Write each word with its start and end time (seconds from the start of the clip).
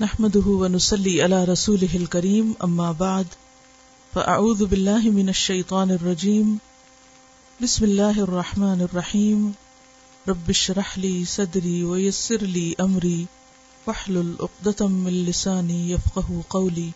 نحمده 0.00 0.44
ونسلي 0.46 1.22
على 1.22 1.44
رسوله 1.44 1.96
الكريم، 1.96 2.54
أما 2.64 2.92
بعد، 2.92 3.26
فأعوذ 4.14 4.66
بالله 4.66 5.10
من 5.10 5.28
الشيطان 5.28 5.90
الرجيم. 5.90 6.58
بسم 7.62 7.84
الله 7.84 8.20
الرحمن 8.20 8.80
الرحيم. 8.80 9.54
رب 10.28 10.50
اشرح 10.50 10.98
لي 10.98 11.24
صدري 11.24 11.84
ويسر 11.84 12.36
لي 12.36 12.76
أمري، 12.80 13.26
واحلل 13.86 14.36
عقدة 14.40 14.86
من 14.86 15.24
لساني 15.24 15.90
يفقه 15.90 16.42
قولي. 16.50 16.90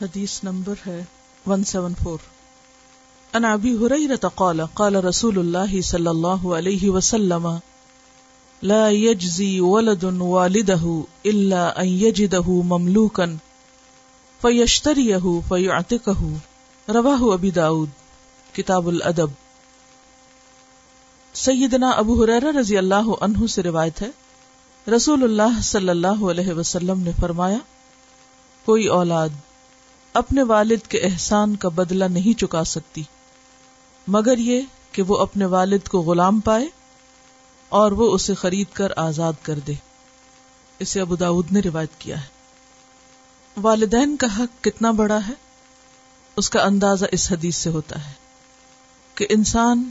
حدیث 0.00 0.44
نمبر 0.44 0.74
ہے 0.86 1.04
174 1.46 2.18
ان 3.34 3.44
ابي 3.44 3.78
هريره 3.78 4.32
قال 4.36 4.66
قال 4.66 5.04
رسول 5.04 5.38
الله 5.38 5.82
صلى 5.82 6.10
الله 6.10 6.56
عليه 6.56 6.90
وسلم 6.90 7.60
لا 8.62 8.90
يجزي 8.90 9.60
ولد 9.60 10.02
والده 10.04 11.04
إلا 11.26 11.82
أن 11.82 11.86
يجده 11.86 12.56
مملوكا 12.70 13.36
فيشتريه 14.40 15.30
فيعتقه 15.48 16.32
رواه 16.88 17.34
أبي 17.34 17.50
داود، 17.50 17.88
کتاب 18.52 18.88
الادب۔ 18.88 19.30
سیدنا 21.34 21.90
ابو 21.90 22.22
حریر 22.22 22.44
رضی 22.56 22.76
اللہ 22.78 23.08
عنہ 23.20 23.46
سے 23.46 23.62
روایت 23.62 24.02
ہے، 24.02 24.08
رسول 24.86 25.22
اللہ 25.22 25.60
صلی 25.62 25.88
اللہ 25.88 26.24
علیہ 26.30 26.52
وسلم 26.52 27.00
نے 27.00 27.12
فرمایا، 27.20 27.58
کوئی 28.64 28.86
اولاد 28.96 29.38
اپنے 30.14 30.42
والد 30.42 30.86
کے 30.88 30.98
احسان 30.98 31.56
کا 31.56 31.68
بدلہ 31.68 32.04
نہیں 32.10 32.38
چکا 32.38 32.64
سکتی، 32.64 33.02
مگر 34.06 34.38
یہ 34.38 34.60
کہ 34.92 35.02
وہ 35.02 35.18
اپنے 35.18 35.44
والد 35.46 35.88
کو 35.88 36.00
غلام 36.00 36.40
پائے 36.40 36.68
اور 37.70 37.92
وہ 37.92 38.14
اسے 38.14 38.34
خرید 38.34 38.66
کر 38.72 38.92
آزاد 38.96 39.32
کر 39.42 39.58
دے۔ 39.58 39.72
اسے 40.78 41.00
ابو 41.00 41.16
داود 41.16 41.52
نے 41.52 41.60
روایت 41.60 41.90
کیا 41.98 42.20
ہے۔ 42.20 42.26
والدین 43.56 44.16
کا 44.16 44.26
حق 44.38 44.64
کتنا 44.64 44.90
بڑا 44.90 45.18
ہے؟ 45.28 45.32
اس 46.36 46.50
کا 46.50 46.62
اندازہ 46.62 47.06
اس 47.12 47.32
حدیث 47.32 47.56
سے 47.56 47.70
ہوتا 47.70 48.08
ہے 48.08 48.12
کہ 49.14 49.26
انسان 49.30 49.90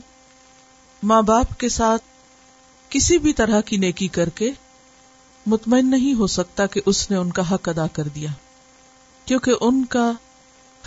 ماں 1.03 1.21
باپ 1.21 1.59
کے 1.59 1.69
ساتھ 1.69 2.01
کسی 2.89 3.17
بھی 3.17 3.33
طرح 3.33 3.61
کی 3.61 3.77
نیکی 3.77 4.07
کر 4.07 4.29
کے 4.29 4.51
مطمئن 5.45 5.91
نہیں 5.91 6.13
ہو 6.13 6.27
سکتا 6.27 6.65
کہ 6.65 6.81
اس 6.85 7.11
نے 7.11 7.17
ان 7.17 7.31
کا 7.31 7.51
حق 7.51 7.69
ادا 7.69 7.87
کر 7.87 8.03
دیا، 8.03 8.29
کیونکہ 9.25 9.51
ان 9.61 9.85
کا 9.85 10.11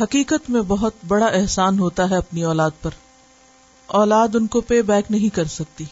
حقیقت 0.01 0.51
میں 0.51 0.63
بہت 0.63 0.93
بڑا 1.09 1.27
احسان 1.27 1.79
ہوتا 1.79 2.11
ہے 2.11 2.17
اپنی 2.17 2.43
اولاد 2.43 2.71
پر۔ 2.83 2.91
اولاد 3.87 4.29
ان 4.35 4.47
کو 4.47 4.61
پے 4.61 4.83
بیک 4.83 5.11
نہیں 5.11 5.35
کر 5.35 5.45
سکتی۔ 5.45 5.85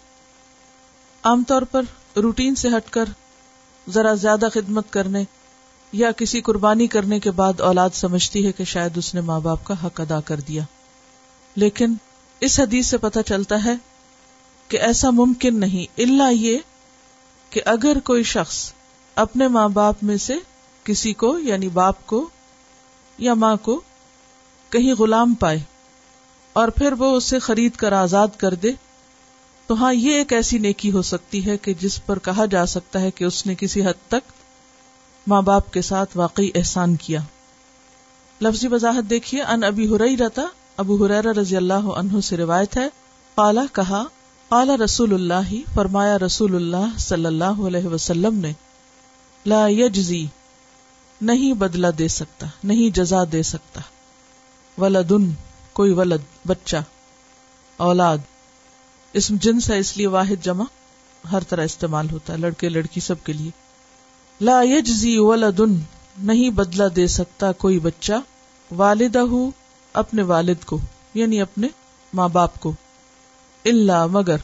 عام 1.22 1.42
طور 1.44 1.62
پر 1.62 1.82
روٹین 2.16 2.54
سے 2.54 2.68
ہٹ 2.68 2.90
کر 2.90 3.04
ذرا 3.88 4.14
زیادہ 4.14 4.48
خدمت 4.54 4.92
کرنے 4.92 5.24
یا 5.92 6.12
کسی 6.12 6.40
قربانی 6.40 6.86
کرنے 6.86 7.20
کے 7.20 7.30
بعد 7.30 7.60
اولاد 7.60 7.90
سمجھتی 7.92 8.46
ہے 8.46 8.52
کہ 8.52 8.64
شاید 8.64 8.96
اس 8.96 9.14
نے 9.14 9.20
ماں 9.20 9.40
باپ 9.40 9.64
کا 9.64 9.86
حق 9.86 10.00
ادا 10.00 10.20
کر 10.20 10.40
دیا۔ 10.40 10.62
لیکن 11.56 11.94
اس 12.40 12.60
حدیث 12.60 12.86
سے 12.86 12.98
پتہ 12.98 13.18
چلتا 13.26 13.64
ہے 13.64 13.74
کہ 14.68 14.76
ایسا 14.76 15.10
ممکن 15.10 15.60
نہیں 15.60 16.00
اللہ 16.00 16.32
یہ 16.32 16.58
کہ 17.50 17.60
اگر 17.64 17.98
کوئی 17.98 18.22
شخص 18.22 18.72
اپنے 19.14 19.48
ماں 19.48 19.68
باپ 19.68 19.96
میں 20.02 20.16
سے 20.16 20.34
کسی 20.84 21.12
کو 21.12 21.38
یعنی 21.38 21.68
باپ 21.68 22.06
کو 22.06 22.28
یا 23.18 23.34
ماں 23.34 23.56
کو 23.56 23.80
کہیں 24.70 24.94
غلام 24.94 25.34
پائے 25.34 25.58
اور 26.52 26.68
پھر 26.68 26.92
وہ 26.92 27.16
اسے 27.16 27.38
خرید 27.38 27.76
کر 27.76 27.92
آزاد 27.92 28.28
کر 28.36 28.54
دے 28.54 28.72
تو 29.70 29.74
ہاں 29.74 29.94
یہ 29.94 30.14
ایک 30.14 30.32
ایسی 30.32 30.58
نیکی 30.58 30.92
ہو 30.92 31.02
سکتی 31.02 31.46
ہے 31.46 31.56
کہ 31.56 31.74
جس 31.74 32.06
پر 32.06 32.18
کہا 32.18 32.44
جا 32.44 32.66
سکتا 32.66 33.00
ہے 33.00 33.10
کہ 33.10 33.24
اس 33.24 33.46
نے 33.46 33.54
کسی 33.54 33.82
حد 33.82 34.08
تک 34.08 34.32
ماں 35.26 35.42
باپ 35.42 35.72
کے 35.72 35.82
ساتھ 35.82 36.16
واقعی 36.16 36.50
احسان 36.54 36.96
کیا۔ 36.96 37.20
لفظی 38.40 38.68
وضاحت 38.68 39.10
دیکھیے، 39.10 39.42
ان 39.42 39.64
ابھی 39.64 39.94
ہرئی 39.94 40.16
رہتا 40.16 40.42
ابو 40.76 41.06
حریر 41.06 41.24
رضی 41.24 41.56
اللہ 41.56 41.74
عنہ 41.74 42.20
سے 42.20 42.36
روایت 42.36 42.76
ہے 42.76 42.88
پالا 43.34 43.64
کہا 43.72 44.04
پالا 44.48 44.76
رسول 44.76 45.14
اللہ، 45.14 45.54
فرمایا 45.74 46.18
رسول 46.18 46.56
اللہ 46.56 46.98
صلی 46.98 47.26
اللہ 47.26 47.66
علیہ 47.66 47.86
وسلم 47.86 48.34
نے، 48.34 48.52
لا 49.46 49.66
یجزی، 49.68 50.26
نہیں 51.20 51.52
بدلا 51.52 51.88
دے 51.98 52.08
سکتا، 52.08 52.46
نہیں 52.64 52.96
جزا 52.96 53.24
دے 53.32 53.42
سکتا۔ 53.42 53.80
ولدن، 54.78 55.30
کوئی 55.72 55.92
ولد، 55.92 56.46
بچہ، 56.46 56.76
اولاد۔ 57.76 58.18
اسم 59.12 59.36
جنس 59.40 59.70
ہے 59.70 59.78
اس 59.78 59.96
لیے 59.96 60.06
واحد 60.06 60.44
جمع 60.44 60.64
ہر 61.32 61.42
طرح 61.42 61.64
استعمال 61.64 62.10
ہوتا 62.10 62.32
ہے، 62.32 62.38
لڑکے 62.38 62.68
لڑکی 62.68 63.00
سب 63.00 63.14
کے 63.24 63.32
لیے۔ 63.32 63.50
لا 64.40 64.60
یجزی 64.64 65.18
ولدن، 65.18 65.80
نہیں 66.18 66.50
بدلا 66.50 66.84
دے 66.96 67.06
سکتا 67.06 67.52
کوئی 67.52 67.78
بچہ 67.78 68.12
والدہ 68.70 69.24
اپنے 69.92 70.22
والد 70.22 70.64
کو 70.64 70.78
یعنی 71.14 71.40
اپنے 71.40 71.68
ماں 72.14 72.28
باپ 72.28 72.60
کو۔ 72.60 72.72
اللہ 73.64 74.06
مگر 74.06 74.36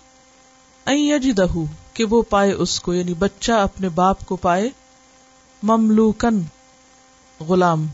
یجدہ، 0.87 1.47
کہ 1.93 2.05
وہ 2.05 2.23
پائے 2.23 2.53
اس 2.53 2.81
کو 2.81 2.95
یعنی 2.95 3.15
بچہ 3.15 3.53
اپنے 3.53 3.89
باپ 3.89 4.27
کو 4.27 4.37
پائے 4.37 4.71
مملوکن 5.63 6.43
غلام، 7.41 7.87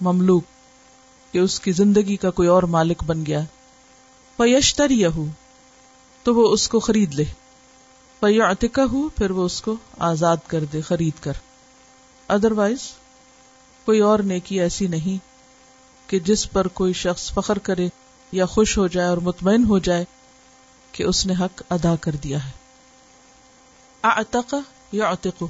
مملوک، 0.00 0.44
کہ 1.32 1.38
اس 1.38 1.60
کی 1.60 1.72
زندگی 1.72 2.16
کا 2.16 2.30
کوئی 2.30 2.48
اور 2.48 2.62
مالک 2.62 3.04
بن 3.04 3.26
گیا۔ 3.26 3.40
پیشتر 4.36 4.90
تو 6.24 6.34
وہ 6.34 6.52
اس 6.52 6.68
کو 6.68 6.80
خرید 6.80 7.14
لے۔ 7.14 7.24
پیا 8.20 8.50
عتقہ 8.50 8.80
ہو 8.80 9.08
پھر 9.08 9.30
وہ 9.30 9.44
اس 9.44 9.62
کو 9.62 9.76
آزاد 9.98 10.36
کر 10.46 10.64
دے، 10.64 10.80
خرید 10.80 11.22
کر۔ 11.22 11.32
ادر 12.28 12.52
وائز 12.52 12.78
کوئی 13.84 14.00
اور 14.00 14.18
نیکی 14.18 14.60
ایسی 14.60 14.86
نہیں 14.86 15.24
کہ 16.10 16.18
جس 16.18 16.50
پر 16.50 16.68
کوئی 16.68 16.92
شخص 16.92 17.32
فخر 17.32 17.58
کرے 17.58 17.88
یا 18.32 18.46
خوش 18.46 18.78
ہو 18.78 18.86
جائے 18.86 19.08
اور 19.08 19.16
مطمئن 19.16 19.64
ہو 19.64 19.78
جائے 19.78 20.04
کہ 20.92 21.02
اس 21.02 21.26
نے 21.26 21.34
حق 21.40 21.62
ادا 21.70 21.94
کر 22.00 22.12
دیا 22.12 22.46
ہے۔ 22.46 22.50
اعتق 24.02 24.54
یا 24.92 25.12
عتق 25.12 25.42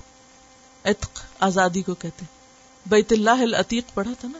عتق 0.85 1.21
آزادی 1.41 1.83
کو 1.83 1.95
کہتے 1.95 2.25
بیت 2.87 3.13
اللہ 3.13 3.31
العتیق 3.31 3.85
پڑھا 3.95 4.13
تھا 4.21 4.29
نا؟ 4.29 4.39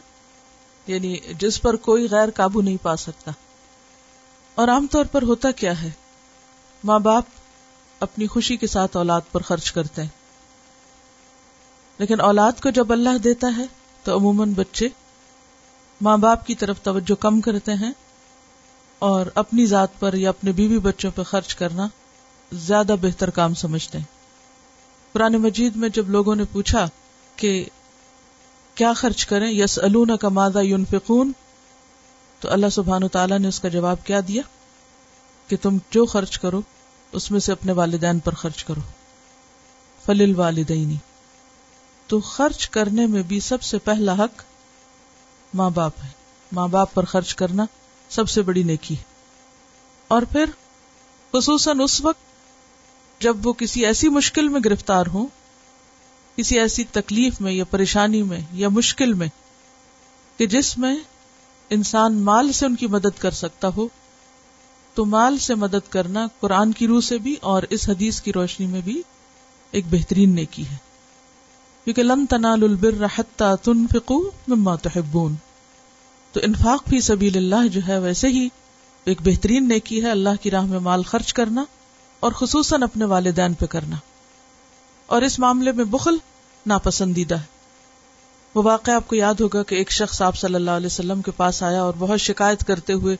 یعنی 0.87 1.17
جس 1.39 1.61
پر 1.61 1.75
کوئی 1.75 2.07
غیر 2.11 2.29
قابو 2.35 2.61
نہیں 2.61 2.77
پا 2.81 2.95
سکتا۔ 2.95 3.31
اور 4.55 4.67
عام 4.67 4.87
طور 4.91 5.05
پر 5.05 5.21
ہوتا 5.21 5.51
کیا 5.51 5.81
ہے؟ 5.81 5.89
ماں 6.85 6.99
باپ 6.99 7.23
اپنی 7.99 8.27
خوشی 8.27 8.57
کے 8.57 8.67
ساتھ 8.67 8.97
اولاد 8.97 9.21
پر 9.31 9.41
خرچ 9.41 9.71
کرتے 9.71 10.01
ہیں۔ 10.01 10.09
لیکن 11.97 12.21
اولاد 12.21 12.51
کو 12.61 12.69
جب 12.69 12.91
اللہ 12.91 13.17
دیتا 13.17 13.47
ہے 13.57 13.65
تو 14.03 14.17
عموماً 14.17 14.53
بچے 14.53 14.87
ماں 16.01 16.17
باپ 16.17 16.45
کی 16.45 16.55
طرف 16.55 16.81
توجہ 16.81 17.21
کم 17.21 17.41
کرتے 17.41 17.73
ہیں 17.73 17.91
اور 18.99 19.25
اپنی 19.35 19.65
ذات 19.65 19.99
پر 19.99 20.13
یا 20.13 20.29
اپنے 20.29 20.51
بیوی 20.51 20.79
بچوں 20.79 21.11
پہ 21.11 21.23
خرچ 21.23 21.55
کرنا 21.55 21.87
زیادہ 22.51 22.95
بہتر 23.01 23.29
کام 23.29 23.53
سمجھتے 23.53 23.97
ہیں۔ 23.97 24.05
پرانے 25.13 25.37
مجید 25.37 25.75
میں 25.75 25.89
جب 25.89 26.09
لوگوں 26.09 26.35
نے 26.35 26.43
پوچھا 26.51 26.89
کہ 27.35 27.65
کیا 28.75 28.93
خرچ 28.93 29.25
کریں 29.25 29.51
یس 29.51 29.79
الون 29.79 30.17
کا 30.17 30.29
مادہ 30.29 30.61
یون 30.61 30.85
فکون 30.85 31.31
تو 32.39 32.51
اللہ 32.51 32.69
سبحان 32.71 33.07
تعالیٰ 33.07 33.39
نے 33.39 33.47
اس 33.47 33.59
کا 33.59 33.67
جواب 33.67 33.97
کیا 34.03 34.19
دیا 34.27 34.41
کہ 35.47 35.57
تم 35.61 35.77
جو 35.91 36.05
خرچ 36.05 36.39
کرو 36.39 36.61
اس 37.15 37.31
میں 37.31 37.39
سے 37.39 37.51
اپنے 37.51 37.71
والدین 37.71 38.19
پر 38.19 38.33
خرچ 38.33 38.63
کرو۔ 38.63 38.81
فل 40.05 40.33
والدینی 40.35 40.95
تو 42.07 42.19
خرچ 42.19 42.69
کرنے 42.69 43.07
میں 43.07 43.23
بھی 43.23 43.39
سب 43.39 43.61
سے 43.61 43.77
پہلا 43.77 44.13
حق 44.13 44.43
ماں 45.53 45.69
باپ 45.69 45.93
ہے۔ 46.03 46.09
ماں 46.51 46.67
باپ 46.67 46.93
پر 46.93 47.05
خرچ 47.05 47.35
کرنا 47.35 47.65
سب 48.09 48.29
سے 48.29 48.41
بڑی 48.41 48.63
نیکی 48.63 48.97
ہے۔ 48.97 49.03
اور 50.07 50.21
پھر 50.21 50.45
خصوصاً 51.33 51.79
اس 51.79 52.01
وقت 52.01 52.21
جب 53.21 53.47
وہ 53.47 53.53
کسی 53.53 53.85
ایسی 53.85 54.09
مشکل 54.09 54.47
میں 54.47 54.59
گرفتار 54.65 55.05
ہوں، 55.13 55.27
کسی 56.35 56.59
ایسی 56.59 56.83
تکلیف 56.83 57.41
میں 57.41 57.51
یا 57.51 57.63
پریشانی 57.65 58.23
میں 58.23 58.41
یا 58.53 58.69
مشکل 58.69 59.13
میں 59.13 59.27
کہ 60.37 60.47
جس 60.47 60.77
میں 60.77 60.95
انسان 61.69 62.13
مال 62.13 62.51
سے 62.51 62.65
ان 62.65 62.75
کی 62.75 62.87
مدد 62.87 63.19
کر 63.19 63.31
سکتا 63.31 63.69
ہو 63.77 63.87
تو 64.95 65.05
مال 65.05 65.37
سے 65.37 65.55
مدد 65.55 65.91
کرنا 65.91 66.27
قرآن 66.39 66.71
کی 66.71 66.87
روح 66.87 67.01
سے 67.01 67.17
بھی 67.17 67.35
اور 67.41 67.63
اس 67.69 67.89
حدیث 67.89 68.21
کی 68.21 68.33
روشنی 68.33 68.67
میں 68.67 68.81
بھی 68.81 69.01
ایک 69.71 69.85
بہترین 69.89 70.35
نیکی 70.35 70.67
ہے۔ 70.67 70.75
کیونکہ 71.83 72.03
لن 72.03 72.25
تنال 72.25 72.63
البر 72.63 73.05
حتى 73.17 73.45
تنفقوا 73.63 74.29
مما 74.47 74.75
تحبون۔ 74.75 75.35
تو 76.31 76.39
انفاق 76.43 76.89
فی 76.89 77.01
سبیل 77.01 77.37
اللہ 77.37 77.67
جو 77.67 77.81
ہے 77.87 77.99
ویسے 77.99 78.27
ہی 78.27 78.49
ایک 79.05 79.21
بہترین 79.21 79.67
نیکی 79.67 80.03
ہے، 80.03 80.11
اللہ 80.11 80.29
کی 80.41 80.51
راہ 80.51 80.65
میں 80.65 80.79
مال 80.79 81.03
خرچ 81.03 81.33
کرنا 81.33 81.63
اور 82.19 82.31
خصوصاً 82.31 82.83
اپنے 82.83 83.05
والدین 83.05 83.53
پہ 83.53 83.65
کرنا۔ 83.65 83.95
اور 85.05 85.21
اس 85.21 85.39
معاملے 85.39 85.71
میں 85.71 85.85
بخل 85.85 86.17
ناپسندیدہ 86.65 87.35
ہے۔ 87.35 87.55
وہ 88.55 88.63
واقعہ 88.63 88.93
آپ 88.93 89.07
کو 89.07 89.15
یاد 89.15 89.33
ہوگا 89.33 89.63
کہ 89.63 89.75
ایک 89.75 89.91
شخص 89.91 90.21
آپ 90.21 90.37
صلی 90.37 90.55
اللہ 90.55 90.71
علیہ 90.71 90.85
وسلم 90.85 91.21
کے 91.21 91.31
پاس 91.31 91.63
آیا 91.63 91.83
اور 91.83 91.93
بہت 91.97 92.21
شکایت 92.21 92.65
کرتے 92.65 92.93
ہوئے 92.93 93.15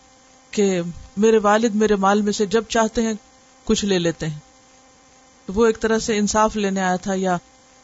کہ 0.51 0.81
میرے 1.17 1.37
والد 1.37 1.75
میرے 1.75 1.95
مال 1.95 2.21
میں 2.21 2.31
سے 2.31 2.45
جب 2.45 2.63
چاہتے 2.69 3.01
ہیں 3.01 3.13
کچھ 3.63 3.85
لے 3.85 3.99
لیتے 3.99 4.27
ہیں۔ 4.27 4.39
وہ 5.47 5.65
ایک 5.65 5.79
طرح 5.79 5.99
سے 5.99 6.17
انصاف 6.17 6.55
لینے 6.55 6.81
آیا 6.81 6.95
تھا 6.95 7.13
یا 7.15 7.37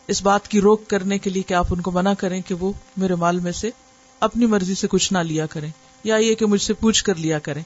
اس 0.07 0.21
بات 0.23 0.47
کی 0.47 0.61
روک 0.61 0.87
کرنے 0.87 1.17
کے 1.17 1.29
لیے 1.29 1.43
کہ 1.43 1.53
آپ 1.53 1.67
ان 1.69 1.81
کو 1.81 1.91
منع 1.91 2.13
کریں 2.13 2.41
کہ 2.41 2.55
وہ 2.55 2.71
میرے 2.97 3.15
مال 3.15 3.39
میں 3.39 3.51
سے 3.51 3.69
اپنی 4.19 4.45
مرضی 4.45 4.75
سے 4.75 4.87
کچھ 4.87 5.13
نہ 5.13 5.17
لیا 5.17 5.45
کریں 5.45 5.69
یا 6.03 6.15
یہ 6.15 6.35
کہ 6.35 6.45
مجھ 6.45 6.61
سے 6.61 6.73
پوچھ 6.73 7.03
کر 7.03 7.15
لیا 7.15 7.39
کریں۔ 7.39 7.63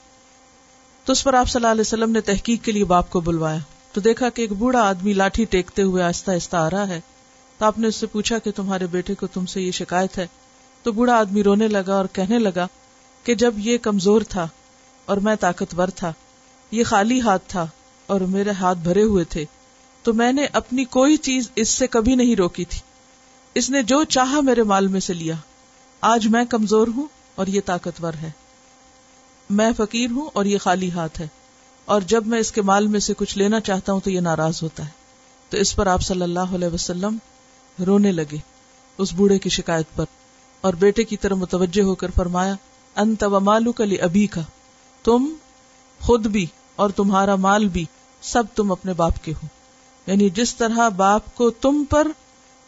تو 1.05 1.11
اس 1.11 1.23
پر 1.23 1.33
آپ 1.33 1.49
صلی 1.49 1.59
اللہ 1.59 1.71
علیہ 1.71 1.81
وسلم 1.81 2.11
نے 2.11 2.21
تحقیق 2.21 2.63
کے 2.63 2.71
لیے 2.71 2.83
باپ 2.83 3.09
کو 3.09 3.19
بلوایا۔ 3.19 3.59
تو 3.93 4.01
دیکھا 4.01 4.29
کہ 4.29 4.41
ایک 4.41 4.51
بوڑھا 4.51 4.81
آدمی 4.81 5.13
لاٹھی 5.13 5.45
ٹیکتے 5.45 5.81
ہوئے 5.81 6.03
آہستہ 6.03 6.31
آہستہ 6.31 6.57
آ 6.57 6.69
رہا 6.69 6.87
ہے۔ 6.87 7.01
تو 7.57 7.65
آپ 7.65 7.79
نے 7.79 7.87
اس 7.87 7.95
سے 7.95 8.05
پوچھا 8.05 8.37
کہ 8.37 8.51
تمہارے 8.51 8.87
بیٹے 8.87 9.15
کو 9.15 9.27
تم 9.27 9.45
سے 9.45 9.61
یہ 9.61 9.71
شکایت 9.71 10.17
ہے؟ 10.17 10.27
تو 10.83 10.91
بوڑھا 10.91 11.13
آدمی 11.13 11.43
رونے 11.43 11.67
لگا 11.67 11.93
اور 11.95 12.05
کہنے 12.13 12.39
لگا 12.39 12.67
کہ 13.23 13.35
جب 13.35 13.53
یہ 13.57 13.77
کمزور 13.77 14.21
تھا 14.21 14.47
اور 15.05 15.17
میں 15.17 15.35
طاقتور 15.35 15.87
تھا۔ 15.87 16.13
یہ 16.71 16.83
خالی 16.83 17.21
ہاتھ 17.21 17.43
تھا 17.47 17.67
اور 18.07 18.21
میرے 18.21 18.51
ہاتھ 18.51 18.77
بھرے 18.77 19.03
ہوئے 19.03 19.23
تھے۔ 19.23 19.45
تو 20.03 20.13
میں 20.13 20.33
نے 20.33 20.45
اپنی 20.53 20.85
کوئی 20.85 21.17
چیز 21.17 21.49
اس 21.55 21.69
سے 21.69 21.87
کبھی 21.87 22.15
نہیں 22.15 22.35
روکی 22.35 22.65
تھی۔ 22.65 22.79
اس 23.53 23.69
نے 23.69 23.83
جو 23.83 24.03
چاہا 24.03 24.41
میرے 24.41 24.63
مال 24.63 24.87
میں 24.87 24.99
سے 24.99 25.13
لیا۔ 25.13 25.35
آج 26.01 26.27
میں 26.27 26.45
کمزور 26.45 26.87
ہوں 26.87 27.07
اور 27.35 27.47
یہ 27.47 27.61
طاقتور 27.65 28.13
ہے۔ 28.13 28.31
میں 29.49 29.71
فقیر 29.77 30.11
ہوں 30.11 30.29
اور 30.33 30.45
یہ 30.45 30.57
خالی 30.57 30.91
ہاتھ 30.91 31.21
ہے۔ 31.21 31.27
اور 31.85 32.01
جب 32.01 32.27
میں 32.27 32.39
اس 32.39 32.51
کے 32.51 32.61
مال 32.61 32.87
میں 32.87 32.99
سے 32.99 33.13
کچھ 33.17 33.37
لینا 33.37 33.59
چاہتا 33.59 33.93
ہوں 33.93 33.99
تو 33.99 34.11
یہ 34.11 34.19
ناراض 34.19 34.59
ہوتا 34.63 34.85
ہے۔ 34.85 34.89
تو 35.49 35.57
اس 35.57 35.75
پر 35.75 35.87
آپ 35.87 36.01
صلی 36.01 36.21
اللہ 36.21 36.39
علیہ 36.39 36.67
وسلم 36.67 37.17
رونے 37.85 38.11
لگے۔ 38.11 38.37
اس 38.97 39.13
بوڑھے 39.13 39.39
کی 39.39 39.49
شکایت 39.49 39.95
پر 39.95 40.05
اور 40.61 40.73
بیٹے 40.73 41.03
کی 41.03 41.17
طرح 41.17 41.33
متوجہ 41.33 41.81
ہو 41.81 41.95
کر 41.95 42.11
فرمایا، 42.15 42.53
انت 42.95 43.23
و 43.23 43.39
مالو 43.39 43.71
کلی 43.71 43.99
ابھی 43.99 44.27
کا 44.27 44.41
تم 45.05 45.33
خود 45.99 46.27
بھی 46.27 46.45
اور 46.75 46.89
تمہارا 46.89 47.35
مال 47.35 47.67
بھی 47.67 47.85
سب 48.21 48.43
تم 48.55 48.71
اپنے 48.71 48.93
باپ 48.93 49.13
کے 49.23 49.31
ہو۔ 49.31 49.47
یعنی 50.07 50.29
جس 50.29 50.55
طرح 50.55 50.89
باپ 50.89 51.35
کو 51.35 51.49
تم 51.49 51.83
پر 51.89 52.07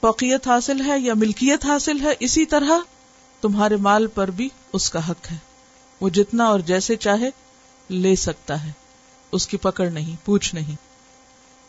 فوقیت 0.01 0.47
حاصل 0.47 0.85
ہے 0.85 0.99
یا 0.99 1.13
ملکیت 1.13 1.65
حاصل 1.65 2.01
ہے، 2.01 2.13
اسی 2.19 2.45
طرح 2.45 2.71
تمہارے 3.41 3.75
مال 3.75 4.07
پر 4.07 4.31
بھی 4.31 4.49
اس 4.73 4.89
کا 4.89 5.09
حق 5.09 5.31
ہے۔ 5.31 5.37
وہ 6.01 6.09
جتنا 6.09 6.45
اور 6.45 6.59
جیسے 6.59 6.95
چاہے 6.95 7.29
لے 7.89 8.15
سکتا 8.15 8.65
ہے۔ 8.65 8.71
اس 9.31 9.47
کی 9.47 9.57
پکڑ 9.57 9.89
نہیں، 9.89 10.25
پوچھ 10.25 10.55
نہیں۔ 10.55 10.75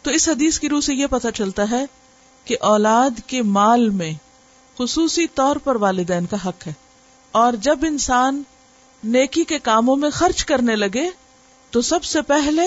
تو 0.02 0.10
اس 0.10 0.28
حدیث 0.28 0.58
کی 0.58 0.68
روح 0.68 0.80
سے 0.80 0.94
یہ 0.94 1.06
پتا 1.10 1.32
چلتا 1.32 1.70
ہے 1.70 1.84
کہ 2.44 2.56
اولاد 2.60 3.10
کے 3.26 3.42
مال 3.42 3.88
میں 3.88 4.12
خصوصی 4.78 5.26
طور 5.26 5.56
پر 5.56 5.76
والدین 5.76 6.26
کا 6.26 6.36
حق 6.44 6.66
ہے۔ 6.66 6.72
اور 7.32 7.52
جب 7.52 7.78
انسان 7.82 8.42
نیکی 9.04 9.44
کے 9.44 9.58
کاموں 9.58 9.96
میں 9.96 10.10
خرچ 10.10 10.44
کرنے 10.44 10.76
لگے 10.76 11.10
تو 11.70 11.80
سب 11.80 12.04
سے 12.04 12.22
پہلے 12.22 12.62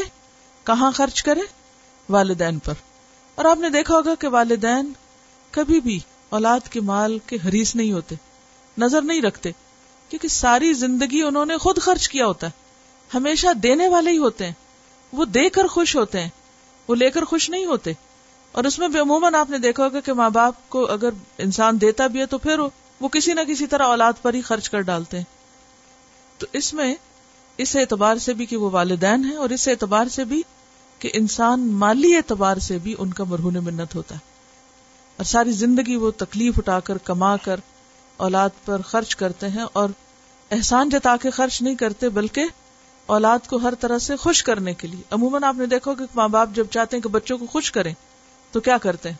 کہاں 0.63 0.91
خرچ 0.91 1.23
کرے؟ 1.23 1.41
والدین 2.09 2.59
پر۔ 2.59 2.73
اور 3.35 3.45
آپ 3.45 3.59
نے 3.59 3.69
دیکھا 3.69 3.95
ہوگا 3.95 4.15
کہ 4.15 4.27
والدین 4.27 4.93
کبھی 5.51 5.81
بھی 5.81 5.99
اولاد 6.29 6.59
کے 6.69 6.81
مال 6.81 7.19
کے 7.19 7.37
حریث 7.45 7.75
نہیں 7.75 7.91
ہوتے، 7.91 8.15
نظر 8.77 9.01
نہیں 9.01 9.21
رکھتے، 9.21 9.51
کیونکہ 10.09 10.27
ساری 10.27 10.73
زندگی 10.73 11.21
انہوں 11.21 11.45
نے 11.45 11.57
خود 11.57 11.79
خرچ 11.81 12.09
کیا 12.09 12.25
ہوتا 12.25 12.47
ہے۔ 12.47 12.51
ہمیشہ 13.13 13.53
دینے 13.53 13.87
والے 13.87 14.11
ہی 14.11 14.17
ہوتے 14.17 14.45
ہیں، 14.45 14.53
وہ 15.13 15.25
دے 15.25 15.49
کر 15.49 15.67
خوش 15.67 15.95
ہوتے 15.95 16.21
ہیں، 16.21 16.29
وہ 16.87 16.95
لے 16.95 17.09
کر 17.09 17.23
خوش 17.23 17.49
نہیں 17.49 17.65
ہوتے۔ 17.65 17.91
اور 18.51 18.63
اس 18.63 18.79
میں 18.79 18.87
بھی 18.87 18.99
عموماً 18.99 19.35
آپ 19.35 19.49
نے 19.49 19.57
دیکھا 19.57 19.83
ہوگا 19.83 19.99
کہ 19.99 20.13
ماں 20.13 20.29
باپ 20.29 20.53
کو 20.69 20.91
اگر 20.91 21.09
انسان 21.37 21.81
دیتا 21.81 22.07
بھی 22.07 22.19
ہے 22.19 22.25
تو 22.25 22.37
پھر 22.37 22.59
وہ 22.99 23.07
کسی 23.07 23.33
نہ 23.33 23.41
کسی 23.41 23.67
طرح 23.67 23.83
اولاد 23.83 24.13
پر 24.21 24.33
ہی 24.33 24.41
خرچ 24.41 24.69
کر 24.69 24.81
ڈالتے 24.81 25.17
ہیں۔ 25.17 25.40
تو 26.41 26.47
اس 26.53 26.73
میں 26.73 26.95
اس 27.57 27.75
اعتبار 27.75 28.15
سے 28.15 28.33
بھی 28.33 28.45
کہ 28.45 28.57
وہ 28.57 28.69
والدین 28.71 29.25
ہیں 29.25 29.35
اور 29.35 29.49
اس 29.49 29.67
اعتبار 29.67 30.07
سے 30.07 30.23
بھی 30.23 30.41
کہ 30.99 31.09
انسان 31.13 31.59
مالی 31.59 32.15
اعتبار 32.15 32.57
سے 32.57 32.77
بھی 32.77 32.95
ان 32.99 33.13
کا 33.13 33.23
مرہون 33.23 33.53
منت 33.53 33.95
ہوتا 33.95 34.15
ہے۔ 34.15 34.19
اور 35.17 35.25
ساری 35.25 35.51
زندگی 35.51 35.95
وہ 35.95 36.11
تکلیف 36.17 36.57
اٹھا 36.57 36.79
کر، 36.79 36.97
کما 36.97 37.37
کر، 37.37 37.59
اولاد 38.17 38.49
پر 38.65 38.81
خرچ 38.81 39.15
کرتے 39.15 39.47
ہیں 39.47 39.65
اور 39.73 39.89
احسان 40.51 40.89
جتا 40.89 41.17
کے 41.17 41.29
خرچ 41.29 41.61
نہیں 41.61 41.75
کرتے، 41.75 42.09
بلکہ 42.09 42.43
اولاد 43.05 43.39
کو 43.47 43.57
ہر 43.57 43.73
طرح 43.79 43.97
سے 43.97 44.15
خوش 44.15 44.43
کرنے 44.43 44.73
کے 44.73 44.87
لیے۔ 44.87 45.01
عموماً 45.11 45.43
آپ 45.43 45.55
نے 45.57 45.65
دیکھو 45.65 45.95
کہ 45.95 46.05
ماں 46.15 46.27
باپ 46.27 46.49
جب 46.53 46.67
چاہتے 46.71 46.97
ہیں 46.97 47.01
کہ 47.01 47.09
بچوں 47.09 47.37
کو 47.37 47.45
خوش 47.45 47.71
کریں، 47.71 47.93
تو 48.51 48.59
کیا 48.59 48.77
کرتے 48.77 49.09
ہیں؟ 49.09 49.17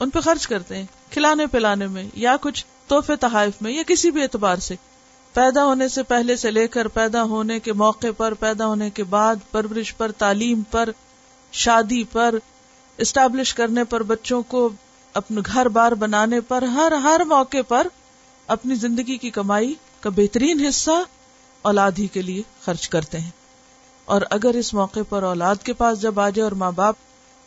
ان 0.00 0.10
پہ 0.10 0.20
خرچ 0.20 0.46
کرتے 0.46 0.76
ہیں، 0.76 0.86
کھلانے 1.10 1.46
پلانے 1.46 1.86
میں 1.86 2.04
یا 2.14 2.36
کچھ 2.40 2.64
تحفے، 2.86 3.16
تحائف 3.16 3.62
میں 3.62 3.72
یا 3.72 3.82
کسی 3.86 4.10
بھی 4.10 4.22
اعتبار 4.22 4.56
سے۔ 4.56 4.74
پیدا 5.34 5.64
ہونے 5.64 5.88
سے 5.88 6.02
پہلے 6.02 6.36
سے 6.36 6.50
لے 6.50 6.68
کر 6.68 6.88
پیدا 6.88 7.22
ہونے 7.22 7.60
کے 7.60 7.72
موقع 7.72 8.06
پر، 8.16 8.34
پیدا 8.34 8.66
ہونے 8.66 8.90
کے 8.90 9.04
بعد، 9.04 9.36
پرورش 9.50 9.96
پر، 9.96 10.12
تعلیم 10.12 10.62
پر، 10.70 10.88
شادی 11.52 12.04
پر 12.04 12.34
اسٹیبلش 12.96 13.54
کرنے 13.54 13.84
پر، 13.84 14.02
بچوں 14.02 14.42
کو 14.42 14.68
اپنے 15.14 15.40
گھر 15.46 15.68
بار 15.68 15.92
بنانے 15.92 16.40
پر، 16.40 16.62
ہر 16.62 16.92
ہر 16.92 17.20
موقع 17.24 17.62
پر 17.68 17.86
اپنی 18.46 18.74
زندگی 18.74 19.16
کی 19.16 19.30
کمائی 19.30 19.74
کا 20.00 20.10
بہترین 20.10 20.66
حصہ 20.66 20.90
اولاد 21.62 21.92
ہی 21.98 22.06
کے 22.06 22.22
لیے 22.22 22.42
خرچ 22.64 22.88
کرتے 22.88 23.18
ہیں۔ 23.18 23.30
اور 24.04 24.22
اگر 24.30 24.54
اس 24.54 24.74
موقع 24.74 25.00
پر 25.08 25.22
اولاد 25.22 25.56
کے 25.56 25.72
پاس 25.72 26.00
جب 26.02 26.20
آ 26.20 26.28
جائے 26.28 26.44
اور 26.44 26.52
ماں 26.52 26.72
باپ 26.72 26.96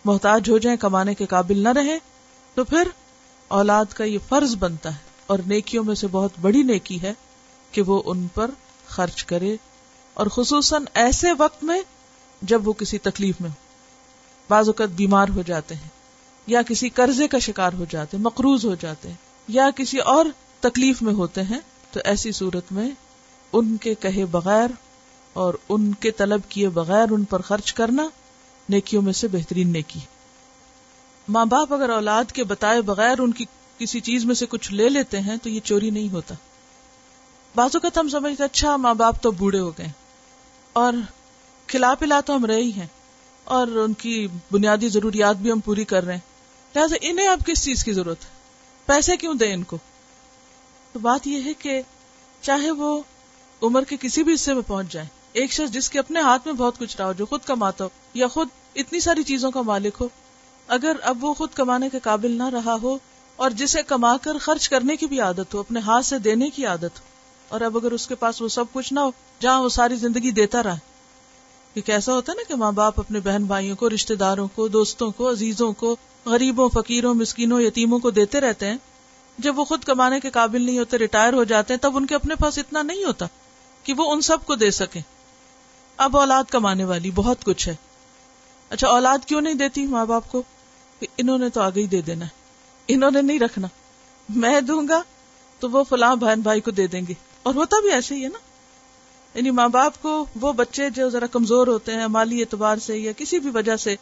محتاج 0.06 0.50
ہو 0.50 0.58
جائیں، 0.58 0.78
کمانے 0.78 1.16
کے 1.16 1.26
قابل 1.26 1.58
نہ 1.58 1.70
رہے 1.70 1.98
تو 2.56 2.64
پھر 2.64 2.88
اولاد 3.48 3.86
کا 3.86 4.04
یہ 4.04 4.18
فرض 4.30 4.56
بنتا 4.56 4.90
ہے۔ 4.94 5.00
اور 5.28 5.40
نیکیوں 5.46 5.84
میں 5.84 5.96
سے 5.96 6.08
بہت 6.08 6.32
بڑی 6.42 6.64
نیکی 6.64 7.02
ہے۔ 7.02 7.14
کہ 7.72 7.82
وہ 7.82 8.02
ان 8.06 8.28
پر 8.34 8.52
خرچ 8.88 9.24
کرے 9.24 9.56
اور 10.14 10.28
خصوصاً 10.28 10.86
ایسے 10.94 11.28
وقت 11.38 11.64
میں 11.64 11.82
جب 12.42 12.68
وہ 12.68 12.74
کسی 12.74 12.98
تکلیف 12.98 13.42
میں 13.42 13.50
ہو۔ 13.50 13.56
بعض 14.50 14.70
اوقات 14.70 14.90
بیمار 14.90 15.28
ہو 15.30 15.42
جاتے 15.42 15.76
ہیں، 15.76 15.90
یا 16.48 16.62
کسی 16.62 16.90
قرضے 16.90 17.28
کا 17.28 17.40
شکار 17.40 17.74
ہو 17.74 17.86
جاتے 17.90 18.18
ہیں، 18.18 18.24
مقروض 18.24 18.66
ہو 18.66 18.76
جاتے 18.76 19.10
ہیں، 19.10 19.16
یا 19.48 19.70
کسی 19.76 19.98
اور 19.98 20.26
تکلیف 20.60 21.02
میں 21.02 21.14
ہوتے 21.14 21.42
ہیں، 21.42 21.60
تو 21.92 22.00
ایسی 22.06 22.32
صورت 22.32 22.72
میں 22.72 22.90
ان 23.54 23.78
کے 23.78 23.94
کہے 23.96 24.26
بغیر 24.26 24.70
اور 25.34 25.54
ان 25.70 25.94
کے 25.94 26.12
طلب 26.12 26.42
کیے 26.50 26.70
بغیر 26.70 27.12
ان 27.12 27.24
پر 27.24 27.42
خرچ 27.42 27.74
کرنا 27.74 28.08
نیکیوں 28.70 29.02
میں 29.02 29.14
سے 29.14 29.28
بہترین 29.28 29.74
نیکی 29.74 30.00
ماں 31.28 31.46
باپ 31.46 31.74
اگر 31.74 31.90
اولاد 31.90 32.32
کے 32.32 32.44
بتائے 32.44 32.82
بغیر 32.82 33.20
ان 33.20 33.32
کی 33.32 33.46
کسی 33.78 34.00
چیز 34.00 34.26
میں 34.26 34.36
سے 34.36 34.46
کچھ 34.46 34.72
لے 34.74 34.90
لیتے 34.90 35.20
ہیں، 35.20 35.38
تو 35.44 35.50
یہ 35.50 35.60
چوری 35.64 35.90
نہیں 35.90 36.10
ہوتا۔ 36.10 36.36
بازو 37.56 37.80
کا 37.80 37.90
ہم 37.98 38.10
سمجھتے 38.10 38.44
اچھا 38.44 38.78
ماں 38.78 38.94
باپ 38.94 39.22
تو 39.22 39.32
بوڑھے 39.32 39.60
ہو 39.60 39.70
گئے 39.70 39.88
اور 40.74 40.94
کھلا 41.68 41.94
پلا 41.96 42.20
تو 42.20 42.36
ہم 42.36 42.46
رہے 42.46 42.62
ہی 42.62 42.72
ہیں 42.74 42.88
اور 43.44 43.68
ان 43.68 43.94
کی 43.94 44.28
بنیادی 44.52 44.90
ضروریات 44.90 45.36
بھی 45.36 45.52
ہم 45.52 45.60
پوری 45.60 45.86
کر 45.86 46.04
رہے 46.04 46.14
ہیں۔ 46.14 46.20
لہٰذا 46.76 46.96
انہیں 47.02 47.28
اب 47.28 47.40
کس 47.46 47.64
چیز 47.64 47.84
کی 47.84 47.94
ضرورت 47.94 48.18
ہے؟ 48.24 48.30
پیسے 48.86 49.18
کیوں 49.18 49.34
دیں 49.34 49.54
ان 49.54 49.64
کو؟ 49.64 49.78
تو 50.94 51.00
بات 51.00 51.28
یہ 51.28 51.44
ہے 51.46 51.54
کہ 51.54 51.82
چاہے 52.42 52.72
وہ 52.72 53.02
عمر 53.62 53.84
کے 53.84 53.98
کسی 54.02 54.24
بھی 54.24 54.34
حصے 54.34 54.54
میں 54.54 54.62
پہنچ 54.68 54.92
جائے 54.92 55.08
ایک 55.34 55.54
شخص 55.54 55.72
جس 55.72 55.90
کے 55.90 56.00
اپنے 56.00 56.20
ہاتھ 56.20 56.42
میں 56.46 56.54
بہت 56.54 56.78
کچھ 56.78 56.98
رہا 56.98 57.06
ہو، 57.06 57.14
جو 57.14 57.26
خود 57.26 57.40
کماتا 57.46 57.84
ہو، 57.84 57.90
یا 58.14 58.28
خود 58.28 58.48
اتنی 58.76 59.00
ساری 59.00 59.24
چیزوں 59.24 59.52
کا 59.52 59.62
مالک 59.62 59.98
ہو، 60.02 60.08
اگر 60.68 60.96
اب 61.02 61.26
وہ 61.26 61.34
خود 61.34 61.50
کمانے 61.54 61.90
کے 61.90 62.00
قابل 62.00 62.32
نہ 62.32 62.50
رہا 62.50 62.76
ہو 62.82 62.98
اور 63.36 63.50
جسے 63.50 63.84
کما 63.84 64.18
کر 64.18 64.38
خرچ 64.38 64.70
کرنے 64.70 64.96
کی 64.96 65.06
بھی 65.06 65.20
عادت 65.20 65.54
ہو، 65.54 65.60
اپنے 65.60 65.80
ہاتھ 65.80 66.06
سے 66.06 66.20
دینے 66.20 66.50
کی 66.50 66.66
عادت 66.66 67.00
ہو 67.00 67.11
اور 67.52 67.62
اب 67.62 67.78
اگر 67.78 67.92
اس 67.92 68.08
کے 68.08 68.16
پاس 68.16 68.42
وہ 68.42 68.48
سب 68.48 68.66
کچھ 68.74 68.94
نہ 68.94 69.00
ہو، 69.00 69.12
جہاں 69.40 69.62
وہ 69.62 69.70
ساری 69.70 69.96
زندگی 69.96 70.32
دیتا 70.32 70.64
رہا 70.64 70.76
یہ 71.76 71.82
کیسا 71.82 72.14
ہوتا 72.14 72.32
ہے 72.32 72.38
نا 72.38 72.44
کہ 72.48 72.56
ماں 72.56 72.72
باپ 72.72 73.00
اپنے 73.00 73.20
بہن 73.20 73.44
بھائیوں 73.44 73.76
کو 73.76 73.90
رشتے 73.90 74.16
داروں 74.16 74.48
کو، 74.56 74.68
دوستوں 74.68 75.12
کو، 75.12 75.32
عزیزوں 75.32 75.74
کو، 75.74 75.96
غریبوں، 76.26 76.70
فقیروں، 76.70 77.14
مسکینوں، 77.14 77.62
یتیموں 77.62 78.00
کو 78.00 78.12
دیتے 78.12 78.40
رہتے 78.40 78.66
ہیں۔ 78.66 78.78
جب 79.38 79.60
وہ 79.60 79.66
خود 79.66 79.84
کمانے 79.84 80.20
کے 80.20 80.30
قابل 80.30 80.62
نہیں 80.62 80.80
ہوتے، 80.80 80.98
ریٹائر 80.98 81.34
ہو 81.34 81.44
جاتے 81.44 81.74
ہیں، 81.74 81.82
تب 81.82 81.98
ان 81.98 82.06
کے 82.06 82.16
اپنے 82.16 82.36
پاس 82.36 82.58
اتنا 82.58 82.82
نہیں 82.82 83.04
ہوتا 83.04 83.26
کہ 83.84 83.94
وہ 83.94 84.12
ان 84.12 84.22
سب 84.22 84.38
کو 84.46 84.56
دے 84.56 84.72
سکیں۔ 84.72 85.02
اب 85.98 86.18
اولاد 86.18 86.44
کمانے 86.44 86.84
والی 86.84 87.12
بہت 87.12 87.44
کچھ 87.44 87.70
ہے۔ 87.70 87.76
اچھا 88.70 88.88
اولاد 88.88 89.18
کیوں 89.26 89.42
نہیں 89.42 89.54
دیتی 89.54 89.86
ماں 89.86 90.06
باپ 90.06 90.32
کو؟ 90.32 90.44
کہ 91.00 91.08
انہوں 91.18 91.38
نے 91.38 91.50
تو 91.50 91.62
آگے 91.62 91.82
ہی 91.82 91.88
دے 91.88 92.02
دینا 92.02 92.26
ہے۔ 92.26 92.30
انہوں 92.88 93.12
نے 93.12 93.22
نہیں 93.22 93.40
رکھنا۔ 93.40 93.68
میں 94.30 94.62
دوں 94.62 94.88
گا 94.88 95.02
تو 95.60 95.70
وہ 95.70 95.84
فلاں 95.84 96.16
بہن 96.16 96.42
بھائی 96.42 96.62
کو 96.62 96.72
دے 96.72 96.88
دیں 96.88 97.02
گے۔ 97.08 97.14
اور 97.44 97.56
ہوتا 97.56 97.78
بھی 97.82 97.92
ایسے 97.92 98.16
ہی 98.16 98.24
ہے 98.24 98.30
نا۔ 98.30 98.38
یعنی 99.34 99.52
ماں 99.52 99.70
باپ 99.70 100.02
کو 100.02 100.26
وہ 100.42 100.54
بچے 100.54 100.90
جو 100.90 101.10
ذرا 101.10 101.28
کمزور 101.28 101.68
ہوتے 101.68 101.94
ہیں 101.94 102.08
مالی 102.08 102.42
اعتبار 102.42 102.78
سے 102.78 102.98
یا 102.98 103.12
کسی 103.18 103.40
بھی 103.40 103.50
وجہ 103.50 103.76
سے، 103.76 103.96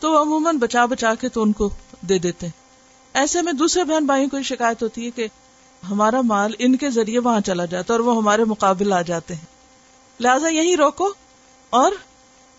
تو 0.00 0.12
وہ 0.12 0.22
عموماً 0.22 0.58
بچا 0.58 0.84
بچا 0.84 1.14
کے 1.14 1.28
تو 1.28 1.42
ان 1.42 1.52
کو 1.52 1.70
دے 2.00 2.18
دیتے 2.18 2.46
ہیں۔ 2.46 2.68
ایسے 3.14 3.42
میں 3.42 3.52
دوسرے 3.52 3.84
بہن 3.84 4.06
بھائیوں 4.06 4.30
کو 4.30 4.42
شکایت 4.42 4.82
ہوتی 4.82 5.06
ہے 5.06 5.10
کہ 5.10 5.28
ہمارا 5.90 6.20
مال 6.20 6.52
ان 6.58 6.76
کے 6.76 6.90
ذریعے 6.90 7.18
وہاں 7.18 7.40
چلا 7.40 7.64
جاتا 7.64 7.94
ہے 7.94 7.98
اور 7.98 8.06
وہ 8.06 8.16
ہمارے 8.16 8.44
مقابل 8.44 8.92
آ 8.92 9.02
جاتے 9.02 9.34
ہیں۔ 9.34 9.44
لہذا 10.20 10.48
یہی 10.48 10.76
روکو 10.76 11.12
اور 11.70 11.92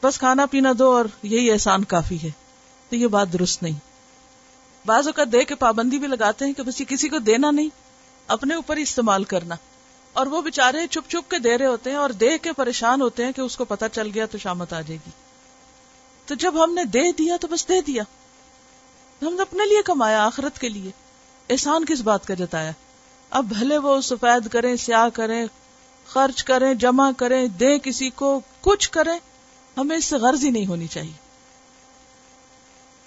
بس 0.03 0.19
کھانا 0.19 0.45
پینا 0.45 0.71
دو 0.79 0.91
اور 0.91 1.05
یہی 1.24 1.51
احسان 1.51 1.83
کافی 1.83 2.17
ہے۔ 2.24 2.29
تو 2.89 2.95
یہ 2.95 3.07
بات 3.07 3.33
درست 3.33 3.63
نہیں۔ 3.63 3.79
بعض 4.86 5.07
اوقات 5.07 5.31
دے 5.31 5.43
کے 5.43 5.55
پابندی 5.55 6.00
بھی 6.00 6.07
لگاتے 6.07 6.45
ہیں 6.45 6.53
کہ 6.53 6.63
بس 6.63 6.81
یہ 6.81 6.86
کسی 6.86 7.09
کو 7.09 7.17
دینا 7.17 7.51
نہیں، 7.51 7.69
اپنے 8.27 8.55
اوپر 8.55 8.75
استعمال 8.75 9.24
کرنا۔ 9.24 9.55
اور 10.19 10.27
وہ 10.27 10.41
بےچارے 10.41 10.88
چھپ 10.88 11.09
چھپ 11.09 11.31
کے 11.31 11.39
دے 11.39 11.57
رہے 11.57 11.65
ہوتے 11.65 11.89
ہیں 11.89 11.97
اور 11.97 12.09
دیکھ 12.09 12.43
کے 12.43 12.51
پریشان 12.51 13.01
ہوتے 13.01 13.25
ہیں 13.25 13.31
کہ 13.31 13.41
اس 13.41 13.57
کو 13.57 13.65
پتا 13.65 13.89
چل 13.89 14.09
گیا 14.13 14.25
تو 14.25 14.38
شامت 14.38 14.73
آ 14.73 14.81
جائے 14.81 14.97
گی۔ 15.05 15.09
تو 16.25 16.35
جب 16.35 16.63
ہم 16.63 16.73
نے 16.73 16.83
دے 16.83 17.11
دیا 17.11 17.38
تو 17.41 17.47
بس 17.47 17.67
دے 17.67 17.81
دیا۔ 17.81 18.03
ہم 19.21 19.33
نے 19.33 19.41
اپنے 19.41 19.65
لیے 19.65 19.81
کمایا، 19.85 20.25
آخرت 20.25 20.59
کے 20.59 20.69
لیے۔ 20.69 20.91
احسان 21.49 21.85
کس 21.85 22.01
بات 22.01 22.27
کا 22.27 22.33
جتایا؟ 22.33 22.71
اب 23.29 23.45
بھلے 23.45 23.77
وہ 23.77 24.01
سفید 24.01 24.47
کریں، 24.47 24.75
سیاہ 24.75 25.09
کریں، 25.09 25.45
خرچ 26.07 26.43
کریں، 26.43 26.73
جمع 26.73 27.11
کریں، 27.17 27.47
دیں 27.47 27.77
کسی 27.77 28.09
کو، 28.09 28.41
کچھ 28.61 28.89
کریں، 28.89 29.19
ہمیں 29.77 29.97
اس 29.97 30.05
سے 30.05 30.17
غرض 30.17 30.43
ہی 30.43 30.49
نہیں 30.49 30.65
ہونی 30.65 30.88
چاہیے۔ 30.88 31.13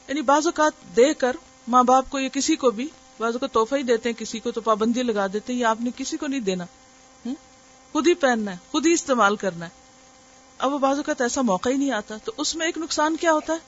یعنی 0.08 0.22
بعض 0.22 0.46
اوقات 0.46 0.96
دے 0.96 1.14
کر 1.14 1.36
ماں 1.68 1.82
باپ 1.82 2.10
کو 2.10 2.18
یا 2.18 2.28
کسی 2.28 2.56
کو 2.56 2.70
بھی 2.70 2.88
بعض 3.18 3.36
کو 3.40 3.46
توحفہ 3.46 3.74
ہی 3.74 3.82
دیتے 3.82 4.08
ہیں، 4.08 4.20
کسی 4.20 4.38
کو 4.38 4.50
تو 4.50 4.60
پابندی 4.60 5.02
لگا 5.02 5.26
دیتے 5.32 5.52
ہیں، 5.52 5.60
یا 5.60 5.70
آپ 5.70 5.80
نے 5.80 5.90
کسی 5.96 6.16
کو 6.16 6.26
نہیں 6.26 6.40
دینا۔ 6.40 6.64
خود 7.92 8.06
ہی 8.06 8.14
پہننا 8.14 8.50
ہے، 8.50 8.56
خود 8.70 8.86
ہی 8.86 8.92
استعمال 8.92 9.36
کرنا 9.36 9.64
ہے۔ 9.64 9.70
اب 10.58 10.72
وہ 10.72 10.78
بعض 10.78 10.96
اوقات 10.96 11.20
ایسا 11.20 11.42
موقع 11.42 11.68
ہی 11.68 11.74
نہیں 11.74 11.90
آتا، 11.90 12.16
تو 12.24 12.32
اس 12.36 12.56
میں 12.56 12.66
ایک 12.66 12.78
نقصان 12.78 13.16
کیا 13.16 13.32
ہوتا 13.32 13.52
ہے؟ 13.52 13.58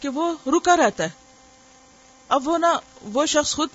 کہ 0.00 0.08
وہ 0.08 0.34
رکا 0.46 0.76
رہتا 0.76 1.04
ہے۔ 1.04 1.10
اب 2.28 2.48
وہ 2.48 2.58
نہ 2.58 2.66
وہ 3.02 3.26
شخص 3.26 3.54
خود 3.54 3.68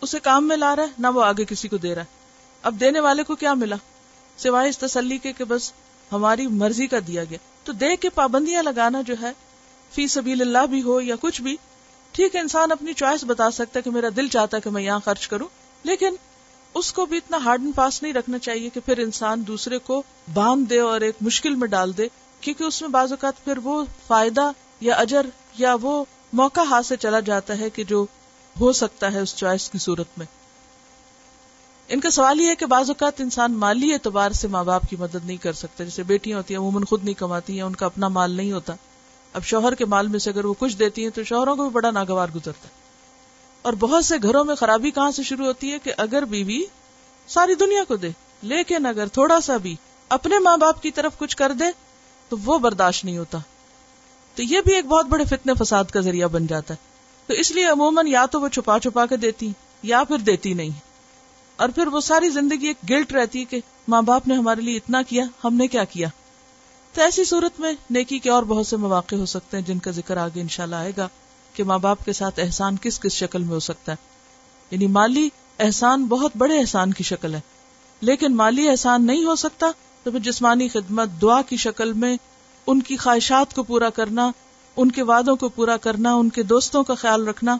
اسے 0.00 0.20
کام 0.20 0.48
میں 0.48 0.56
لا 0.56 0.76
رہا 0.76 0.82
ہے، 0.82 0.88
نہ 0.98 1.06
وہ 1.06 1.24
آگے 1.24 1.44
کسی 1.44 1.68
کو 1.68 1.76
دے 1.76 1.94
رہا 1.94 2.02
ہے۔ 2.02 2.06
اب 2.62 2.80
دینے 2.80 3.00
والے 3.00 3.22
کو 3.22 3.34
کیا 3.34 3.54
ملا؟ 3.54 3.76
سوائے 4.36 4.68
اس 4.68 4.78
تسلی 4.78 5.18
کے 5.18 5.32
کہ 5.32 5.44
بس 5.44 5.72
ہماری 6.12 6.46
مرضی 6.46 6.86
کا 6.86 6.96
دیا 7.06 7.24
گیا۔ 7.24 7.38
تو 7.64 7.72
دے 7.72 7.96
کے 7.96 8.08
پابندیاں 8.08 8.62
لگانا 8.62 9.00
جو 9.02 9.14
ہے، 9.22 9.32
فی 9.92 10.08
سبیل 10.08 10.40
اللہ 10.40 10.66
بھی 10.66 10.82
ہو 10.82 11.00
یا 11.00 11.14
کچھ 11.20 11.42
بھی، 11.42 11.56
ٹھیک 12.12 12.34
ہے، 12.34 12.40
انسان 12.40 12.72
اپنی 12.72 12.92
چوائس 12.92 13.24
بتا 13.24 13.50
سکتا 13.50 13.78
ہے 13.78 13.82
کہ 13.82 13.90
میرا 13.90 14.08
دل 14.16 14.28
چاہتا 14.28 14.56
ہے 14.56 14.62
کہ 14.62 14.70
میں 14.70 14.82
یہاں 14.82 15.00
خرچ 15.04 15.28
کروں، 15.28 15.48
لیکن 15.82 16.14
اس 16.74 16.92
کو 16.92 17.06
بھی 17.06 17.16
اتنا 17.16 17.38
ہارڈ 17.44 17.60
اینڈ 17.60 17.74
فاسٹ 17.74 18.02
نہیں 18.02 18.12
رکھنا 18.12 18.38
چاہیے 18.38 18.68
کہ 18.68 18.80
پھر 18.84 18.98
انسان 18.98 19.42
دوسرے 19.46 19.78
کو 19.78 20.02
باندھ 20.34 20.70
دے 20.70 20.78
اور 20.78 21.00
ایک 21.00 21.14
مشکل 21.20 21.54
میں 21.54 21.68
ڈال 21.68 21.96
دے، 21.96 22.08
کیونکہ 22.40 22.64
اس 22.64 22.80
میں 22.82 22.88
بعض 22.88 23.12
اوقات 23.12 23.44
پھر 23.44 23.58
وہ 23.64 23.84
فائدہ 24.06 24.50
یا 24.80 24.94
اجر 24.94 25.26
یا 25.58 25.76
وہ 25.82 26.04
موقع 26.32 26.60
ہاتھ 26.60 26.86
سے 26.86 26.96
چلا 26.96 27.20
جاتا 27.20 27.58
ہے 27.58 27.70
کہ 27.70 27.84
جو 27.84 28.06
ہو 28.60 28.72
سکتا 28.72 29.12
ہے 29.12 29.20
اس 29.20 29.36
چوائس 29.36 29.70
کی 29.70 29.78
صورت 29.78 30.06
میں۔ 30.18 30.26
ان 31.88 32.00
کا 32.00 32.10
سوال 32.10 32.40
یہ 32.40 32.48
ہے 32.48 32.54
کہ 32.54 32.66
بعض 32.66 32.90
اوقات 32.90 33.20
انسان 33.20 33.52
مالی 33.52 33.92
اعتبار 33.92 34.30
سے 34.30 34.48
ماں 34.48 34.64
باپ 34.64 34.82
کی 34.90 34.96
مدد 34.98 35.24
نہیں 35.24 35.36
کر 35.36 35.52
سکتا، 35.52 35.84
جیسے 35.84 36.02
بیٹیاں 36.02 36.38
ہوتی 36.38 36.54
ہیں، 36.54 36.60
عموماً 36.60 36.84
خود 36.84 37.04
نہیں 37.04 37.14
کماتی 37.14 37.54
ہیں، 37.54 37.62
ان 37.62 37.74
کا 37.74 37.86
اپنا 37.86 38.08
مال 38.08 38.30
نہیں 38.30 38.52
ہوتا۔ 38.52 38.74
اب 39.32 39.44
شوہر 39.44 39.74
کے 39.74 39.84
مال 39.84 40.08
میں 40.08 40.18
سے 40.18 40.30
اگر 40.30 40.44
وہ 40.44 40.54
کچھ 40.58 40.76
دیتی 40.76 41.02
ہیں 41.02 41.10
تو 41.10 41.24
شوہروں 41.24 41.56
کو 41.56 41.62
بھی 41.62 41.70
بڑا 41.70 41.90
ناگوار 41.90 42.28
گزرتا 42.34 42.68
ہے۔ 42.68 42.77
اور 43.62 43.72
بہت 43.72 44.04
سے 44.04 44.14
گھروں 44.22 44.44
میں 44.44 44.54
خرابی 44.54 44.90
کہاں 44.90 45.10
سے 45.10 45.22
شروع 45.22 45.46
ہوتی 45.46 45.72
ہے 45.72 45.78
کہ 45.78 45.92
اگر 45.96 46.24
بیوی 46.24 46.62
ساری 47.28 47.54
دنیا 47.54 47.84
کو 47.84 47.96
دے، 47.96 48.10
لیکن 48.42 48.86
اگر 48.86 49.06
تھوڑا 49.06 49.40
سا 49.40 49.56
بھی 49.56 49.76
اپنے 50.08 50.38
ماں 50.38 50.56
باپ 50.56 50.82
کی 50.82 50.90
طرف 50.90 51.18
کچھ 51.18 51.36
کر 51.36 51.52
دے، 51.52 51.64
تو 52.28 52.36
وہ 52.44 52.58
برداشت 52.58 53.04
نہیں 53.04 53.18
ہوتا۔ 53.18 53.38
تو 54.34 54.42
یہ 54.42 54.60
بھی 54.60 54.74
ایک 54.74 54.86
بہت 54.86 55.06
بڑے 55.06 55.24
فتنے 55.24 55.52
فساد 55.54 55.84
کا 55.84 56.00
ذریعہ 56.00 56.28
بن 56.28 56.46
جاتا 56.46 56.74
ہے۔ 56.74 56.88
تو 57.26 57.34
اس 57.34 57.50
لیے 57.50 57.66
عموماً 57.66 58.06
یا 58.06 58.26
تو 58.26 58.40
وہ 58.40 58.48
چھپا 58.48 58.78
چھپا 58.78 59.06
کے 59.06 59.16
دیتی، 59.16 59.52
یا 59.82 60.04
پھر 60.04 60.18
دیتی 60.18 60.54
نہیں۔ 60.54 60.70
اور 61.56 61.68
پھر 61.68 61.86
وہ 61.86 62.00
ساری 62.00 62.28
زندگی 62.28 62.66
ایک 62.66 62.76
گلٹ 62.90 63.12
رہتی 63.12 63.40
ہے 63.40 63.44
کہ 63.44 63.60
ماں 63.88 64.02
باپ 64.02 64.28
نے 64.28 64.34
ہمارے 64.34 64.60
لیے 64.60 64.76
اتنا 64.76 65.02
کیا، 65.02 65.24
ہم 65.44 65.54
نے 65.54 65.66
کیا 65.66 65.84
کیا۔ 65.84 66.08
تو 66.92 67.02
ایسی 67.02 67.24
صورت 67.24 67.60
میں 67.60 67.72
نیکی 67.90 68.18
کے 68.18 68.30
اور 68.30 68.42
بہت 68.42 68.66
سے 68.66 68.76
مواقع 68.76 69.16
ہو 69.16 69.26
سکتے 69.26 69.56
ہیں 69.56 69.64
جن 69.64 69.78
کا 69.78 69.90
ذکر 69.90 70.16
آگے 70.16 70.40
انشاءاللہ 70.40 70.76
آئے 70.76 70.92
گا۔ 70.96 71.08
کہ 71.52 71.64
ماں 71.64 71.78
باپ 71.78 72.04
کے 72.04 72.12
ساتھ 72.12 72.40
احسان 72.40 72.76
کس 72.76 73.00
کس 73.00 73.12
شکل 73.12 73.42
میں 73.42 73.54
ہو 73.54 73.60
سکتا 73.60 73.92
ہے؟ 73.92 73.96
یعنی 74.70 74.86
مالی 74.86 75.28
احسان 75.58 76.06
بہت 76.06 76.32
بڑے 76.36 76.58
احسان 76.58 76.92
کی 76.92 77.04
شکل 77.04 77.34
ہے۔ 77.34 77.40
لیکن 78.00 78.36
مالی 78.36 78.68
احسان 78.68 79.06
نہیں 79.06 79.24
ہو 79.24 79.36
سکتا 79.36 79.70
تو 80.02 80.10
پھر 80.10 80.18
جسمانی 80.18 80.68
خدمت، 80.68 81.08
دعا 81.22 81.42
کی 81.42 81.56
شکل 81.56 81.92
میں 81.92 82.16
ان 82.66 82.82
کی 82.82 82.96
خواہشات 82.96 83.54
کو 83.54 83.62
پورا 83.62 83.90
کرنا، 83.90 84.30
ان 84.76 84.90
کے 84.90 85.02
وعدوں 85.02 85.36
کو 85.36 85.48
پورا 85.48 85.76
کرنا، 85.76 86.14
ان 86.14 86.28
کے 86.28 86.42
دوستوں 86.42 86.84
کا 86.84 86.94
خیال 86.94 87.28
رکھنا، 87.28 87.56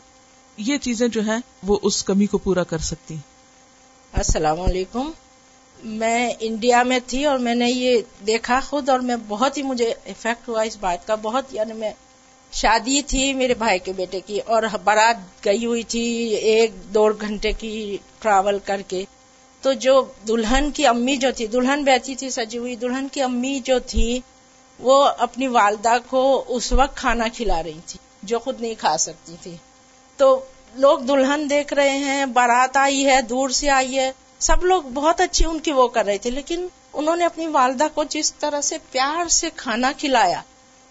یہ 0.57 0.78
چیزیں 0.78 1.09
جو 1.09 1.21
ہیں 1.21 1.38
وہ 1.62 1.78
اس 1.83 2.04
کمی 2.04 2.26
کو 2.26 2.38
پورا 2.38 2.64
کر 2.64 2.78
سکتی 2.78 3.16
السلام 4.12 4.61
علیکم۔ 4.61 5.11
میں 5.85 6.33
انڈیا 6.40 6.83
میں 6.83 6.99
تھی 7.07 7.25
اور 7.25 7.38
میں 7.38 7.54
نے 7.54 7.71
یہ 7.71 8.00
دیکھا 8.26 8.61
خود 8.61 8.88
اور 8.88 9.00
میں 9.00 9.16
بہت 9.28 9.57
ہی 9.57 9.62
مجھے 9.62 9.95
افیکٹ 10.07 10.49
ہوا 10.49 10.62
اس 10.62 10.76
بات 10.80 11.07
کا، 11.07 11.14
بہت 11.14 11.45
یعنی 11.50 11.73
میں 11.73 11.90
شادی 12.52 13.02
تھی 13.02 13.32
میرے 13.32 13.54
بھائی 13.54 13.78
کے 13.78 13.92
بیٹے 13.92 14.20
کی 14.20 14.40
اور 14.40 14.62
بارات 14.84 15.44
گئی 15.44 15.66
ہوئی 15.66 15.82
تھی 15.82 16.00
ایک 16.34 16.94
دو 16.94 17.08
گھنٹے 17.20 17.52
کی 17.52 17.98
ٹریول 18.18 18.58
کر 18.64 18.82
کے۔ 18.88 19.04
تو 19.62 19.72
جو 19.72 20.04
دلہن 20.28 20.70
کی 20.70 20.86
امی 20.86 21.16
جو 21.16 21.28
تھی، 21.36 21.46
دلہن 21.46 21.84
بیٹھی 21.84 22.14
تھی 22.14 22.30
سجی 22.30 22.58
ہوئی، 22.58 22.76
دلہن 22.76 23.08
کی 23.08 23.22
امی 23.22 23.60
جو 23.64 23.78
تھی، 23.78 24.20
وہ 24.78 25.08
اپنی 25.18 25.46
والدہ 25.46 25.96
کو 26.06 26.44
اس 26.48 26.72
وقت 26.72 26.96
کھانا 26.96 27.28
کھلا 27.34 27.62
رہی 27.62 27.80
تھی، 27.86 27.98
جو 28.22 28.38
خود 28.38 28.60
نہیں 28.60 28.74
کھا 28.78 28.96
سکتی 28.96 29.36
تھی۔ 29.42 29.56
تو 30.16 30.40
لوگ 30.74 30.98
دلہن 30.98 31.50
دیکھ 31.50 31.74
رہے 31.74 31.98
ہیں، 31.98 32.26
بارات 32.26 32.76
آئی 32.76 33.06
ہے، 33.06 33.22
دور 33.22 33.48
سے 33.48 33.70
آئی 33.70 33.98
ہے۔ 33.98 34.12
سب 34.38 34.64
لوگ 34.64 34.82
بہت 34.82 35.20
اچھی 35.20 35.44
ان 35.44 35.58
کی 35.58 35.72
وہ 35.72 35.88
کر 35.88 36.04
رہے 36.04 36.18
تھے، 36.18 36.30
لیکن 36.30 36.66
انہوں 36.92 37.16
نے 37.16 37.24
اپنی 37.24 37.46
والدہ 37.46 37.86
کو 37.94 38.04
جس 38.04 38.34
طرح 38.34 38.60
سے 38.60 38.76
پیار 38.90 39.28
سے 39.28 39.48
کھانا 39.56 39.92
کھلایا 39.98 40.42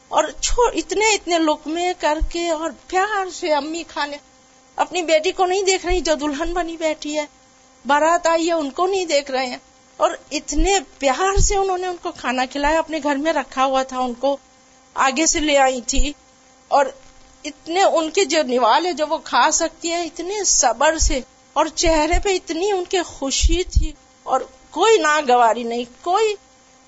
اور 0.07 0.23
اتنے 0.57 1.13
اتنے 1.13 1.39
لکمے 1.39 1.93
کر 1.99 2.17
کے 2.29 2.49
اور 2.49 2.71
پیار 2.87 3.29
سے 3.29 3.53
امی 3.53 3.83
کھانے 3.87 4.17
اپنی 4.75 5.01
بیٹی 5.01 5.31
کو 5.31 5.45
نہیں 5.45 5.63
دیکھ 5.63 5.85
رہی 5.85 6.01
جو 6.01 6.13
دلہن 6.15 6.53
بنی 6.53 6.77
بیٹھی 6.77 7.17
ہے۔ 7.17 7.25
بارات 7.85 8.27
آئی 8.27 8.47
ہے، 8.47 8.53
ان 8.53 8.69
کو 8.69 8.87
نہیں 8.87 9.05
دیکھ 9.05 9.31
رہے 9.31 9.45
ہیں۔ 9.45 9.57
اور 9.97 10.11
اتنے 10.31 10.79
پیار 10.97 11.39
سے 11.39 11.55
انہوں 11.55 11.77
نے 11.77 11.87
ان 11.87 11.95
کو 12.01 12.11
کھانا 12.11 12.45
کھلایا، 12.45 12.79
اپنے 12.79 12.99
گھر 13.03 13.15
میں 13.15 13.33
رکھا 13.33 13.65
ہوا 13.65 13.83
تھا 13.83 13.99
ان 13.99 14.13
کو۔ 14.13 14.37
آگے 14.93 15.25
سے 15.25 15.39
لے 15.39 15.57
آئی 15.57 15.81
تھی۔ 15.81 16.13
اور 16.67 16.85
اتنے 17.43 17.83
ان 17.83 18.11
کے 18.11 18.25
جو 18.25 18.43
نوال 18.43 18.91
جو 18.91 19.07
وہ 19.07 19.17
کھا 19.17 19.51
سکتی 19.51 19.91
ہیں، 19.91 20.05
اتنے 20.05 20.43
صبر 20.43 20.97
سے۔ 20.97 21.19
اور 21.53 21.65
چہرے 21.65 22.19
پہ 22.23 22.29
اتنی 22.29 22.71
ان 22.71 22.83
کے 22.85 23.03
خوشی 23.03 23.63
تھی۔ 23.63 23.91
اور 24.23 24.41
کوئی 24.69 24.97
ناگواری 24.97 25.63
نہیں، 25.63 25.83
کوئی۔ 26.01 26.35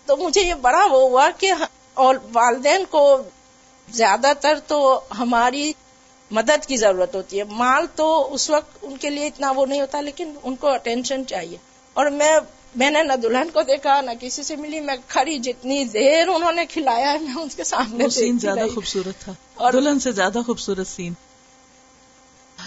تو 0.06 0.18
مجھے 0.18 0.42
یہ 0.42 0.54
بڑا 0.54 0.86
وہ 0.86 1.10
ہوا 1.10 1.30
کہ 1.38 1.52
اور 2.00 2.16
والدین 2.34 2.84
کو 2.90 3.18
زیادہ 3.90 4.32
تر 4.42 4.60
تو 4.68 5.02
ہماری 5.20 5.74
مدد 6.32 6.66
کی 6.66 6.78
ضرورت 6.78 7.16
ہوتی 7.16 7.40
ہے۔ 7.40 7.44
مال 7.44 7.86
تو 7.96 8.34
اس 8.34 8.50
وقت 8.50 8.78
ان 8.82 8.98
کے 8.98 9.10
لیے 9.10 9.28
اتنا 9.28 9.52
وہ 9.52 9.66
نہیں 9.66 9.82
ہوتا 9.82 10.02
لیکن 10.02 10.34
ان 10.44 10.56
کو 10.56 10.68
اٹینشن 10.68 11.28
چاہیے۔ 11.28 11.58
اور 11.94 12.06
میں 12.06 12.40
میں 12.76 12.90
نے 12.90 13.04
نہ 13.04 13.14
دلہن 13.14 13.50
کو 13.54 13.62
دیکھا 13.62 14.02
نہ 14.02 14.12
کسی 14.20 14.44
سے 14.44 14.56
ملی 14.56 14.80
میں 14.80 14.96
کھڑی 15.08 15.40
جتنی 15.40 15.84
دیر 15.84 16.28
انہوں 16.28 16.52
نے 16.52 16.66
کھلایا 16.66 17.14
ہے 17.14 17.20
میں 17.20 17.44
اس 17.44 17.56
کے 17.56 17.64
سامنے 17.64 18.10
سین 18.10 18.40
زیادہ 18.40 18.66
خوبصورت 18.74 19.22
تھا۔ 19.22 19.34
اور 19.56 19.74
دلہن 19.74 20.00
سے 20.00 20.12
زیادہ 20.12 20.40
خوبصورت 20.46 20.88
سین 20.88 21.14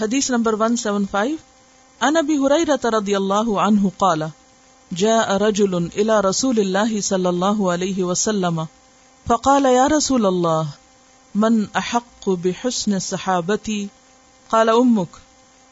حدیث 0.01 0.31
نمبر 0.31 0.53
ون 0.53 0.77
سیون 0.77 1.05
فائیو 1.11 1.37
ان 2.01 2.17
ابی 2.17 2.37
ہریرہ 2.37 2.87
رضی 2.97 3.15
اللہ 3.15 3.51
عنہ 3.59 3.89
قال 3.97 4.23
جاء 4.97 5.39
رجل 5.39 5.75
الى 5.75 6.29
رسول 6.31 6.59
الله 6.59 7.01
صلی 7.01 7.27
اللہ 7.27 7.63
علیہ 7.75 8.05
وسلم۔ 8.05 8.61
فقال 9.27 9.67
یا 9.75 9.89
رسول 9.89 10.27
اللہ 10.27 10.63
من 11.35 11.65
احق 11.75 12.29
بحسن 12.43 12.99
صحابتی 12.99 13.87
قال 14.49 14.69
امک 14.69 15.17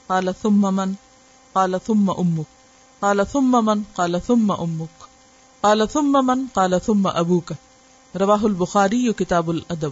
قال، 0.09 0.29
ثم 0.43 0.75
من؟ 0.75 0.93
قال، 1.53 1.75
ثم 1.87 2.11
امک 2.11 2.47
قال، 3.01 3.21
ثم 3.33 3.65
من؟ 3.65 3.83
قال، 3.95 4.17
ثم 4.27 4.51
امك 4.53 5.05
قال، 5.61 5.83
ثم 5.93 6.17
من؟ 6.27 6.45
قال، 6.55 6.75
ثم 6.87 7.07
ابوك 7.07 7.53
رواہ 8.15 8.45
البخاری 8.45 9.13
کتاب 9.13 9.49
الادب. 9.49 9.91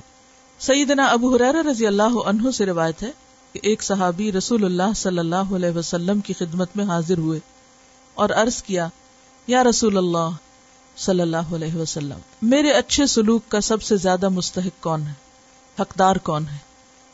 سیدنا 0.61 1.07
ابو 1.07 1.35
حریر 1.35 1.55
رضی 1.67 1.87
اللہ 1.87 2.19
عنہ 2.27 2.50
سے 2.50 2.67
روایت 2.67 3.03
ہے 3.03 3.11
کہ 3.53 3.61
ایک 3.62 3.83
صحابی 3.83 4.33
رسول 4.33 4.65
اللہ 4.65 4.93
صلی 4.97 5.19
اللہ 5.19 5.55
علیہ 5.57 5.77
وسلم 5.77 6.21
کی 6.21 6.33
خدمت 6.33 6.77
میں 6.77 6.85
حاضر 6.85 7.19
ہوئے 7.19 7.38
اور 8.15 8.31
عرض 8.37 8.62
کیا، 8.62 8.88
یا 9.47 9.65
رسول 9.65 9.97
اللہ 9.97 10.29
صلی 10.99 11.21
اللہ 11.21 11.55
علیہ 11.55 11.75
وسلم، 11.75 12.19
میرے 12.43 12.71
اچھے 12.71 13.07
سلوک 13.07 13.43
کا 13.49 13.61
سب 13.61 13.83
سے 13.83 13.97
زیادہ 13.97 14.28
مستحق 14.28 14.83
کون 14.83 15.02
ہے؟ 15.02 15.12
حقدار 15.81 16.17
کون 16.17 16.45
ہے؟ 16.52 16.57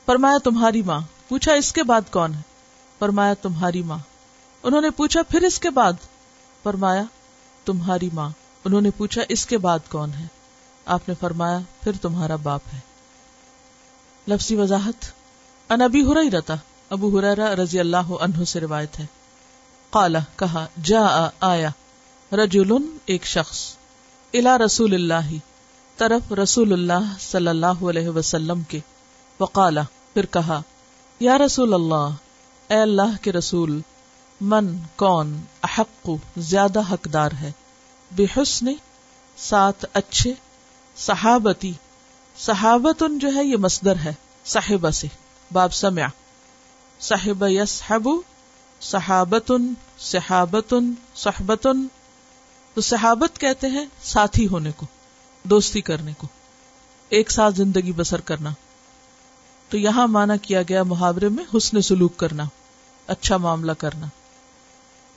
فرمایا 0.07 0.39
تمہاری 0.45 0.83
ماں۔ 0.83 1.01
پوچھا 1.29 1.53
اس 1.53 1.73
کے 1.73 1.83
بعد 1.83 2.01
کون 2.11 2.35
ہے؟ 2.35 2.41
فرمایا 2.99 3.35
تمہاری 3.35 3.83
ماں۔ 3.83 3.99
انہوں 4.63 4.81
نے 4.81 4.91
پوچھا 4.91 5.23
پھر 5.23 5.43
اس 5.43 5.59
کے 5.59 5.71
بعد۔ 5.71 5.93
فرمایا 6.63 7.03
تمہاری 7.65 8.11
ماں۔ 8.13 8.31
انہوں 8.65 8.81
نے 8.81 8.91
پوچھا 8.91 9.23
اس 9.29 9.47
کے 9.47 9.59
بعد 9.59 9.79
کون 9.89 10.11
ہے؟ 10.19 10.27
آپ 10.87 11.09
نے 11.09 11.15
فرمایا 11.21 11.59
پھر 11.81 11.93
تمہارا 12.03 12.37
باپ 12.37 12.61
ہے۔ 12.75 12.79
لفظی 14.29 14.57
وضاحت۔ 14.57 15.05
ان 15.69 15.83
ابی 15.83 16.31
رتا 16.31 16.55
ابو 16.91 17.19
ہریرا 17.19 17.57
رضی 17.57 17.81
اللہ 17.81 17.97
عنہ 17.97 18.45
سے 18.45 18.61
روایت 18.61 18.99
ہے۔ 18.99 19.07
قالا 19.91 20.19
کہا 20.37 20.67
جا 20.85 21.29
آیا 21.41 21.71
رجل 22.37 22.73
ایک 23.07 23.25
شخص 23.25 23.77
الا 24.33 24.59
رسول 24.59 24.95
اللہ 24.95 25.35
طرف 25.97 26.33
رسول 26.33 26.73
اللہ 26.73 27.13
صلی 27.21 27.49
اللہ 27.49 27.85
علیہ 27.89 28.09
وسلم 28.09 28.63
کے 28.63 28.81
وقالا، 29.41 29.83
پھر 30.15 30.27
کہا، 30.27 30.61
یا 31.21 31.39
رسول 31.39 31.75
اللہ، 31.75 32.09
اے 32.69 32.77
اللہ 32.77 33.23
کے 33.23 33.33
رسول، 33.33 33.81
من، 34.41 34.77
کون، 34.97 35.41
احق، 35.63 36.11
زیادہ 36.37 36.81
حقدار 36.93 37.31
ہے 37.41 37.53
بے 38.11 38.27
حسن 38.37 38.67
سات 39.37 39.85
اچھے، 39.93 40.35
صحابتی 40.97 41.73
صحابت 42.39 43.03
جو 43.21 43.35
ہے 43.35 43.45
یہ 43.45 43.57
مصدر 43.57 43.97
ہے، 43.97 44.13
صاحبہ 44.45 44.91
سے، 44.91 45.07
باب 45.53 45.75
سمع۔ 45.75 46.07
صاحب 47.01 47.45
یسحب، 47.49 48.09
صحابتن 48.81 49.75
صحابتن، 49.99 50.93
صحبتن 51.15 51.87
تو 52.75 52.81
صحابت 52.81 53.39
کہتے 53.39 53.67
ہیں 53.67 53.85
ساتھی 54.03 54.47
ہونے 54.47 54.71
کو، 54.77 54.87
دوستی 55.43 55.81
کرنے 55.81 56.13
کو، 56.19 56.27
ایک 57.09 57.31
ساتھ 57.31 57.55
زندگی 57.55 57.93
بسر 57.93 58.21
کرنا۔ 58.21 58.51
تو 59.69 59.77
یہاں 59.79 60.07
مانا 60.07 60.37
کیا 60.37 60.63
گیا 60.63 60.83
محاورے 60.83 61.29
میں 61.29 61.45
حسن 61.57 61.83
سلوک 61.83 62.17
کرنا 62.17 62.45
اچھا 63.07 63.37
معاملہ 63.37 63.73
کرنا۔ 63.73 64.07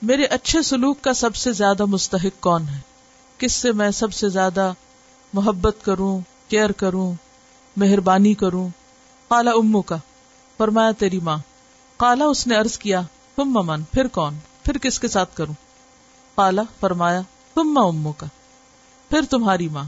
میرے 0.02 0.24
اچھے 0.24 0.62
سلوک 0.62 1.02
کا 1.02 1.14
سب 1.14 1.36
سے 1.36 1.52
زیادہ 1.52 1.84
مستحق 1.84 2.42
کون 2.42 2.68
ہے؟ 2.68 2.78
کس 3.38 3.52
سے 3.52 3.72
میں 3.72 3.90
سب 3.90 4.12
سے 4.12 4.28
زیادہ 4.28 4.72
محبت 5.32 5.76
کروں، 5.82 6.20
کیئر 6.48 6.72
کروں، 6.72 7.14
مہربانی 7.76 8.34
کروں؟ 8.34 8.68
کالا 9.28 9.50
امو 9.50 9.82
کا، 9.82 9.96
فرمایا 10.58 10.90
تیری 10.90 11.20
ماں۔ 11.20 11.38
کالا 11.96 12.24
اس 12.24 12.46
نے 12.46 12.56
ارض 12.56 12.78
کیا 12.78 13.00
تم 13.36 13.44
ممن 13.44 13.82
پھر 13.82 14.06
کون؟ 14.06 14.36
پھر 14.64 14.78
کس 14.78 15.00
کے 15.00 15.08
ساتھ 15.08 15.36
کروں؟ 15.36 15.54
کالا 16.36 16.62
فرمایا 16.80 17.22
تم 17.54 17.78
امو 17.78 18.12
کا 18.12 18.26
پھر 19.08 19.20
تمہاری 19.30 19.68
ماں۔ 19.68 19.84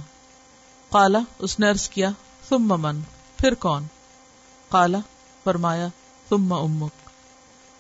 کالا 0.93 1.19
اس 1.39 1.59
نے 1.59 1.69
ارض 1.69 1.89
کیا 1.89 2.11
تم 2.49 2.59
ممن 2.59 3.01
پھر 3.37 3.55
کون؟ 3.55 3.87
کالا 4.71 4.99
فرمایا 5.45 5.89
تم 6.29 6.53
امک، 6.53 7.09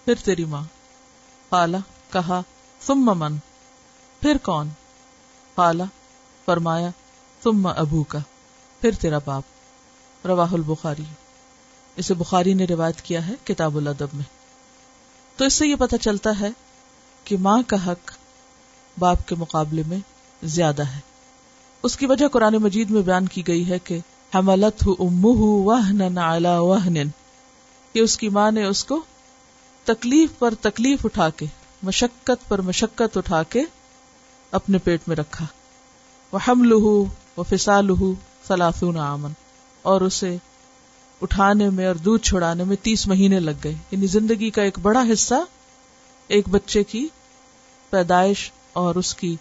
پھر 0.04 0.14
تیری 0.24 0.44
ماں۔ 0.44 0.62
کالا 1.50 1.78
کہا 2.12 2.42
تم 2.86 2.94
ممن 2.94 3.36
پھر 4.20 4.36
کون؟ 4.42 4.68
کالا 5.56 5.84
فرمایا 6.44 6.90
تم 7.42 7.66
ابو 7.66 8.02
کا 8.02 8.18
پھر 8.80 8.90
تیرا 9.00 9.18
باپ۔ 9.24 9.42
رواہ 10.26 10.52
البخاری۔ 10.52 11.04
اسے 11.96 12.14
بخاری 12.14 12.54
نے 12.54 12.64
روایت 12.64 13.02
کیا 13.02 13.26
ہے 13.26 13.32
کتاب 13.44 13.76
الادب 13.76 14.06
میں۔ 14.12 14.24
تو 15.36 15.44
اس 15.44 15.54
سے 15.54 15.66
یہ 15.66 15.76
پتہ 15.76 15.96
چلتا 15.96 16.30
ہے 16.40 16.50
کہ 17.24 17.36
ماں 17.36 17.62
کا 17.66 17.86
حق 17.86 18.10
باپ 19.00 19.28
کے 19.28 19.34
مقابلے 19.34 19.82
میں 19.86 19.98
زیادہ 20.42 20.82
ہے۔ 20.82 21.00
اس 21.82 21.96
کی 21.96 22.06
وجہ 22.06 22.28
قرآن 22.28 22.54
مجید 22.54 22.90
میں 22.90 23.02
بیان 23.02 23.26
کی 23.26 23.46
گئی 23.46 23.68
ہے 23.70 23.78
کہ 23.78 23.98
حملت 24.34 24.88
کہ 27.92 27.98
اس 27.98 28.18
کی 28.18 28.28
ماں 28.28 28.50
نے 28.50 28.64
اس 28.64 28.84
کو 28.84 29.02
تکلیف 29.84 30.30
پر 30.38 30.54
تکلیف 30.60 31.04
اٹھا 31.04 31.30
کے، 31.30 31.46
مشقت 31.82 32.48
پر 32.48 32.60
مشقت 32.60 33.16
اٹھا 33.16 33.42
کے 33.42 33.62
اپنے 34.50 34.78
پیٹ 34.78 35.00
میں 35.06 35.16
رکھا۔ 35.16 35.46
وہ 36.32 36.38
ہم 36.48 36.64
لہو 36.64 37.04
وہ 37.36 37.42
فسا 37.42 37.80
لہو 37.80 38.14
سلاسون 38.48 38.98
آمن 38.98 39.30
اور 39.82 40.00
اسے 40.00 40.36
اٹھانے 41.22 41.70
میں 41.70 41.86
اور 41.86 41.94
دودھ 41.94 42.22
چھڑانے 42.22 42.64
میں 42.64 42.76
تیس 42.82 43.06
مہینے 43.06 43.40
لگ 43.40 43.50
گئے۔ 43.64 43.74
یعنی 43.90 44.06
زندگی 44.06 44.50
کا 44.50 44.62
ایک 44.62 44.78
بڑا 44.82 45.04
حصہ 45.12 45.34
ایک 46.28 46.48
بچے 46.48 46.84
کی 46.84 47.08
پیدائش 47.90 48.52
اور 48.72 48.94
اس 48.94 49.14
کی 49.14 49.36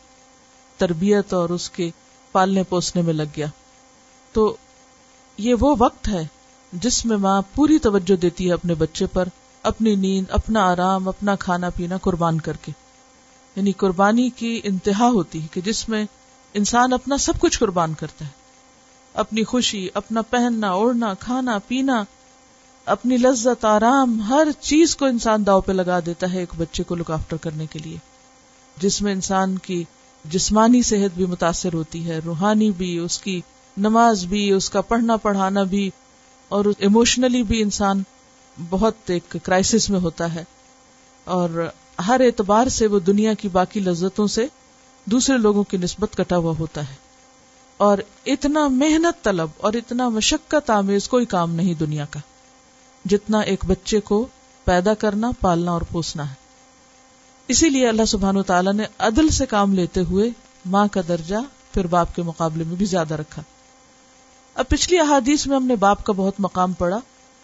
تربیت 0.77 1.33
اور 1.33 1.49
اس 1.49 1.69
کے 1.69 1.89
پالنے 2.31 2.63
پوسنے 2.63 3.01
میں 3.01 3.13
لگ 3.13 3.23
گیا۔ 3.37 3.47
تو 4.33 4.55
یہ 5.37 5.55
وہ 5.59 5.75
وقت 5.79 6.07
ہے 6.07 6.27
جس 6.73 7.05
میں 7.05 7.17
ماں 7.17 7.41
پوری 7.55 7.79
توجہ 7.79 8.15
دیتی 8.15 8.47
ہے 8.47 8.53
اپنے 8.53 8.73
بچے 8.73 9.05
پر، 9.05 9.27
اپنی 9.63 9.95
نیند، 9.95 10.25
اپنا 10.29 10.71
آرام، 10.71 11.07
اپنا 11.07 11.35
کھانا 11.35 11.69
پینا 11.69 11.97
قربان 11.97 12.41
کر 12.41 12.57
کے۔ 12.57 12.71
یعنی 13.55 13.71
قربانی 13.71 14.29
کی 14.29 14.61
انتہا 14.63 15.07
ہوتی 15.07 15.41
ہے 15.41 15.47
کہ 15.51 15.61
جس 15.61 15.89
میں 15.89 16.05
انسان 16.53 16.93
اپنا 16.93 17.17
سب 17.17 17.33
کچھ 17.39 17.59
قربان 17.59 17.93
کرتا 17.93 18.25
ہے۔ 18.25 18.29
اپنی 19.13 19.43
خوشی، 19.43 19.87
اپنا 19.93 20.21
پہننا، 20.21 20.69
اوڑھنا، 20.69 21.13
کھانا، 21.13 21.57
پینا، 21.67 22.03
اپنی 22.85 23.17
لذت، 23.17 23.65
آرام، 23.65 24.21
ہر 24.21 24.47
چیز 24.59 24.95
کو 24.95 25.05
انسان 25.05 25.45
داؤ 25.45 25.61
پہ 25.61 25.71
لگا 25.71 25.99
دیتا 26.05 26.33
ہے 26.33 26.39
ایک 26.39 26.49
بچے 26.57 26.83
کو 26.83 26.95
لک 26.95 27.11
آفٹر 27.11 27.37
کرنے 27.37 27.65
کے 27.65 27.79
لیے۔ 27.79 27.97
جس 28.81 29.01
میں 29.01 29.11
انسان 29.11 29.57
کی 29.57 29.83
جسمانی 30.25 30.81
صحت 30.81 31.15
بھی 31.15 31.25
متاثر 31.25 31.73
ہوتی 31.73 32.07
ہے، 32.07 32.19
روحانی 32.25 32.71
بھی، 32.71 32.97
اس 32.97 33.19
کی 33.19 33.41
نماز 33.77 34.25
بھی، 34.25 34.51
اس 34.51 34.69
کا 34.69 34.81
پڑھنا 34.81 35.17
پڑھانا 35.17 35.63
بھی، 35.63 35.89
اور 36.49 36.65
ایموشنلی 36.77 37.43
بھی 37.43 37.61
انسان 37.61 38.03
بہت 38.69 38.93
ایک 39.05 39.35
کرائسس 39.43 39.89
میں 39.89 39.99
ہوتا 39.99 40.33
ہے۔ 40.33 40.43
اور 41.23 41.69
ہر 42.07 42.21
اعتبار 42.25 42.67
سے 42.67 42.87
وہ 42.87 42.99
دنیا 42.99 43.33
کی 43.33 43.47
باقی 43.47 43.79
لذتوں 43.79 44.27
سے 44.27 44.45
دوسرے 45.05 45.37
لوگوں 45.37 45.63
کی 45.63 45.77
نسبت 45.77 46.17
کٹا 46.17 46.37
ہوا 46.37 46.53
ہوتا 46.59 46.89
ہے۔ 46.89 46.95
اور 47.77 47.97
اتنا 48.25 48.67
محنت 48.67 49.23
طلب 49.23 49.49
اور 49.57 49.73
اتنا 49.73 50.09
مشقت 50.09 50.69
آمیز 50.69 51.09
کوئی 51.09 51.25
کام 51.25 51.55
نہیں 51.55 51.73
دنیا 51.73 52.05
کا، 52.05 52.19
جتنا 53.05 53.39
ایک 53.39 53.65
بچے 53.65 53.99
کو 53.99 54.27
پیدا 54.63 54.93
کرنا، 54.93 55.31
پالنا 55.41 55.71
اور 55.71 55.81
پوسنا 55.81 56.29
ہے۔ 56.29 56.38
اسی 57.49 57.69
لیے 57.69 57.89
اللہ 57.89 58.05
سبحان 58.05 58.37
و 58.37 58.43
تعالیٰ 58.43 58.73
نے 58.73 58.83
عدل 58.99 59.29
سے 59.29 59.45
کام 59.45 59.73
لیتے 59.73 60.01
ہوئے 60.01 60.29
ماں 60.65 60.87
کا 60.91 61.01
درجہ 61.07 61.35
پھر 61.73 61.87
باپ 61.87 62.15
کے 62.15 62.21
مقابلے 62.21 62.63
میں 62.63 62.75
بھی 62.75 62.85
زیادہ 62.85 63.13
رکھا۔ 63.13 63.41
اب 64.53 64.67
پچھلی 64.67 64.99
احادیث 64.99 65.47
میں 65.47 65.55
ہم 65.55 65.65
نے 65.65 65.75
باپ 65.75 66.03
کا 66.03 66.13
بہت 66.13 66.33
مقام 66.39 66.73
پڑا 66.73 66.99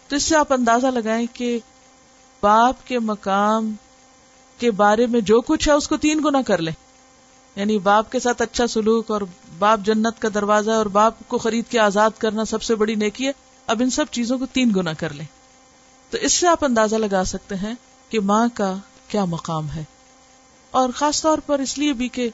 تو 0.08 0.16
اس 0.16 0.22
سے 0.22 0.36
آپ 0.36 0.52
اندازہ 0.52 0.86
لگائیں 0.86 1.26
کہ 1.32 1.58
باپ 2.42 2.86
کے 2.86 2.98
مقام 2.98 3.72
کے 4.58 4.70
بارے 4.70 5.06
میں 5.06 5.20
جو 5.20 5.40
کچھ 5.40 5.68
ہے 5.68 5.72
اس 5.72 5.88
کو 5.88 5.96
تین 5.96 6.20
گنا 6.24 6.42
کر 6.42 6.58
لیں۔ 6.58 6.72
یعنی 7.56 7.78
باپ 7.78 8.12
کے 8.12 8.20
ساتھ 8.20 8.42
اچھا 8.42 8.66
سلوک 8.66 9.10
اور 9.10 9.20
باپ 9.58 9.80
جنت 9.84 10.22
کا 10.22 10.28
دروازہ 10.34 10.70
اور 10.70 10.86
باپ 10.86 11.14
کو 11.28 11.38
خرید 11.38 11.64
کے 11.70 11.78
آزاد 11.78 12.10
کرنا 12.18 12.44
سب 12.44 12.62
سے 12.62 12.74
بڑی 12.74 12.94
نیکی 12.94 13.26
ہے، 13.26 13.32
اب 13.66 13.80
ان 13.80 13.90
سب 13.90 14.04
چیزوں 14.10 14.38
کو 14.38 14.46
تین 14.46 14.72
گنا 14.76 14.92
کر 14.92 15.12
لیں۔ 15.12 15.26
تو 16.10 16.18
اس 16.18 16.32
سے 16.32 16.46
آپ 16.46 16.64
اندازہ 16.64 16.96
لگا 16.96 17.24
سکتے 17.24 17.54
ہیں 17.54 17.74
کہ 18.08 18.20
ماں 18.20 18.48
کا 18.54 18.74
کیا 19.08 19.24
مقام 19.24 19.70
ہے۔ 19.70 19.84
اور 20.76 20.88
خاص 20.94 21.22
طور 21.22 21.38
پر 21.38 21.58
اس 21.58 21.78
لیے 21.78 21.92
بھی 21.92 22.08
کہ 22.08 22.28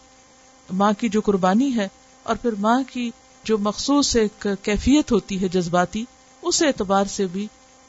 ماں 0.72 0.92
کی 0.92 1.09
جو 1.09 1.20
قربانی 1.20 1.76
ہے 1.76 1.88
اور 2.22 2.37
پھر 2.37 2.52
ماں 2.52 2.83
کی 2.92 3.11
جو 3.44 3.59
مخصوص 3.59 4.16
ایک 4.16 4.46
کیفیت 4.62 5.12
ہوتی 5.12 5.42
ہے 5.42 5.48
جذباتی، 5.48 6.05
اس 6.42 6.62
اعتبار 6.62 7.05
سے 7.05 7.26
بھی 7.26 7.46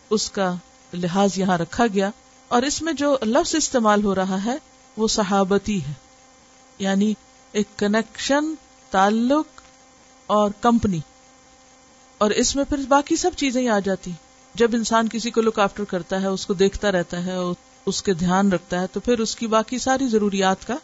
اس 0.09 0.31
کا 0.31 0.55
لحاظ 0.93 1.37
یہاں 1.37 1.57
رکھا 1.57 1.87
گیا 1.87 2.09
اور 2.47 2.61
اس 2.61 2.81
میں 2.81 2.93
جو 2.93 3.17
لفظ 3.25 3.55
استعمال 3.55 4.03
ہو 4.03 4.15
رہا 4.15 4.45
ہے، 4.45 4.55
وہ 4.97 5.07
صحابتی 5.07 5.83
ہے۔ 5.83 5.93
یعنی 6.79 7.13
ایک 7.51 7.79
کنیکشن 7.79 8.53
تعلق 8.89 9.61
اور 10.27 10.51
کمپنی 10.61 10.99
اور 12.17 12.31
اس 12.31 12.55
میں 12.55 12.63
پھر 12.63 12.77
باقی 12.87 13.15
سب 13.15 13.31
چیزیں 13.37 13.67
آ 13.67 13.79
جاتی۔ 13.79 14.11
جب 14.55 14.71
انسان 14.73 15.07
کسی 15.07 15.31
کو 15.31 15.41
لک 15.41 15.59
آفٹر 15.59 15.83
کرتا 15.83 16.21
ہے، 16.21 16.27
اس 16.27 16.45
کو 16.45 16.53
دیکھتا 16.53 16.91
رہتا 16.91 17.25
ہے 17.25 17.35
اس 17.85 18.03
کے 18.03 18.13
دھیان 18.13 18.51
رکھتا 18.51 18.81
ہے 18.81 18.87
تو 18.87 18.99
پھر 18.99 19.19
اس 19.19 19.35
کی 19.35 19.47
باقی 19.47 19.77
ساری 19.77 20.07
ضروریات 20.07 20.67
کا 20.67 20.75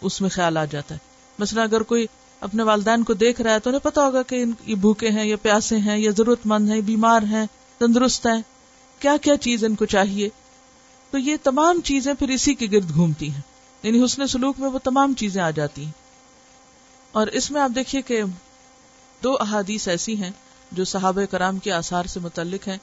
اس 0.00 0.20
میں 0.20 0.30
خیال 0.30 0.56
آ 0.56 0.64
جاتا 0.64 0.94
ہے۔ 0.94 1.00
مثلا 1.38 1.62
اگر 1.62 1.80
کوئی 1.80 2.06
اپنے 2.40 2.62
والدین 2.62 3.04
کو 3.04 3.14
دیکھ 3.14 3.40
رہا 3.40 3.54
ہے 3.54 3.58
تو 3.58 3.70
انہیں 3.70 3.84
پتا 3.84 4.06
ہوگا 4.06 4.22
کہ 4.22 4.44
یہ 4.66 4.74
بھوکے 4.74 5.08
ہیں 5.08 5.24
یا 5.24 5.36
پیاسے 5.36 5.76
ہیں 5.76 5.98
یا 5.98 6.10
ضرورت 6.16 6.38
مند 6.44 6.70
ہیں 6.70 6.80
بیمار 6.80 7.22
ہیں، 7.22 7.46
تندرست 7.78 8.26
ہیں۔ 8.26 8.42
کیا 8.98 9.16
کیا 9.16 9.36
چیز 9.36 9.64
ان 9.64 9.74
کو 9.74 9.84
چاہیے؟ 9.84 10.28
تو 11.10 11.18
یہ 11.18 11.36
تمام 11.42 11.80
چیزیں 11.80 12.14
پھر 12.14 12.28
اسی 12.28 12.54
کے 12.54 12.66
گرد 12.72 12.94
گھومتی 12.94 13.30
ہیں۔ 13.30 13.40
یعنی 13.82 14.04
حسن 14.04 14.26
سلوک 14.26 14.60
میں 14.60 14.70
وہ 14.70 14.78
تمام 14.78 15.14
چیزیں 15.14 15.42
آ 15.42 15.50
جاتی 15.50 15.84
ہیں۔ 15.84 15.92
اور 17.12 17.26
اس 17.26 17.50
میں 17.50 17.60
آپ 17.60 17.70
دیکھیے 17.74 18.02
کہ 18.02 18.22
دو 19.22 19.36
احادیث 19.40 19.88
ایسی 19.88 20.16
ہیں 20.16 20.30
جو 20.72 20.84
صحابہ 20.84 21.24
کرام 21.30 21.58
کے 21.58 21.72
آثار 21.72 22.04
سے 22.04 22.20
متعلق 22.20 22.68
ہیں 22.68 22.78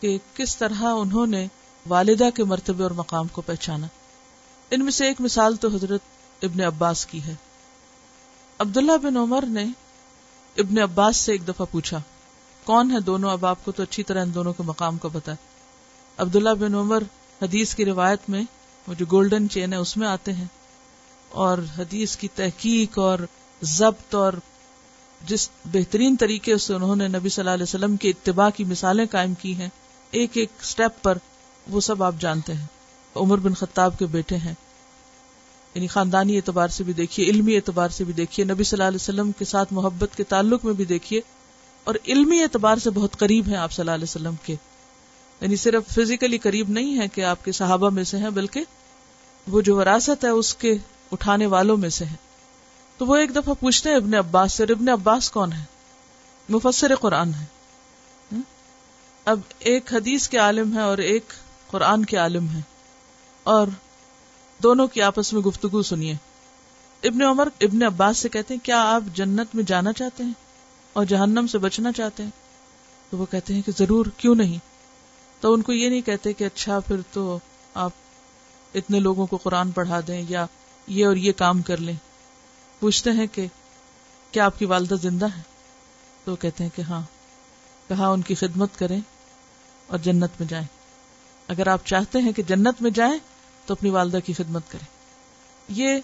کہ 0.00 0.18
کس 0.34 0.56
طرح 0.56 0.82
انہوں 0.82 1.26
نے 1.26 1.46
والدہ 1.88 2.30
کے 2.34 2.44
مرتبے 2.44 2.82
اور 2.82 2.90
مقام 2.90 3.28
کو 3.28 3.40
پہچانا۔ 3.40 3.86
ان 4.70 4.82
میں 4.82 4.92
سے 4.92 5.06
ایک 5.06 5.20
مثال 5.20 5.56
تو 5.56 5.68
حضرت 5.68 6.00
ابن 6.42 6.60
عباس 6.60 7.06
کی 7.06 7.22
ہے۔ 7.22 7.34
عبداللہ 8.58 8.96
بن 9.02 9.16
عمر 9.16 9.44
نے 9.46 9.64
ابن 10.56 10.78
عباس 10.78 11.16
سے 11.16 11.32
ایک 11.32 11.48
دفعہ 11.48 11.66
پوچھا، 11.70 12.00
کون 12.64 12.90
ہے 12.90 13.00
دونوں؟ 13.00 13.30
اب 13.30 13.46
آپ 13.46 13.64
کو 13.64 13.72
تو 13.72 13.82
اچھی 13.82 14.02
طرح 14.02 14.22
ان 14.22 14.34
دونوں 14.34 14.52
کے 14.52 14.62
مقام 14.62 14.98
کو 14.98 15.08
بتا 15.08 15.32
عبداللہ 16.16 16.50
بن 16.50 16.74
عمر 16.74 17.02
حدیث 17.42 17.74
کی 17.74 17.84
روایت 17.84 18.20
میں 18.28 18.42
وہ 18.86 18.94
جو 18.94 19.06
گولڈن 19.10 19.48
چین 19.48 19.72
ہے، 19.72 19.78
اس 19.78 19.96
میں 19.96 20.08
آتے 20.08 20.32
ہیں۔ 20.32 20.44
اور 21.28 21.58
حدیث 21.78 22.16
کی 22.16 22.28
تحقیق 22.34 22.98
اور 22.98 23.18
ضبط 23.62 24.14
اور 24.14 24.32
جس 25.26 25.50
بہترین 25.64 26.16
طریقے 26.16 26.58
سے 26.58 26.74
انہوں 26.74 26.96
نے 26.96 27.08
نبی 27.08 27.28
صلی 27.28 27.42
اللہ 27.42 27.50
علیہ 27.50 27.62
وسلم 27.62 27.96
کے 27.96 28.10
اتباع 28.10 28.50
کی 28.50 28.64
مثالیں 28.64 29.06
قائم 29.10 29.34
کی 29.34 29.54
ہیں، 29.54 29.68
ایک 30.10 30.30
ایک 30.34 30.48
سٹیپ 30.62 31.02
پر 31.02 31.18
وہ 31.68 31.80
سب 31.80 32.02
آپ 32.02 32.14
جانتے 32.18 32.54
ہیں۔ 32.54 32.66
عمر 33.14 33.38
بن 33.38 33.54
خطاب 33.54 33.98
کے 33.98 34.06
بیٹے 34.06 34.36
ہیں۔ 34.36 34.54
یعنی 35.74 35.86
خاندانی 35.86 36.36
اعتبار 36.36 36.68
سے 36.68 36.84
بھی 36.84 36.92
دیکھیے، 36.92 37.26
علمی 37.26 37.56
اعتبار 37.56 37.88
سے 37.88 38.04
بھی 38.04 38.12
دیکھیے، 38.12 38.46
نبی 38.46 38.64
صلی 38.64 38.76
اللہ 38.76 38.88
علیہ 38.88 38.98
وسلم 39.00 39.32
کے 39.32 39.44
ساتھ 39.44 39.72
محبت 39.72 40.16
کے 40.16 40.24
تعلق 40.24 40.64
میں 40.64 40.74
بھی 40.74 40.84
دیکھیے۔ 40.84 41.20
اور 41.84 41.94
علمی 42.08 42.42
اعتبار 42.42 42.76
سے 42.76 42.90
بہت 42.90 43.16
قریب 43.18 43.48
ہیں 43.48 43.56
آپ 43.56 43.72
صلی 43.72 43.82
اللہ 43.82 43.90
علیہ 43.90 44.04
وسلم 44.04 44.34
کے۔ 44.44 44.56
یعنی 45.40 45.56
صرف 45.56 45.94
فزیکلی 45.94 46.38
قریب 46.38 46.70
نہیں 46.70 46.98
ہے 46.98 47.08
کہ 47.08 47.24
آپ 47.24 47.44
کے 47.44 47.52
صحابہ 47.52 47.90
میں 47.90 48.04
سے 48.04 48.18
ہیں، 48.18 48.30
بلکہ 48.30 48.64
وہ 49.46 49.60
جو 49.60 49.76
وراثت 49.76 50.24
ہے، 50.24 50.30
اس 50.30 50.54
کے 50.54 50.74
اٹھانے 51.12 51.46
والوں 51.46 51.76
میں 51.76 51.88
سے 51.88 52.04
ہے 52.04 52.16
تو 52.98 53.06
وہ 53.06 53.16
ایک 53.16 53.36
دفعہ 53.36 53.54
پوچھتے 53.60 53.88
ہیں، 53.88 53.96
ابن 53.96 54.14
عباس 54.14 54.52
سے، 54.52 54.62
ابن 54.62 54.88
عباس 54.88 55.30
کون 55.30 55.52
ہے؟ 55.52 55.64
مفسر 56.48 56.94
قرآن 56.94 57.34
ہے۔ 57.34 57.44
اب 59.24 59.40
ایک 59.58 59.94
حدیث 59.94 60.28
کے 60.28 60.38
عالم 60.38 60.76
ہے 60.76 60.80
اور 60.80 60.98
ایک 60.98 61.32
قرآن 61.72 62.04
کے 62.04 62.16
عالم 62.16 62.48
ہیں۔ 62.48 62.60
اور 63.42 63.66
دونوں 64.62 64.86
کی 64.86 65.02
آپس 65.02 65.32
میں 65.32 65.42
گفتگو 65.42 65.82
سنیے۔ 65.82 66.14
ابن 67.02 67.22
عمر 67.22 67.48
ابن 67.60 67.82
عباس 67.82 68.18
سے 68.18 68.28
کہتے 68.28 68.54
ہیں، 68.54 68.64
کیا 68.64 68.94
آپ 68.94 69.02
جنت 69.14 69.54
میں 69.54 69.64
جانا 69.64 69.92
چاہتے 69.92 70.24
ہیں 70.24 70.32
اور 70.92 71.04
جہنم 71.04 71.46
سے 71.46 71.58
بچنا 71.58 71.92
چاہتے 71.92 72.22
ہیں؟ 72.22 72.30
تو 73.10 73.18
وہ 73.18 73.26
کہتے 73.30 73.54
ہیں 73.54 73.62
کہ 73.62 73.72
ضرور، 73.78 74.06
کیوں 74.16 74.34
نہیں؟ 74.34 74.58
تو 75.40 75.52
ان 75.52 75.62
کو 75.62 75.72
یہ 75.72 75.88
نہیں 75.88 76.00
کہتے 76.00 76.32
کہ 76.32 76.44
اچھا 76.44 76.80
پھر 76.80 76.96
تو 77.12 77.38
آپ 77.74 77.90
اتنے 78.74 79.00
لوگوں 79.00 79.26
کو 79.26 79.36
قرآن 79.36 79.70
پڑھا 79.70 80.00
دیں 80.06 80.24
یا 80.28 80.46
یہ 80.86 81.06
اور 81.06 81.16
یہ 81.16 81.32
کام 81.32 81.62
کر 81.62 81.76
لیں۔ 81.76 81.96
پوچھتے 82.80 83.10
ہیں 83.10 83.26
کہ 83.32 83.46
کیا 84.30 84.44
آپ 84.44 84.58
کی 84.58 84.64
والدہ 84.64 84.94
زندہ 84.94 85.26
ہے 85.36 85.42
تو 86.24 86.36
کہتے 86.36 86.64
ہیں 86.64 86.76
کہ 86.76 86.82
ہاں 86.82 87.02
کہا 87.88 88.08
ان 88.08 88.22
کی 88.22 88.34
خدمت 88.34 88.78
کریں 88.78 89.00
اور 89.86 89.98
جنت 89.98 90.30
میں 90.40 90.48
جائیں۔ 90.48 90.81
اگر 91.52 91.66
آپ 91.66 91.86
چاہتے 91.86 92.18
ہیں 92.18 92.32
کہ 92.32 92.42
جنت 92.42 92.82
میں 92.82 92.90
جائیں 92.90 93.18
تو 93.66 93.74
اپنی 93.74 93.90
والدہ 93.90 94.18
کی 94.24 94.32
خدمت 94.32 94.62
کریں۔ 94.68 94.86
یہ 95.68 95.98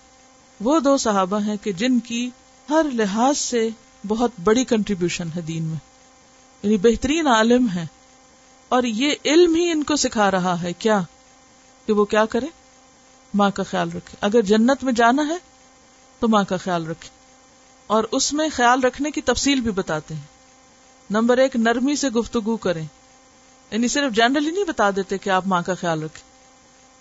وہ 0.61 0.81
دو 0.81 0.97
صحابہ 0.97 1.41
ہیں 1.41 1.57
کہ 1.63 1.73
جن 1.73 2.01
کی 2.01 2.31
ہر 2.71 2.87
لحاظ 2.93 3.39
سے 3.39 3.69
بہت 4.07 4.31
بڑی 4.45 4.65
کنٹریبیوشن 4.65 5.29
ہے 5.37 5.41
دین 5.41 5.63
میں۔ 5.63 5.77
یعنی 6.63 6.77
بہترین 6.77 7.27
عالم 7.27 7.67
ہے 7.75 7.87
اور 8.69 8.83
یہ 8.83 9.15
علم 9.25 9.55
ہی 9.55 9.71
ان 9.71 9.83
کو 9.83 9.97
سکھا 9.97 10.31
رہا 10.31 10.63
ہے 10.63 10.73
کیا؟ 10.73 11.01
کہ 11.87 11.93
وہ 11.93 12.05
کیا 12.05 12.25
کرے 12.25 12.47
ماں 13.35 13.51
کا 13.51 13.63
خیال 13.63 13.89
رکھے 13.89 14.17
اگر 14.21 14.43
جنت 14.43 14.85
میں 14.85 14.93
جانا 14.93 15.29
ہے 15.29 15.37
تو 16.21 16.29
ماں 16.29 16.45
کا 16.49 16.57
خیال 16.57 16.87
رکھے 16.87 17.09
اور 17.87 18.05
اس 18.13 18.33
میں 18.33 18.49
خیال 18.53 18.81
رکھنے 18.81 19.11
کی 19.11 19.21
تفصیل 19.21 19.61
بھی 19.61 19.71
بتاتے 19.71 20.15
ہیں۔ 20.15 20.39
نمبر 21.11 21.39
ایک، 21.39 21.57
نرمی 21.57 21.97
سے 21.97 22.09
گفتگو 22.09 22.57
کریں۔ 22.57 22.87
یعنی 23.71 23.89
صرف 23.89 24.13
جنرلی 24.13 24.51
نہیں 24.51 24.65
بتا 24.65 24.91
دیتے 24.97 25.19
کہ 25.19 25.31
آپ 25.31 25.47
ماں 25.47 25.63
کا 25.63 25.75
خیال 25.75 26.03
رکھیں۔ 26.03 26.29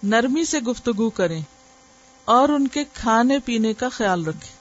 نرمی 0.04 0.46
سے 0.46 0.60
گفتگو 0.60 1.10
کریں 1.10 1.42
اور 2.26 2.50
ان 2.50 2.68
کے 2.68 2.84
کھانے 2.94 3.40
پینے 3.40 3.74
کا 3.74 3.90
خیال 3.90 4.26
رکھیں۔ 4.26 4.58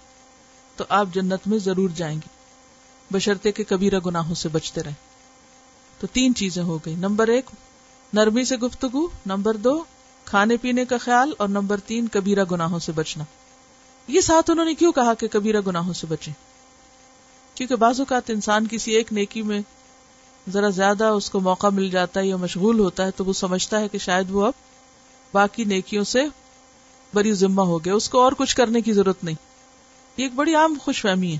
تو 0.76 0.84
آپ 0.88 1.06
جنت 1.12 1.40
میں 1.46 1.58
ضرور 1.58 1.90
جائیں 1.90 2.16
گے۔ 2.16 2.28
بشرطے 3.10 3.52
کے 3.52 3.64
کبیرہ 3.64 3.98
گناہوں 4.06 4.34
سے 4.34 4.48
بچتے 4.48 4.82
رہیں۔ 4.82 5.06
تو 6.00 6.06
تین 6.06 6.34
چیزیں 6.34 6.62
ہو 6.62 6.78
گئی 6.78 6.94
نمبر 6.94 7.28
ایک، 7.28 7.50
نرمی 8.12 8.44
سے 8.44 8.56
گفتگو۔ 8.56 9.08
نمبر 9.26 9.56
دو، 9.56 9.84
کھانے 10.24 10.56
پینے 10.56 10.84
کا 10.84 10.98
خیال۔ 10.98 11.32
اور 11.38 11.48
نمبر 11.48 11.80
تین، 11.80 12.08
کبیرہ 12.08 12.44
گناہوں 12.50 12.78
سے 12.78 12.92
بچنا۔ 12.92 13.24
یہ 14.08 14.20
ساتھ 14.20 14.50
انہوں 14.50 14.64
نے 14.64 14.74
کیوں 14.74 14.92
کہا 14.92 15.14
کہ 15.14 15.28
کبیرہ 15.28 15.60
گناہوں 15.66 15.92
سے 15.92 16.06
بچے 16.06 16.30
کیونکہ 17.54 17.76
بعض 17.76 18.00
اوقات 18.00 18.30
انسان 18.30 18.66
کسی 18.70 18.92
ایک 18.92 19.12
نیکی 19.12 19.42
میں 19.42 19.60
ذرا 20.52 20.68
زیادہ 20.68 21.04
اس 21.04 21.30
کو 21.30 21.40
موقع 21.40 21.66
مل 21.66 21.90
جاتا 21.90 22.20
ہے 22.20 22.26
یا 22.26 22.36
مشغول 22.36 22.78
ہوتا 22.78 23.06
ہے 23.06 23.10
تو 23.10 23.24
وہ 23.24 23.32
سمجھتا 23.32 23.80
ہے 23.80 23.88
کہ 23.88 23.98
شاید 23.98 24.30
وہ 24.30 24.46
اب 24.46 24.52
باقی 25.32 25.64
نیکیوں 25.64 26.04
سے 26.04 26.24
بڑی 27.14 27.32
ذمہ 27.32 27.62
ہو 27.62 27.84
گیا، 27.84 27.94
اس 27.94 28.08
کو 28.08 28.20
اور 28.20 28.32
کچھ 28.38 28.56
کرنے 28.56 28.80
کی 28.80 28.92
ضرورت 28.92 29.24
نہیں۔ 29.24 29.34
یہ 30.16 30.24
ایک 30.24 30.34
بڑی 30.34 30.54
عام 30.54 30.76
خوش 30.84 31.02
فہمی 31.02 31.32
ہے 31.32 31.38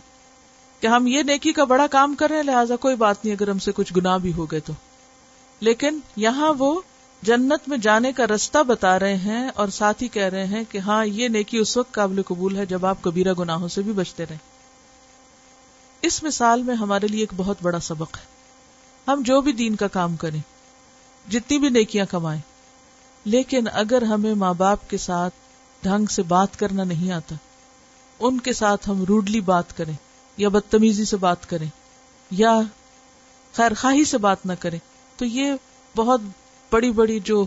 کہ 0.80 0.86
ہم 0.86 1.06
یہ 1.06 1.22
نیکی 1.22 1.52
کا 1.52 1.64
بڑا 1.64 1.86
کام 1.86 2.14
کر 2.14 2.28
رہے 2.28 2.36
ہیں، 2.36 2.42
لہٰذا 2.42 2.76
کوئی 2.76 2.96
بات 2.96 3.24
نہیں، 3.24 3.34
اگر 3.34 3.50
ہم 3.50 3.58
سے 3.58 3.72
کچھ 3.74 3.92
گنا 3.96 4.16
بھی 4.16 4.32
ہو 4.32 4.46
گئے 4.46 4.60
تو۔ 4.60 4.72
لیکن 5.60 5.98
یہاں 6.16 6.52
وہ 6.58 6.80
جنت 7.22 7.68
میں 7.68 7.78
جانے 7.78 8.12
کا 8.12 8.26
رستہ 8.26 8.62
بتا 8.62 8.98
رہے 8.98 9.16
ہیں 9.16 9.48
اور 9.54 9.68
ساتھ 9.68 10.02
ہی 10.02 10.08
کہہ 10.08 10.22
رہے 10.22 10.46
ہیں 10.46 10.64
کہ 10.68 10.78
ہاں 10.78 11.06
یہ 11.06 11.28
نیکی 11.28 11.58
اس 11.58 11.76
وقت 11.76 11.92
قابل 11.92 12.22
قبول 12.22 12.56
ہے 12.56 12.66
جب 12.66 12.86
آپ 12.86 12.98
کبیرہ 13.02 13.34
گناہوں 13.38 13.68
سے 13.68 13.82
بھی 13.82 13.92
بچتے 13.92 14.24
رہیں۔ 14.26 14.38
اس 16.02 16.22
مثال 16.22 16.62
میں 16.62 16.74
ہمارے 16.74 17.06
لیے 17.06 17.20
ایک 17.20 17.32
بہت 17.36 17.56
بڑا 17.62 17.80
سبق 17.80 18.16
ہے۔ 18.16 18.35
ہم 19.08 19.22
جو 19.22 19.40
بھی 19.40 19.52
دین 19.52 19.76
کا 19.76 19.88
کام 19.88 20.16
کریں، 20.16 20.40
جتنی 21.30 21.58
بھی 21.58 21.68
نیکیاں 21.68 22.06
کمائیں۔ 22.10 22.40
لیکن 23.24 23.64
اگر 23.72 24.02
ہمیں 24.02 24.34
ماں 24.34 24.54
باپ 24.54 24.90
کے 24.90 24.96
ساتھ 24.96 25.34
ڈھنگ 25.82 26.06
سے 26.06 26.22
بات 26.22 26.58
کرنا 26.58 26.84
نہیں 26.84 27.12
آتا، 27.12 27.34
ان 28.20 28.40
کے 28.40 28.52
ساتھ 28.52 28.90
ہم 28.90 29.04
روڈلی 29.04 29.40
بات 29.40 29.76
کریں 29.76 29.92
یا 30.36 30.48
بدتمیزی 30.48 31.04
سے 31.04 31.16
بات 31.16 31.48
کریں 31.48 31.66
یا 32.30 32.60
خیر 33.52 33.74
خواہی 33.74 34.04
سے 34.04 34.18
بات 34.18 34.46
نہ 34.46 34.52
کریں، 34.58 34.78
تو 35.16 35.24
یہ 35.24 35.52
بہت 35.96 36.20
بڑی 36.70 36.90
بڑی 36.90 37.20
جو 37.20 37.46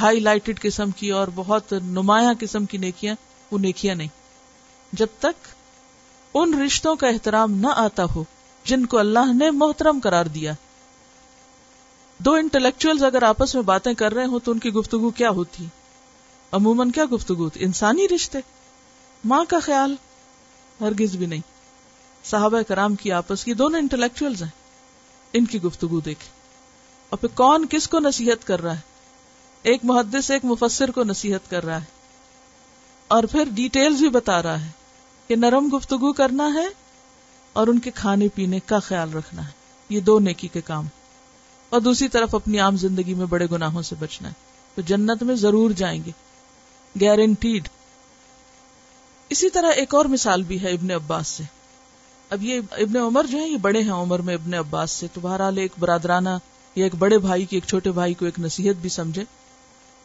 ہائی 0.00 0.20
لائٹڈ 0.20 0.60
قسم 0.60 0.90
کی 0.90 1.10
اور 1.10 1.28
بہت 1.34 1.72
نمایاں 1.72 2.34
قسم 2.40 2.64
کی 2.64 2.78
نیکیاں، 2.78 3.14
وہ 3.50 3.58
نیکیاں 3.58 3.94
نہیں۔ 3.94 4.08
جب 4.92 5.06
تک 5.18 5.48
ان 6.34 6.62
رشتوں 6.62 6.96
کا 6.96 7.08
احترام 7.08 7.52
نہ 7.52 7.66
آتا 7.76 8.04
ہو، 8.14 8.24
جن 8.64 8.86
کو 8.86 8.98
اللہ 8.98 9.32
نے 9.38 9.50
محترم 9.50 9.98
قرار 10.02 10.24
دیا 10.24 10.52
دو 12.24 12.32
انٹلیکچوئل 12.32 13.04
اگر 13.04 13.22
آپس 13.22 13.54
میں 13.54 13.62
باتیں 13.62 13.94
کر 13.94 14.14
رہے 14.14 14.24
ہوں 14.24 14.38
تو 14.38 14.52
ان 14.52 14.58
کی 14.58 14.70
گفتگو 14.70 15.10
کیا 15.10 15.30
ہوتی؟ 15.30 15.66
عموماً 16.52 16.90
کیا 16.90 17.04
گفتگو 17.12 17.44
ہوتی؟ 17.44 17.64
انسانی 17.64 18.08
رشتے؟ 18.08 18.38
ماں 19.24 19.44
کا 19.48 19.58
خیال؟ 19.58 19.96
ہرگز 20.80 21.16
بھی 21.16 21.26
نہیں۔ 21.26 21.40
صحابہ 22.24 22.62
کرام 22.62 22.94
کی 22.94 23.12
آپس 23.12 23.44
کی 23.44 23.54
دونوں 23.54 23.80
انٹلیکچوئل 23.80 24.34
ہیں۔ 24.34 24.50
ان 25.32 25.44
کی 25.44 25.62
گفتگو 25.62 26.00
دیکھیں۔ 26.00 26.40
اور 27.08 27.18
پھر 27.18 27.28
کون 27.28 27.66
کس 27.70 27.88
کو 27.88 27.98
نصیحت 27.98 28.46
کر 28.46 28.62
رہا 28.62 28.74
ہے؟ 28.74 28.80
ایک 29.62 29.80
محدث، 29.82 30.30
ایک 30.30 30.44
مفسر 30.44 30.90
کو 30.90 31.04
نصیحت 31.04 31.50
کر 31.50 31.64
رہا 31.64 31.80
ہے۔ 31.80 31.86
اور 33.08 33.24
پھر 33.24 33.44
ڈیٹیلز 33.54 34.00
بھی 34.00 34.08
بتا 34.08 34.42
رہا 34.42 34.64
ہے 34.64 34.70
کہ 35.28 35.36
نرم 35.36 35.76
گفتگو 35.76 36.12
کرنا 36.12 36.54
ہے 36.54 36.68
اور 37.52 37.66
ان 37.66 37.78
کے 37.78 37.90
کھانے 37.90 38.28
پینے 38.34 38.60
کا 38.66 38.78
خیال 38.78 39.12
رکھنا 39.12 39.44
ہے۔ 39.44 39.52
یہ 39.88 40.00
دو 40.00 40.18
نیکی 40.18 40.48
کے 40.48 40.60
کام۔ 40.60 40.84
اور 41.72 41.80
دوسری 41.80 42.08
طرف 42.08 42.34
اپنی 42.34 42.58
عام 42.58 42.76
زندگی 42.76 43.14
میں 43.14 43.26
بڑے 43.26 43.46
گناہوں 43.52 43.82
سے 43.82 43.94
بچنا 43.98 44.28
ہے۔ 44.28 44.34
تو 44.74 44.82
جنت 44.82 45.22
میں 45.22 45.34
ضرور 45.34 45.70
جائیں 45.70 46.02
گے۔ 46.06 46.10
گارنٹیڈ 47.00 47.68
اسی 49.28 49.50
طرح 49.50 49.70
ایک 49.70 49.94
اور 49.94 50.04
مثال 50.04 50.42
بھی 50.42 50.62
ہے 50.62 50.70
ابن 50.70 50.90
عباس 50.90 51.28
سے۔ 51.28 51.42
اب 52.30 52.42
یہ 52.42 52.60
ابن 52.70 52.96
عمر 52.96 53.24
جو 53.30 53.38
ہے 53.38 53.48
یہ 53.48 53.56
بڑے 53.56 53.82
ہیں 53.82 53.90
عمر 53.90 54.18
میں 54.18 54.34
ابن 54.34 54.54
عباس 54.54 54.90
سے۔ 54.90 55.06
تو 55.12 55.20
بہرحال 55.20 55.58
ایک 55.58 55.72
برادرانہ 55.78 56.28
یا 56.74 56.84
ایک 56.84 56.94
بڑے 56.94 57.18
بھائی 57.18 57.44
کی، 57.44 57.56
ایک 57.56 57.64
چھوٹے 57.66 57.90
بھائی 57.90 58.14
کو 58.14 58.24
ایک 58.24 58.38
نصیحت 58.38 58.74
بھی 58.74 58.88
سمجھے۔ 58.88 59.24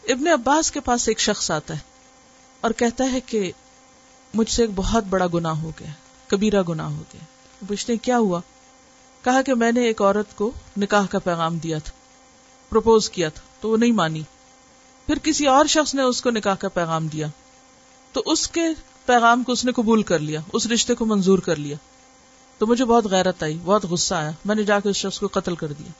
ابن 0.07 0.27
عباس 0.27 0.71
کے 0.71 0.79
پاس 0.79 1.07
ایک 1.07 1.19
شخص 1.19 1.51
آتا 1.51 1.73
ہے 1.73 1.79
اور 2.61 2.71
کہتا 2.71 3.11
ہے 3.11 3.19
کہ 3.19 3.51
مجھ 4.33 4.49
سے 4.49 4.61
ایک 4.63 4.71
بہت 4.75 5.03
بڑا 5.03 5.25
گنا 5.33 5.61
ہو 5.61 5.71
گیا 5.79 5.91
کبیرا 6.27 6.61
گنا 6.69 6.87
ہو 6.87 7.03
گیا 7.13 7.21
پوچھتے 7.67 7.97
کیا 7.97 8.17
ہوا؟ 8.17 8.41
کہا 9.23 9.41
کہ 9.41 9.53
میں 9.53 9.71
نے 9.71 9.81
ایک 9.81 10.01
عورت 10.01 10.35
کو 10.35 10.51
نکاح 10.77 11.05
کا 11.05 11.19
پیغام 11.19 11.57
دیا 11.57 11.77
تھا 11.77 11.91
پروپوز 12.69 13.09
کیا 13.09 13.29
تھا، 13.29 13.41
تو 13.61 13.69
وہ 13.69 13.77
نہیں 13.77 13.91
مانی۔ 13.91 14.21
پھر 15.05 15.19
کسی 15.19 15.47
اور 15.47 15.65
شخص 15.65 15.95
نے 15.95 16.01
اس 16.01 16.21
کو 16.21 16.29
نکاح 16.29 16.55
کا 16.55 16.69
پیغام 16.69 17.07
دیا۔ 17.07 17.27
تو 18.13 18.23
اس 18.25 18.47
کے 18.47 18.61
پیغام 19.05 19.43
کو 19.43 19.51
اس 19.51 19.65
نے 19.65 19.71
قبول 19.71 20.03
کر 20.03 20.19
لیا، 20.19 20.41
اس 20.53 20.67
رشتے 20.67 20.95
کو 20.95 21.05
منظور 21.05 21.39
کر 21.39 21.55
لیا۔ 21.55 21.77
تو 22.57 22.67
مجھے 22.67 22.85
بہت 22.85 23.05
غیرت 23.05 23.43
آئی، 23.43 23.59
بہت 23.65 23.83
غصہ 23.83 24.15
آیا۔ 24.15 24.31
میں 24.45 24.55
نے 24.55 24.63
جا 24.63 24.79
کے 24.79 24.89
اس 24.89 24.95
شخص 24.95 25.19
کو 25.19 25.27
قتل 25.31 25.55
کر 25.55 25.73
دیا۔ 25.73 25.91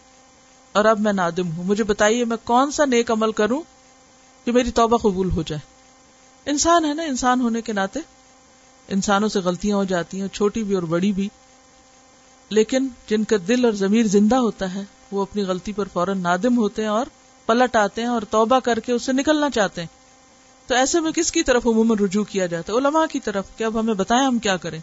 اور 0.72 0.86
اب 0.86 1.00
میں 1.00 1.14
نادم 1.14 1.58
ہوں۔ 1.58 1.64
مجھے 1.64 1.84
بتائیے 1.84 2.26
میں 2.26 2.38
کون 2.44 2.72
سا 2.72 2.86
نیک 2.86 3.12
عمل 3.12 3.32
کروں 3.32 3.62
کہ 4.46 4.52
میری 4.52 4.72
توبہ 4.72 4.98
قبول 4.98 5.32
ہو 5.32 5.42
جائے۔ 5.42 5.60
انسان 6.46 6.86
ہے 6.86 6.94
نا، 6.94 7.04
انسان 7.04 7.42
ہونے 7.42 7.62
کے 7.62 7.74
ناطے۔ 7.74 8.00
انسانوں 8.88 9.30
سے 9.30 9.40
غلطیاں 9.40 9.78
ہو 9.78 9.84
جاتی 9.84 10.22
ہیں، 10.22 10.28
چھوٹی 10.28 10.64
بھی 10.64 10.76
اور 10.76 10.84
بڑی 10.84 11.12
بھی۔ 11.12 11.30
لیکن 12.50 12.88
جن 13.10 13.24
کا 13.24 13.36
دل 13.48 13.66
اور 13.66 13.74
ضمیر 13.74 14.04
زندہ 14.04 14.36
ہوتا 14.36 14.74
ہے، 14.74 14.84
وہ 15.12 15.22
اپنی 15.22 15.42
غلطی 15.42 15.74
پر 15.74 15.88
فوراً 15.94 16.22
نادم 16.22 16.58
ہوتے 16.58 16.82
ہیں 16.82 16.90
اور 16.90 17.06
پلٹ 17.46 17.76
آتے 17.76 18.02
ہیں 18.02 18.08
اور 18.08 18.22
توبہ 18.22 18.60
کر 18.60 18.80
کے 18.80 18.94
اسے 18.94 19.12
نکلنا 19.12 19.50
چاہتے 19.50 19.82
ہیں۔ 19.82 19.88
تو 20.68 20.76
ایسے 20.76 21.00
میں 21.00 21.12
کس 21.12 21.32
کی 21.32 21.44
طرف 21.44 21.68
عموماً 21.68 21.98
رجوع 21.98 22.24
کیا 22.24 22.46
جاتا 22.46 22.74
ہے؟ 22.74 22.78
علماء 22.78 23.06
کی 23.12 23.20
طرف 23.20 23.46
کہ 23.58 23.64
اب 23.64 23.80
ہمیں 23.80 23.94
بتائیں 23.94 24.26
ہم 24.26 24.40
کیا 24.40 24.58
کریں۔ 24.58 24.80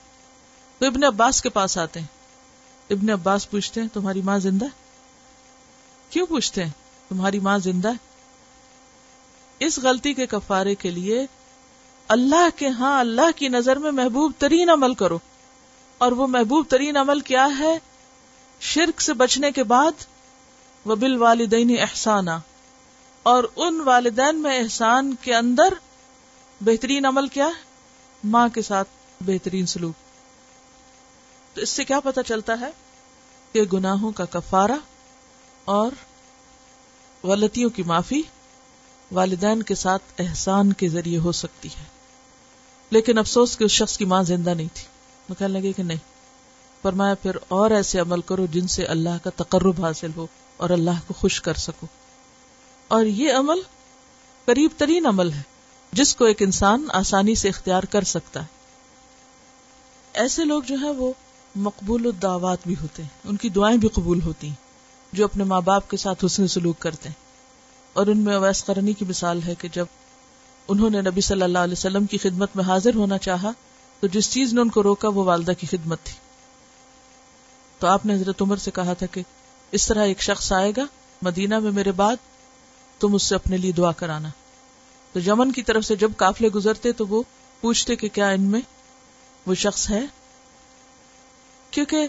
تو 0.79 0.87
ابن 0.87 1.05
عباس 1.05 1.43
کے 1.43 1.49
پاس 1.49 1.79
آتے 1.79 2.01
ہیں۔ 2.01 2.07
ابن 2.91 3.11
عباس 3.11 3.51
پوچھتے 3.51 3.81
ہیں، 3.81 3.89
تمہاری 3.93 4.23
ماں 4.23 4.39
زندہ 4.39 4.65
ہے؟ 4.65 4.71
کیوں 6.11 6.27
پوچھتے 6.27 6.65
ہیں؟ 6.65 6.71
تمہاری 7.09 7.39
ماں 7.39 7.59
زندہ 7.59 7.89
ہے؟ 7.89 8.15
اس 9.59 9.79
غلطی 9.79 10.15
کے 10.15 10.27
کفارے 10.27 10.75
کے 10.75 10.91
لیے 10.91 11.27
اللہ 12.09 12.49
کے 12.57 12.69
ہاں 12.69 13.01
اللہ 13.01 13.31
کی 13.37 13.49
نظر 13.49 13.77
میں 13.77 13.91
محبوب 13.91 14.33
ترین 14.39 14.71
عمل 14.71 14.95
کرو۔ 14.95 15.19
اور 15.99 16.13
وہ 16.13 16.27
محبوب 16.27 16.67
ترین 16.69 16.97
عمل 16.97 17.21
کیا 17.21 17.49
ہے؟ 17.59 17.79
شرک 18.61 19.01
سے 19.01 19.15
بچنے 19.15 19.51
کے 19.51 19.65
بعد 19.65 19.93
وہ 20.85 20.97
بال 20.97 21.17
والدین 21.17 21.77
احسانہ 21.81 22.31
اور 23.23 23.45
ان 23.57 23.81
والدین 23.81 24.43
میں 24.43 24.59
احسان 24.59 25.15
کے 25.15 25.35
اندر 25.35 25.75
بہترین 26.61 27.07
عمل 27.07 27.29
کیا 27.29 27.47
ہے؟ 27.47 27.63
ماں 28.25 28.49
کے 28.49 28.63
ساتھ 28.63 28.89
بہترین 29.21 29.67
سلوک۔ 29.67 29.95
تو 31.55 31.61
اس 31.61 31.71
سے 31.71 31.85
کیا 31.85 32.01
پتا 32.01 32.23
چلتا 32.23 32.61
ہے 32.61 32.71
کہ 33.53 33.63
گناہوں 33.63 34.13
کا 34.13 34.25
کفارہ 34.25 34.79
اور 35.65 35.93
غلطیوں 37.27 37.71
کی 37.71 37.83
معافی 37.83 38.23
والدین 39.13 39.63
کے 39.63 39.75
ساتھ 39.75 40.03
احسان 40.19 40.73
کے 40.73 40.89
ذریعے 40.89 41.19
ہو 41.19 41.33
سکتی 41.33 41.69
ہے۔ 41.69 41.85
لیکن 42.91 43.19
افسوس 43.19 43.59
کہ 43.59 43.65
اس 43.65 43.71
شخص 43.71 43.99
کی 43.99 44.05
ماں 44.05 44.23
زندہ 44.23 44.51
نہیں 44.51 44.69
تھی۔ 44.75 44.94
میں 45.29 45.39
کہنے 45.39 45.61
لگے 45.61 45.73
کہ 45.73 45.83
نہیں۔ 45.83 45.97
فرمایا، 46.83 47.15
پھر 47.15 47.31
اور 47.49 47.71
ایسے 47.71 48.01
عمل 48.01 48.21
کرو 48.21 48.47
جن 48.47 48.67
سے 48.67 48.85
اللہ 48.85 49.25
کا 49.25 49.31
تقرب 49.37 49.85
حاصل 49.85 50.11
ہو 50.17 50.27
اور 50.57 50.71
اللہ 50.71 50.91
کو 51.07 51.15
خوش 51.15 51.41
کر 51.41 51.55
سکو۔ 51.55 51.87
اور 52.89 53.05
یہ 53.05 53.33
عمل 53.33 53.61
قریب 54.45 54.71
ترین 54.77 55.07
عمل 55.07 55.33
ہے، 55.33 55.43
جس 55.93 56.17
کو 56.17 56.25
ایک 56.25 56.43
انسان 56.43 56.87
آسانی 56.93 57.35
سے 57.35 57.49
اختیار 57.49 57.83
کر 57.83 58.05
سکتا 58.05 58.41
ہے۔ 58.41 58.47
ایسے 60.13 60.45
لوگ 60.45 60.63
جو 60.63 60.75
ہیں، 60.75 60.91
وہ 60.91 61.13
مقبول 61.57 62.07
الدعوات 62.07 62.59
بھی 62.67 62.75
ہوتے 62.83 63.03
ہیں، 63.03 63.11
ان 63.25 63.37
کی 63.37 63.49
دعائیں 63.49 63.79
بھی 63.79 63.89
قبول 63.89 64.23
ہوتی 64.23 64.47
ہیں، 64.47 64.55
جو 65.13 65.25
اپنے 65.25 65.45
ماں 65.45 65.61
باپ 65.61 65.91
کے 65.91 65.97
ساتھ 65.97 66.25
حسن 66.25 66.49
سلوک 66.49 66.79
کرتے 66.79 67.09
ہیں۔ 67.09 67.25
اور 67.93 68.07
ان 68.07 68.19
میں 68.19 68.35
اویس 68.35 68.65
کرنی 68.65 68.93
کی 68.93 69.05
مثال 69.05 69.41
ہے 69.47 69.55
کہ 69.55 69.69
جب 69.73 69.87
انہوں 70.69 70.91
نے 70.91 71.01
نبی 71.01 71.21
صلی 71.21 71.43
اللہ 71.43 71.59
علیہ 71.59 71.73
وسلم 71.73 72.07
کی 72.07 72.19
خدمت 72.19 72.51
میں 72.55 72.65
حاضر 72.65 72.95
ہونا 72.95 73.19
چاہا 73.19 73.51
تو 74.05 74.09
جس 74.09 74.31
چیز 74.31 74.55
نے 74.55 74.61
ان 74.61 74.69
کو 74.69 74.83
روکا 74.83 75.09
وہ 75.09 75.25
والدہ 75.25 75.53
کی 75.59 75.67
خدمت 75.67 76.03
تھی۔ 76.05 76.15
تو 77.79 77.87
آپ 77.87 78.07
نے 78.07 78.15
حضرت 78.15 78.43
عمر 78.43 78.57
سے 78.57 78.71
کہا 78.71 78.95
تھا 78.95 79.07
کہ 79.07 79.23
اس 79.73 79.87
طرح 79.87 80.05
ایک 80.05 80.23
شخص 80.23 80.53
آئے 80.53 80.73
گا 80.77 80.83
مدینہ 81.23 81.59
میں 81.59 81.73
میرے 81.73 81.93
بعد، 81.93 82.17
تم 83.01 83.15
اس 83.15 83.23
سے 83.23 83.35
اپنے 83.35 83.57
لیے 83.57 83.73
دعا 83.73 83.93
کرانا۔ 83.93 84.29
تو 85.13 85.21
یمن 85.21 85.53
کی 85.53 85.63
طرف 85.63 85.85
سے 85.85 85.97
جب 85.97 86.13
قافلے 86.17 86.49
گزرتے 86.49 86.93
تو 86.93 87.07
وہ 87.07 87.23
پوچھتے 87.61 87.97
کہ 87.97 88.09
کیا 88.09 88.29
ان 88.29 88.43
میں 88.43 88.61
وہ 89.47 89.55
شخص 89.55 89.91
ہے؟ 89.91 90.01
کیونکہ 91.71 92.09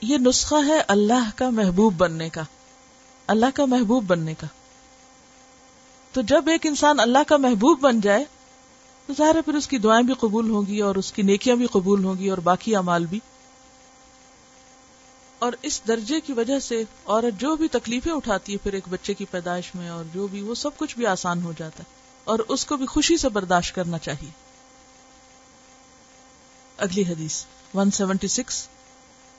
یہ 0.00 0.18
نسخہ 0.18 0.66
ہے 0.66 0.82
اللہ 0.88 1.30
کا 1.36 1.50
محبوب 1.50 1.94
بننے 1.94 2.28
کا۔ 2.28 2.42
اللہ 3.26 3.46
کا 3.54 3.64
محبوب 3.64 4.04
بننے 4.04 4.34
کا۔ 4.34 4.46
تو 6.12 6.22
جب 6.22 6.48
ایک 6.48 6.66
انسان 6.66 7.00
اللہ 7.00 7.18
کا 7.26 7.36
محبوب 7.36 7.80
بن 7.80 8.00
جائے 8.00 8.24
تو 9.06 9.12
ظاہر 9.18 9.34
ہے 9.34 9.42
پھر 9.42 9.54
اس 9.54 9.68
کی 9.68 9.78
دعائیں 9.78 10.06
بھی 10.06 10.14
قبول 10.14 10.50
ہوں 10.50 10.62
گی 10.66 10.80
اور 10.80 10.94
اس 10.94 11.12
کی 11.12 11.22
نیکیاں 11.22 11.56
بھی 11.56 11.66
قبول 11.66 12.04
ہوں 12.04 12.14
گی 12.18 12.28
اور 12.30 12.38
باقی 12.38 12.76
امال 12.76 13.06
بھی۔ 13.06 13.20
اور 15.38 15.52
اس 15.62 15.80
درجے 15.88 16.20
کی 16.20 16.32
وجہ 16.32 16.58
سے 16.58 16.84
عورت 17.06 17.40
جو 17.40 17.56
بھی 17.56 17.68
تکلیفیں 17.68 18.12
اٹھاتی 18.12 18.52
ہے 18.52 18.58
پھر 18.58 18.72
ایک 18.72 18.84
بچے 18.90 19.14
کی 19.14 19.24
پیدائش 19.24 19.74
میں 19.74 19.88
اور 19.88 20.04
جو 20.14 20.26
بھی 20.26 20.40
وہ 20.40 20.54
سب 20.54 20.76
کچھ 20.76 20.96
بھی 20.96 21.06
آسان 21.06 21.42
ہو 21.42 21.52
جاتا 21.58 21.78
ہے 21.78 21.84
اور 22.24 22.38
اس 22.48 22.66
کو 22.66 22.76
بھی 22.76 22.86
خوشی 22.86 23.16
سے 23.16 23.28
برداشت 23.28 23.74
کرنا 23.74 23.98
چاہیے۔ 23.98 24.30
اگلی 26.78 27.02
حدیث 27.02 27.44
176 27.74 28.68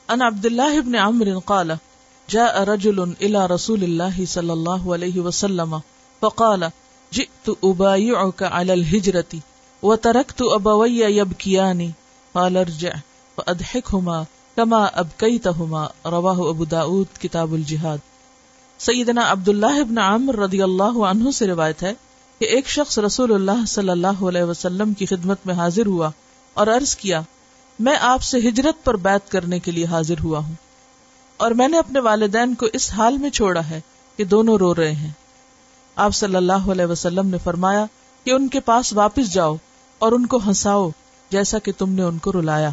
ان 0.08 0.22
عبد 0.22 0.46
الله 0.46 0.80
بن 0.86 0.96
عمرو 0.96 1.40
قال، 1.40 1.72
جاء 2.28 2.64
رجل 2.64 3.00
الى 3.00 3.54
رسول 3.56 3.84
الله 3.84 4.26
صلى 4.26 4.50
الله 4.50 4.94
عليه 4.94 5.26
وسلم 5.26 5.78
فقال، 6.20 6.64
جئت 7.12 7.50
ابايعك 7.64 8.44
على 8.44 8.72
الهجره 8.72 9.38
الهجرة 9.84 9.90
وتركت 9.90 10.42
ابوي 10.42 11.18
يبكيان 11.18 11.92
قال 12.34 12.58
ارجع 12.58 12.92
فاضحكهما 13.38 14.26
كما 14.58 15.00
ابكيتهما 15.00 15.88
رواه 16.06 16.50
ابو 16.50 16.66
داود 16.66 17.22
کتاب 17.22 17.54
الجهاد. 17.54 17.98
سیدنا 18.80 19.32
عبداللہ 19.32 19.80
ابن 19.80 19.98
عمر 19.98 20.36
رضی 20.36 20.62
اللہ 20.62 21.00
عنہ 21.06 21.32
سے 21.32 21.48
روایت 21.48 21.84
ہے 21.84 21.94
کہ 22.40 22.46
ایک 22.46 22.68
شخص 22.68 23.00
رسول 23.00 23.34
اللہ 23.34 23.66
صلی 23.66 23.90
اللہ 23.90 24.24
علیہ 24.28 24.44
وسلم 24.44 24.94
کی 24.94 25.06
خدمت 25.06 25.38
میں 25.46 25.56
حاضر 25.56 25.86
ہوا 25.86 26.10
اور 26.54 26.68
عرض 26.68 26.96
کیا، 26.96 27.22
میں 27.80 27.96
آپ 28.02 28.22
سے 28.22 28.38
ہجرت 28.38 28.86
پر 28.86 28.96
بیت 28.96 29.32
کرنے 29.32 29.60
کے 29.60 29.72
لیے 29.72 29.86
حاضر 29.86 30.20
ہوا 30.24 30.40
ہوں 30.40 30.54
اور 31.38 31.52
میں 31.52 31.68
نے 31.68 31.78
اپنے 31.78 32.00
والدین 32.00 32.56
کو 32.56 32.66
اس 32.74 32.94
حال 32.94 33.18
میں 33.18 33.30
چھوڑا 33.30 33.70
ہے 33.70 33.82
کہ 34.16 34.24
دونوں 34.24 34.58
رو 34.58 34.76
رہے 34.76 34.92
ہیں۔ 34.92 35.12
آپ 35.96 36.16
صلی 36.16 36.36
اللہ 36.36 36.72
علیہ 36.72 36.86
وسلم 36.86 37.28
نے 37.28 37.38
فرمایا 37.44 37.86
کہ 38.24 38.32
ان 38.32 38.48
کے 38.48 38.60
پاس 38.60 38.94
واپس 38.94 39.34
جاؤ 39.34 39.56
اور 40.00 40.12
ان 40.12 40.26
کو 40.26 40.38
ہنساؤ 40.38 40.90
جیسا 41.30 41.60
کہ 41.60 41.72
تم 41.78 41.90
نے 41.90 42.04
ان 42.04 42.18
کو 42.18 42.32
رلایا۔ 42.32 42.70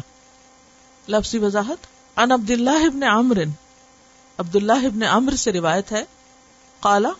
لفظی 1.07 1.37
وضاحت 1.37 1.87
ان 2.15 2.31
عبد 2.31 2.51
اللہ 2.51 2.85
ابن 2.85 3.03
عمر 3.03 3.43
عبد 4.37 4.55
اللہ 4.55 4.85
ابن 4.85 5.03
عمر 5.03 5.35
سے 5.35 5.51
روایت 5.51 5.91
ہے 5.91 6.03
کالا 6.79 7.11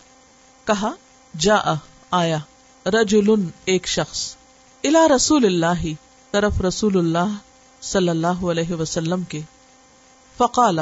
کہا 0.66 0.92
جا 1.40 1.56
آیا 2.12 2.38
رجل 2.86 3.50
ایک 3.66 3.88
شخص 3.88 4.36
الا 4.84 5.08
رسول 5.16 5.46
اللہ، 5.46 5.88
طرف 6.32 6.62
رسول 6.62 6.98
اللہ 6.98 7.34
صلی 7.82 8.10
اللہ 8.10 8.28
علیہ 8.28 8.74
وسلم 8.74 9.24
کے۔ 9.24 9.42
فقالا، 10.38 10.82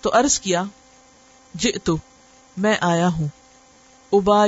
تو 0.00 0.10
عرض 0.12 0.40
کیا، 0.40 0.62
جئتو، 1.54 1.96
میں 2.56 2.76
آیا 2.80 3.08
ہوں۔ 3.08 3.28
ابا 4.12 4.46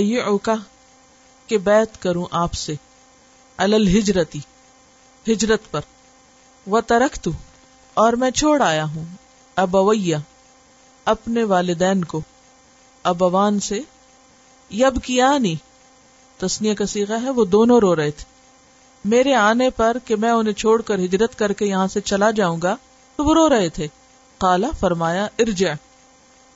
کہ 1.46 1.58
بیت 1.58 2.02
کروں 2.02 2.26
آپ 2.30 2.52
سے۔ 2.52 2.74
الجرتی 3.60 4.38
ہجرت 5.28 5.70
پر۔ 5.70 5.80
و 6.70 6.80
ترخت 6.80 7.28
اور 7.94 8.12
میں 8.12 8.30
چھوڑ 8.30 8.62
آیا 8.62 8.84
ہوں۔ 8.84 9.04
ابویا 9.56 10.18
اپنے 11.04 11.44
والدین 11.44 12.04
کو۔ 12.04 12.20
ابوان 13.02 13.60
سے 13.60 13.80
یب 14.70 14.98
کیا 15.04 15.38
نہیں 15.38 15.54
تسنیا 16.40 16.74
کا 16.74 16.86
سیگا 16.86 17.22
ہے، 17.22 17.30
وہ 17.30 17.44
دونوں 17.44 17.80
رو 17.80 17.96
رہے 17.96 18.10
تھے۔ 18.10 18.24
میرے 19.04 19.34
آنے 19.34 19.70
پر 19.70 19.96
کہ 20.04 20.16
میں 20.16 20.30
انہیں 20.30 20.54
چھوڑ 20.54 20.82
کر 20.82 20.98
ہجرت 20.98 21.38
کر 21.38 21.52
کے 21.52 21.66
یہاں 21.66 21.86
سے 21.86 22.00
چلا 22.00 22.30
جاؤں 22.30 22.58
گا، 22.62 22.76
تو 23.16 23.24
وہ 23.24 23.34
رو 23.34 23.48
رہے 23.48 23.68
تھے۔ 23.68 23.86
کالا 24.38 24.68
فرمایا، 24.80 25.24
ارجع، 25.38 25.72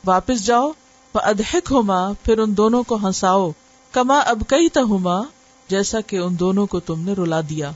واپس 0.05 0.47
جاؤ 0.47 0.73
ادہک 1.15 1.69
ہوما 1.71 2.13
پھر 2.13 2.39
ان 2.39 2.57
دونوں 2.57 2.83
کو 2.83 2.97
ہنساؤ۔ 2.97 3.51
کما 3.93 4.19
اب 4.19 4.43
کئی 4.49 4.69
تہما 4.69 5.23
جیسا 5.75 6.01
کہ 6.01 6.17
ان 6.17 6.39
دونوں 6.39 6.67
کو 6.67 6.81
تم 6.81 7.01
نے 7.01 7.13
رلا 7.13 7.41
دیا۔ 7.41 7.71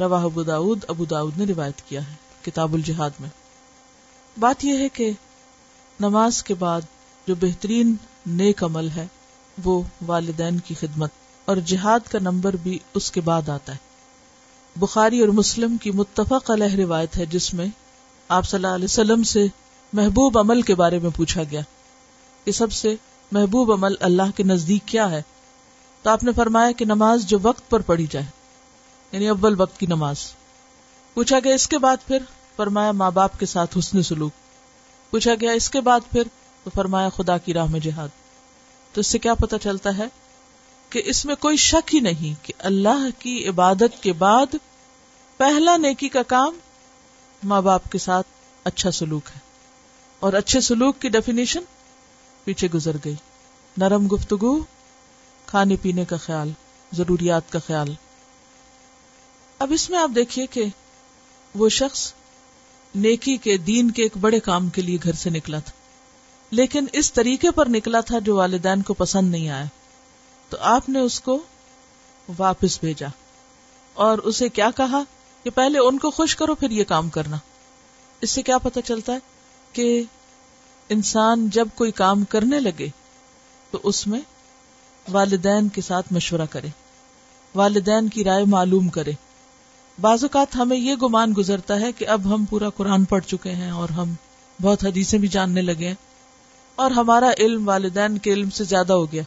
روا 0.00 0.22
ابو 0.22 0.42
داود 0.42 0.84
ابو 0.88 1.04
داود 1.04 1.38
نے 1.38 1.44
روایت 1.44 1.82
کیا 1.88 2.08
ہے 2.08 2.14
کتاب 2.42 2.74
الجہاد 2.74 3.10
میں۔ 3.20 3.28
بات 4.40 4.64
یہ 4.64 4.78
ہے 4.78 4.88
کہ 4.88 5.10
نماز 6.00 6.42
کے 6.42 6.54
بعد 6.54 6.80
جو 7.26 7.34
بہترین 7.40 7.94
نیک 8.26 8.64
عمل 8.64 8.88
ہے، 8.96 9.06
وہ 9.64 9.82
والدین 10.06 10.58
کی 10.58 10.74
خدمت 10.74 11.10
اور 11.44 11.56
جہاد 11.56 12.00
کا 12.10 12.18
نمبر 12.18 12.56
بھی 12.56 12.78
اس 12.94 13.10
کے 13.10 13.20
بعد 13.20 13.48
آتا 13.48 13.72
ہے۔ 13.72 13.78
بخاری 14.76 15.20
اور 15.20 15.28
مسلم 15.28 15.76
کی 15.76 15.90
متفق 15.90 16.50
علیہ 16.50 16.76
روایت 16.76 17.16
ہے، 17.16 17.26
جس 17.26 17.54
میں 17.54 17.66
آپ 18.28 18.48
صلی 18.48 18.58
اللہ 18.58 18.74
علیہ 18.74 18.84
وسلم 18.84 19.22
سے 19.22 19.46
محبوب 19.92 20.38
عمل 20.38 20.62
کے 20.62 20.74
بارے 20.74 20.98
میں 20.98 21.10
پوچھا 21.16 21.42
گیا 21.50 21.60
کہ 22.44 22.52
سب 22.52 22.72
سے 22.72 22.96
محبوب 23.32 23.72
عمل 23.72 23.94
اللہ 24.00 24.36
کے 24.36 24.42
نزدیک 24.42 24.88
کیا 24.88 25.10
ہے۔ 25.10 25.22
تو 26.04 26.10
آپ 26.10 26.24
نے 26.24 26.32
فرمایا 26.32 26.72
کہ 26.72 26.84
نماز 26.84 27.26
جو 27.26 27.38
وقت 27.42 27.70
پر 27.70 27.80
پڑھی 27.80 28.06
جائے 28.10 28.26
یعنی 29.12 29.28
اول 29.28 29.60
وقت 29.60 29.80
کی 29.80 29.86
نماز۔ 29.86 30.16
پوچھا 31.14 31.38
گیا 31.44 31.54
اس 31.54 31.68
کے 31.68 31.78
بعد 31.78 31.96
پھر؟ 32.06 32.18
فرمایا 32.56 32.92
ماں 32.92 33.10
باپ 33.10 33.38
کے 33.38 33.46
ساتھ 33.46 33.78
حسن 33.78 34.02
سلوک۔ 34.02 34.32
پوچھا 35.10 35.34
گیا 35.40 35.50
اس 35.50 35.70
کے 35.70 35.80
بعد 35.80 36.00
پھر؟ 36.10 36.22
تو 36.64 36.70
فرمایا 36.74 37.08
خدا 37.08 37.38
کی 37.38 37.54
راہ 37.54 37.66
میں 37.66 37.80
جہاد۔ 37.80 38.08
تو 38.92 39.00
اس 39.00 39.06
سے 39.06 39.18
کیا 39.18 39.34
پتا 39.34 39.58
چلتا 39.58 39.98
ہے 39.98 40.04
کہ 40.90 41.02
اس 41.04 41.24
میں 41.24 41.34
کوئی 41.34 41.56
شک 41.56 41.94
ہی 41.94 42.00
نہیں 42.00 42.44
کہ 42.44 42.52
اللہ 42.58 43.08
کی 43.18 43.48
عبادت 43.48 44.02
کے 44.02 44.12
بعد 44.12 44.54
پہلا 45.36 45.76
نیکی 45.76 46.08
کا 46.08 46.22
کام 46.22 46.58
ماں 47.42 47.62
باپ 47.62 47.92
کے 47.92 47.98
ساتھ 47.98 48.26
اچھا 48.64 48.90
سلوک 48.90 49.22
ہے۔ 49.34 49.40
اور 50.20 50.32
اچھے 50.32 50.60
سلوک 50.60 51.00
کی 51.00 51.08
ڈیفینیشن 51.08 51.62
پیچھے 52.44 52.68
گزر 52.74 52.96
گئی۔ 53.04 53.14
نرم 53.76 54.06
گفتگو 54.06 54.58
کھانے 55.54 55.76
پینے 55.82 56.04
کا 56.04 56.16
خیال، 56.16 56.50
ضروریات 56.92 57.52
کا 57.52 57.58
خیال۔ 57.66 57.94
اب 59.58 59.72
اس 59.72 59.90
میں 59.90 59.98
آپ 59.98 60.10
دیکھیے 60.14 60.46
کہ 60.46 60.64
وہ 61.54 61.68
شخص 61.68 62.12
نیکی 62.94 63.36
کے، 63.36 63.56
دین 63.56 63.90
کے 63.90 64.02
ایک 64.02 64.16
بڑے 64.16 64.40
کام 64.40 64.68
کے 64.68 64.82
لیے 64.82 64.98
گھر 65.02 65.12
سے 65.12 65.30
نکلا 65.30 65.58
تھا۔ 65.58 65.72
لیکن 66.50 66.84
اس 66.92 67.12
طریقے 67.12 67.50
پر 67.50 67.68
نکلا 67.68 68.00
تھا 68.00 68.18
جو 68.18 68.36
والدین 68.36 68.82
کو 68.82 68.94
پسند 68.94 69.30
نہیں 69.30 69.48
آیا۔ 69.48 69.64
تو 70.48 70.56
آپ 70.60 70.88
نے 70.88 71.00
اس 71.00 71.20
کو 71.20 71.42
واپس 72.38 72.80
بھیجا۔ 72.80 73.08
اور 73.94 74.18
اسے 74.18 74.48
کیا 74.48 74.70
کہا 74.76 75.02
کہ 75.42 75.50
پہلے 75.50 75.78
ان 75.78 75.98
کو 75.98 76.10
خوش 76.10 76.36
کرو، 76.36 76.54
پھر 76.54 76.70
یہ 76.70 76.84
کام 76.84 77.08
کرنا۔ 77.08 77.36
اس 78.20 78.30
سے 78.30 78.42
کیا 78.42 78.58
پتا 78.58 78.82
چلتا 78.82 79.12
ہے 79.12 79.18
کہ 79.72 80.02
انسان 80.88 81.50
جب 81.50 81.68
کوئی 81.74 81.92
کام 81.92 82.24
کرنے 82.24 82.60
لگے 82.60 82.88
تو 83.70 83.80
اس 83.82 84.06
میں 84.06 84.20
والدین 85.08 85.68
کے 85.68 85.80
ساتھ 85.80 86.12
مشورہ 86.12 86.46
کرے۔ 86.50 86.66
والدین 87.54 88.08
کی 88.08 88.24
رائے 88.24 88.44
معلوم 88.44 88.88
کرے۔ 88.88 89.12
بعض 90.00 90.24
اوقات 90.24 90.56
ہمیں 90.56 90.76
یہ 90.76 90.94
گمان 90.94 91.32
گزرتا 91.36 91.80
ہے 91.80 91.92
کہ 91.92 92.08
اب 92.08 92.34
ہم 92.34 92.44
پورا 92.44 92.68
قرآن 92.70 93.04
پڑھ 93.04 93.24
چکے 93.24 93.50
ہیں 93.50 93.70
اور 93.70 93.88
ہم 93.88 94.14
بہت 94.62 94.84
حدیثیں 94.84 95.18
بھی 95.18 95.28
جاننے 95.28 95.62
لگے 95.62 95.86
ہیں 95.86 95.94
اور 96.74 96.90
ہمارا 96.90 97.30
علم 97.38 97.68
والدین 97.68 98.18
کے 98.18 98.32
علم 98.32 98.50
سے 98.50 98.64
زیادہ 98.64 98.92
ہو 98.92 99.12
گیا۔ 99.12 99.22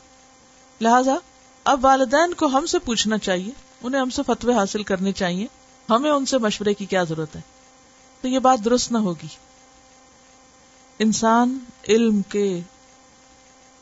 لہذا 0.82 1.16
اب 1.64 1.86
والدین 1.86 2.34
کو 2.34 2.46
ہم 2.46 2.66
سے 2.66 2.80
پوچھنا 2.80 3.18
چاہیے، 3.18 3.52
انہیں 3.84 4.02
ہم 4.02 4.10
سے 4.10 4.22
فتوے 4.28 4.54
حاصل 4.54 4.84
کرنے 4.84 5.12
چاہیے۔ 5.12 5.48
ہمیں 5.90 6.12
ان 6.12 6.26
سے 6.26 6.38
مشورے 6.38 6.74
کی 6.74 6.86
کیا 6.86 7.04
ضرورت 7.04 7.36
ہے؟ 7.36 7.42
تو 8.22 8.28
یہ 8.28 8.40
بات 8.40 8.66
درست 8.66 8.92
نہ 8.92 8.98
ہوگی۔ 8.98 9.28
انسان 11.00 11.60
علم 11.90 12.22
کے 12.22 12.60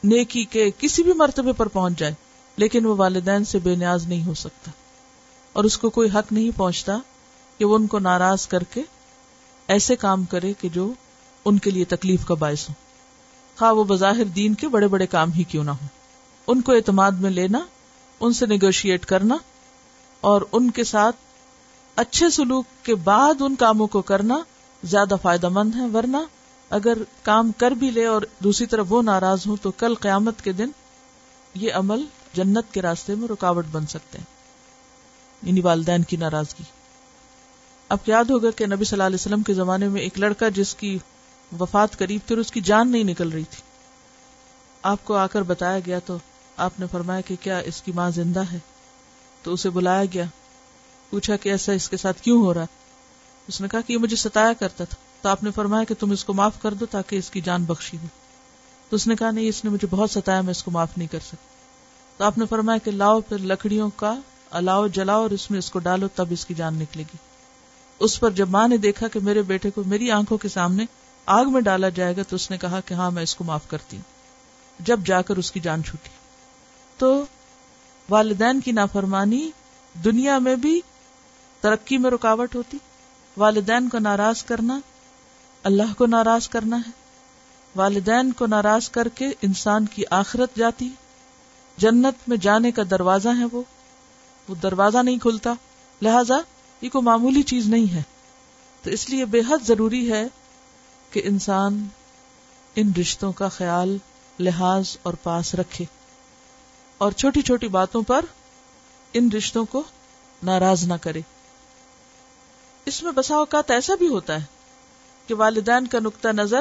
نیکی 0.06 0.44
کے 0.44 0.70
کسی 0.78 1.04
بھی 1.04 1.14
مرتبے 1.14 1.54
پر 1.54 1.68
پہنچ 1.68 2.00
جائے، 2.00 2.14
لیکن 2.58 2.86
وہ 2.86 2.96
والدین 2.98 3.46
سے 3.46 3.60
بے 3.60 3.76
نیاز 3.76 4.08
نہیں 4.08 4.26
ہو 4.26 4.34
سکتا۔ 4.34 4.72
اور 5.54 5.64
اس 5.64 5.78
کو 5.78 5.90
کوئی 5.90 6.10
حق 6.10 6.32
نہیں 6.32 6.58
پہنچتا 6.58 6.98
کہ 7.58 7.66
وہ 7.66 7.76
ان 7.76 7.88
کو 7.88 8.00
ناراض 8.00 8.48
کر 8.48 8.64
کے 8.64 8.82
ایسے 9.68 9.96
کام 9.96 10.24
کرے 10.24 10.54
کہ 10.54 10.70
جو 10.70 10.94
ان 11.46 11.60
کے 11.60 11.72
لیے 11.72 11.86
تکلیف 11.86 12.26
کا 12.26 12.34
باعث 12.34 12.70
ہو 12.70 12.74
خواہ 13.60 13.72
وہ 13.72 13.84
بظاہر 13.84 14.24
دین 14.24 14.54
کے 14.54 14.68
بڑے 14.68 14.88
بڑے 14.88 15.08
کام 15.08 15.32
ہی 15.32 15.44
کیوں 15.44 15.64
نہ 15.64 15.72
ہو 15.72 15.86
ان 16.48 16.62
کو 16.62 16.72
اعتماد 16.72 17.12
میں 17.12 17.30
لینا، 17.30 17.60
ان 18.20 18.34
سے 18.34 18.46
نیگوشیٹ 18.46 19.06
کرنا 19.06 19.38
اور 20.22 20.42
ان 20.52 20.72
کے 20.72 20.84
ساتھ 20.84 21.16
اچھے 21.96 22.30
سلوک 22.30 22.66
کے 22.84 22.96
بعد 22.96 23.42
ان 23.42 23.56
کاموں 23.56 23.88
کو 23.88 24.02
کرنا 24.02 24.38
زیادہ 24.84 25.16
فائدہ 25.22 25.50
مند 25.50 25.76
ہے 25.76 25.86
ورنہ 25.94 26.18
اگر 26.76 26.98
کام 27.22 27.52
کر 27.52 27.72
بھی 27.72 27.92
لے 27.92 28.06
اور 28.06 28.22
دوسری 28.40 28.68
طرف 28.68 28.86
وہ 28.90 29.02
ناراض 29.02 29.40
ہوں 29.48 29.56
تو 29.62 29.72
کل 29.72 29.96
قیامت 29.96 30.42
کے 30.42 30.52
دن 30.52 30.70
یہ 31.54 31.74
عمل 31.74 32.06
جنت 32.34 32.74
کے 32.74 32.82
راستے 32.82 33.16
میں 33.16 33.28
رکاوٹ 33.28 33.66
بن 33.72 33.88
سکتے 33.88 34.18
ہیں۔ 34.18 34.26
یعنی 35.44 35.62
والدین 35.62 36.04
کی 36.04 36.18
ناراضگی۔ 36.18 36.64
اب 37.90 37.98
یاد 38.08 38.24
ہوگا 38.24 38.52
کہ 38.52 38.66
نبی 38.66 38.86
صلی 38.86 38.96
اللہ 38.96 39.04
علیہ 39.04 39.16
وسلم 39.16 39.44
کے 39.44 39.54
زمانے 39.54 39.88
میں 39.88 40.02
ایک 40.02 40.20
لڑکا 40.20 40.50
جس 40.50 40.76
کی 40.76 40.98
وفات 41.60 41.98
قریب 41.98 42.20
تھی 42.28 42.36
اور 42.36 42.42
اس 42.42 42.52
کی 42.52 42.62
جان 42.62 42.92
نہیں 42.92 43.04
نکل 43.04 43.30
رہی 43.30 43.44
تھی۔ 43.44 43.62
آپ 44.82 45.00
کو 45.04 45.16
آ 45.16 45.28
کر 45.28 45.42
بتایا 45.42 45.80
گیا 45.80 46.00
تو 46.00 46.18
آپ 46.58 46.80
نے 46.80 46.86
فرمایا 46.92 47.22
کہ 47.22 47.36
کیا 47.42 47.58
اس 47.58 47.82
کی 47.82 47.92
ماں 47.92 48.10
زندہ 48.10 48.44
ہے؟ 48.52 48.60
تو 49.44 49.54
اسے 49.54 49.70
بلایا 49.70 50.04
گیا۔ 50.14 50.26
پوچھا 51.10 51.38
کہ 51.38 51.50
ایسا 51.50 51.72
اس 51.72 51.90
کے 51.90 51.98
ساتھ 51.98 52.22
کیوں 52.22 52.42
ہو 52.42 52.54
رہا؟ 52.54 52.62
ہے 52.62 52.66
اس 53.48 53.62
نے 53.62 53.68
کہا 53.68 53.82
کہ 53.82 53.94
یہ 53.94 53.98
مجھے 53.98 54.16
ستایا 54.16 54.54
کرتا 54.54 54.84
تھا۔ 54.84 55.05
تو 55.26 55.30
آپ 55.30 55.44
نے 55.44 55.52
فرمایا 55.52 55.84
کہ 55.84 55.96
تم 56.00 56.12
اس 56.12 56.26
کو 56.26 56.34
معاف 56.34 56.62
کر 56.62 56.74
دو 56.74 56.86
تاکہ 56.86 57.16
اس 57.16 57.30
کی 57.30 57.42
جان 57.42 57.64
بخشی 57.64 57.98
ہو۔ 57.98 58.08
تو 58.90 58.96
اس 58.96 59.08
نے 59.08 59.16
کہا، 59.16 59.32
نہیں، 59.32 59.48
اس 59.48 59.64
نے 59.64 59.70
مجھے 59.70 59.88
بہت 59.92 60.12
ستایا، 60.12 60.42
میں 60.42 60.52
اس 60.52 60.64
کو 60.64 60.72
معاف 60.72 60.98
نہیں 60.98 61.08
کر 61.08 61.20
سکتا۔ 61.20 61.48
تو 62.18 62.24
آپ 62.24 62.38
نے 62.38 62.46
فرمایا 62.46 62.78
کہ 62.78 62.92
لاؤ 62.92 63.22
پھر 63.22 63.38
لکڑیوں 63.38 63.90
کا 63.96 64.16
الاؤ، 64.52 64.88
جلاؤ 64.88 65.22
اور 65.22 65.30
اس 65.30 65.52
میں 65.52 65.60
اس 65.60 65.72
کو 65.72 65.80
ڈالو، 65.80 66.08
تب 66.08 66.26
اس 66.30 66.46
کی 66.46 66.54
جان 66.54 66.76
نکلے 66.76 67.04
گی۔ 67.04 67.18
اس 68.00 68.20
پر 68.20 68.32
جب 68.32 68.50
ماں 68.50 68.68
نے 68.68 68.78
دیکھا 68.78 69.08
کہ 69.08 69.20
میرے 69.20 69.42
بیٹے 69.42 69.72
کو 69.72 69.84
میری 69.86 70.12
آنکھوں 70.12 70.38
کے 70.38 70.50
سامنے 70.50 70.86
آگ 71.26 71.46
میں 71.46 71.62
ڈالا 71.62 71.90
جائے 71.90 72.16
گا، 72.18 72.22
تو 72.24 72.36
اس 72.36 72.52
نے 72.52 72.58
کہا 72.58 72.80
کہ 72.86 72.94
ہاں 72.94 73.12
میں 73.12 73.24
اس 73.24 73.36
کو 73.36 73.44
معاف 73.44 73.68
کرتی 73.68 73.98
ہوں۔ 73.98 74.04
جب 74.80 75.00
جا 75.06 75.22
کر 75.22 75.38
اس 75.38 75.52
کی 75.52 75.60
جان 75.60 75.84
چھوٹی۔ 75.84 76.10
تو 76.98 77.26
والدین 78.10 78.62
کی 78.62 78.72
نافرمانی 78.72 79.52
دنیا 80.04 80.40
میں 80.40 80.56
بھی 80.56 80.82
ترقی 81.62 81.98
میں 81.98 82.12
رکاوٹ 82.12 82.56
ہوتی۔ 82.56 82.78
والدین 83.38 83.90
کو 83.90 84.00
ناراض 84.00 84.44
کرنا 84.44 84.80
اللہ 85.66 85.94
کو 85.98 86.06
ناراض 86.06 86.50
کرنا 86.50 86.78
ہے۔ 86.78 86.90
والدین 87.76 88.32
کو 88.32 88.46
ناراض 88.46 88.90
کر 88.90 89.08
کے 89.08 89.28
انسان 89.42 89.86
کی 89.86 90.04
آخرت 90.10 90.56
جاتی۔ 90.56 90.90
جنت 91.78 92.30
میں 92.30 92.38
جانے 92.38 92.72
کا 92.72 92.84
دروازہ 92.90 93.30
ہے 93.30 93.46
وہ۔ 93.52 93.62
وہ 94.50 94.56
دروازہ 94.56 94.98
نہیں 94.98 95.18
کھلتا۔ 95.18 95.54
لہذا 96.02 96.36
یہ 96.82 96.90
کوئی 96.90 97.04
معمولی 97.04 97.44
چیز 97.44 97.68
نہیں 97.68 97.94
ہے۔ 97.94 98.02
تو 98.84 98.90
اس 98.90 99.10
لیے 99.10 99.26
بے 99.26 99.40
حد 99.40 99.68
ضروری 99.68 100.12
ہے 100.12 100.28
کہ 101.12 101.22
انسان 101.26 101.88
ان 102.76 102.92
رشتوں 103.00 103.32
کا 103.32 103.48
خیال، 103.48 103.98
لحاظ 104.40 104.98
اور 105.04 105.14
پاس 105.14 105.56
رکھے۔ 105.56 105.86
اور 106.98 107.12
چھوٹی 107.12 107.42
چھوٹی 107.42 107.68
باتوں 107.68 108.02
پر 108.02 108.26
ان 109.14 109.32
رشتوں 109.32 109.66
کو 109.66 109.84
ناراض 110.44 110.84
نہ 110.84 110.94
کرے۔ 111.02 111.22
اس 112.86 113.04
میں 113.04 113.12
بسا 113.12 113.36
اوقات 113.36 113.72
ایسا 113.72 113.94
بھی 113.96 114.08
ہوتا 114.08 114.42
ہے 114.42 114.55
کہ 115.28 115.34
والدین 115.34 115.88
کا 115.88 116.00
نقطہ 116.00 116.28
نظر 116.28 116.60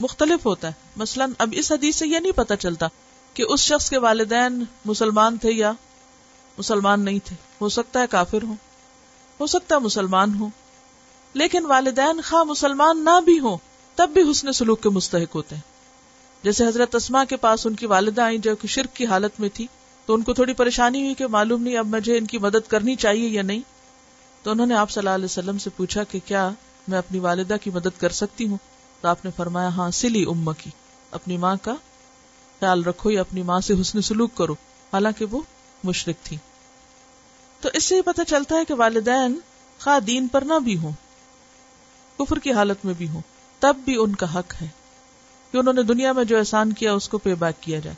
مختلف 0.00 0.46
ہوتا 0.46 0.68
ہے۔ 0.68 0.72
مثلا 0.96 1.26
اب 1.38 1.48
اس 1.56 1.72
حدیث 1.72 1.96
سے 1.96 2.06
یہ 2.06 2.18
نہیں 2.18 2.32
پتا 2.32 2.56
چلتا 2.56 2.86
کہ 3.34 3.44
اس 3.48 3.60
شخص 3.60 3.90
کے 3.90 3.98
والدین 3.98 4.64
مسلمان 4.84 5.36
تھے 5.36 5.52
یا 5.52 5.72
مسلمان 6.58 7.00
نہیں 7.00 7.18
تھے۔ 7.24 7.36
ہو 7.60 7.68
سکتا 7.68 8.00
ہے 8.00 8.06
کافر 8.06 8.42
ہو 8.42 8.54
ہو 9.40 9.46
سکتا 9.46 9.74
ہے 9.74 9.80
مسلمان 9.80 10.34
ہو 10.34 10.48
لیکن 11.34 11.66
والدین 11.66 12.20
خواہ 12.28 12.44
مسلمان 12.44 13.04
نہ 13.04 13.20
بھی 13.24 13.38
ہوں، 13.38 13.58
تب 13.94 14.10
بھی 14.10 14.30
حسن 14.30 14.52
سلوک 14.52 14.82
کے 14.82 14.88
مستحق 14.88 15.34
ہوتے 15.34 15.54
ہیں۔ 15.54 15.62
جیسے 16.42 16.66
حضرت 16.66 16.94
اسما 16.94 17.24
کے 17.24 17.36
پاس 17.36 17.66
ان 17.66 17.74
کی 17.74 17.86
والدہ 17.86 18.22
آئی 18.22 18.38
جو 18.38 18.56
کہ 18.56 18.68
شرک 18.68 18.96
کی 18.96 19.06
حالت 19.06 19.40
میں 19.40 19.48
تھی، 19.54 19.66
تو 20.06 20.14
ان 20.14 20.22
کو 20.22 20.34
تھوڑی 20.34 20.52
پریشانی 20.52 21.02
ہوئی 21.02 21.14
کہ 21.14 21.26
معلوم 21.26 21.62
نہیں 21.62 21.76
اب 21.76 21.86
مجھے 21.86 22.18
ان 22.18 22.26
کی 22.26 22.38
مدد 22.38 22.68
کرنی 22.68 22.96
چاہیے 22.96 23.28
یا 23.28 23.42
نہیں۔ 23.42 23.60
تو 24.42 24.50
انہوں 24.50 24.66
نے 24.66 24.74
آپ 24.74 24.90
صلی 24.90 25.00
اللہ 25.00 25.10
علیہ 25.10 25.24
وسلم 25.24 25.58
سے 25.58 25.70
پوچھا 25.70 26.04
کہ 26.04 26.18
کیا 26.24 26.50
میں 26.88 26.98
اپنی 26.98 27.18
والدہ 27.18 27.56
کی 27.62 27.70
مدد 27.70 28.00
کر 28.00 28.08
سکتی 28.08 28.48
ہوں؟ 28.48 28.56
تو 29.00 29.08
آپ 29.08 29.24
نے 29.24 29.30
فرمایا 29.36 29.68
ہاں 29.68 29.90
سلی 29.90 30.24
ام 30.28 30.50
کی۔ 30.58 30.70
اپنی 31.10 31.36
ماں 31.36 31.56
کا 31.62 31.74
خیال 32.60 32.84
رکھو 32.84 33.10
یا 33.10 33.20
اپنی 33.20 33.42
ماں 33.42 33.60
سے 33.60 33.74
حسن 33.80 34.02
سلوک 34.02 34.34
کرو۔ 34.34 34.52
حالانکہ 34.92 35.24
وہ 35.24 35.40
مشرق 35.84 36.26
تھی۔ 36.26 36.36
تو 37.60 37.68
اس 37.72 37.84
سے 37.84 37.96
یہ 37.96 38.02
پتہ 38.02 38.22
چلتا 38.28 38.56
ہے 38.56 38.64
کہ 38.64 38.74
والدین 38.74 39.38
خواہ 39.80 40.00
دین 40.00 40.28
پر 40.28 40.42
نہ 40.42 40.58
بھی 40.58 40.76
ہوں، 40.76 40.92
کفر 42.18 42.38
کی 42.38 42.52
حالت 42.52 42.84
میں 42.84 42.94
بھی 42.94 43.08
ہوں۔ 43.08 43.20
تب 43.58 43.76
بھی 43.84 43.96
ان 43.96 44.14
کا 44.14 44.38
حق 44.38 44.62
ہے 44.62 44.66
کہ 45.52 45.58
انہوں 45.58 45.74
نے 45.74 45.82
دنیا 45.82 46.12
میں 46.12 46.24
جو 46.24 46.38
احسان 46.38 46.72
کیا، 46.72 46.92
اس 46.92 47.08
کو 47.08 47.18
پے 47.18 47.34
بیک 47.34 47.62
کیا 47.62 47.78
جائے۔ 47.78 47.96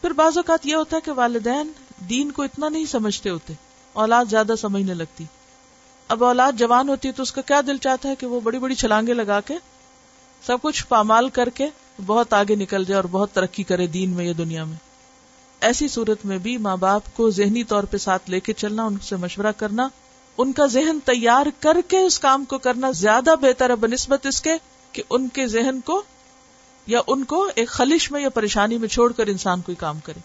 پھر 0.00 0.10
بعض 0.10 0.36
اوقات 0.36 0.66
یہ 0.66 0.74
ہوتا 0.74 0.96
ہے 0.96 1.00
کہ 1.00 1.10
والدین 1.10 1.72
دین 2.10 2.30
کو 2.30 2.42
اتنا 2.42 2.68
نہیں 2.68 2.84
سمجھتے 2.84 3.30
ہوتے، 3.30 3.52
اولاد 3.92 4.24
زیادہ 4.30 4.52
سمجھنے 4.58 4.94
لگتی۔ 4.94 5.24
اب 6.08 6.24
اولاد 6.24 6.52
جوان 6.52 6.88
ہوتی 6.88 7.08
ہے 7.08 7.12
تو 7.12 7.22
اس 7.22 7.32
کا 7.32 7.40
کیا 7.40 7.60
دل 7.66 7.78
چاہتا 7.78 8.08
ہے 8.08 8.14
کہ 8.14 8.26
وہ 8.26 8.40
بڑی 8.40 8.58
بڑی 8.58 8.74
چھلانگے 8.74 9.14
لگا 9.14 9.40
کے 9.40 9.54
سب 10.46 10.56
کچھ 10.62 10.86
پامال 10.86 11.28
کر 11.28 11.48
کے 11.48 11.66
بہت 12.06 12.32
آگے 12.32 12.54
نکل 12.54 12.84
جائے 12.84 12.96
اور 12.96 13.04
بہت 13.04 13.32
ترقی 13.32 13.62
کرے 13.62 13.86
دین 13.86 14.10
میں 14.10 14.24
یا 14.24 14.32
دنیا 14.38 14.64
میں؟ 14.64 14.76
ایسی 15.60 15.88
صورت 15.88 16.24
میں 16.24 16.38
بھی 16.38 16.56
ماں 16.56 16.76
باپ 16.76 17.02
کو 17.14 17.30
ذہنی 17.30 17.64
طور 17.64 17.84
پہ 17.84 17.96
ساتھ 17.96 18.30
لے 18.30 18.40
کے 18.40 18.52
چلنا، 18.52 18.84
ان 18.84 18.96
سے 19.02 19.16
مشورہ 19.16 19.52
کرنا، 19.56 19.88
ان 20.38 20.52
کا 20.52 20.66
ذہن 20.66 20.98
تیار 21.04 21.46
کر 21.60 21.76
کے 21.88 21.98
اس 21.98 22.18
کام 22.18 22.44
کو 22.44 22.58
کرنا 22.58 22.90
زیادہ 22.90 23.34
بہتر 23.40 23.70
ہے، 23.70 23.76
بنسبت 23.76 24.26
اس 24.26 24.40
کے 24.40 24.50
کہ 24.92 25.02
ان 25.10 25.28
کے 25.28 25.46
ذہن 25.46 25.80
کو 25.80 26.02
یا 26.86 27.00
ان 27.06 27.24
کو 27.24 27.48
ایک 27.54 27.68
خلش 27.68 28.10
میں 28.10 28.20
یا 28.20 28.28
پریشانی 28.28 28.78
میں 28.78 28.88
چھوڑ 28.88 29.12
کر 29.12 29.26
انسان 29.26 29.60
کوئی 29.60 29.76
کام 29.76 30.00
کرے۔ 30.00 30.20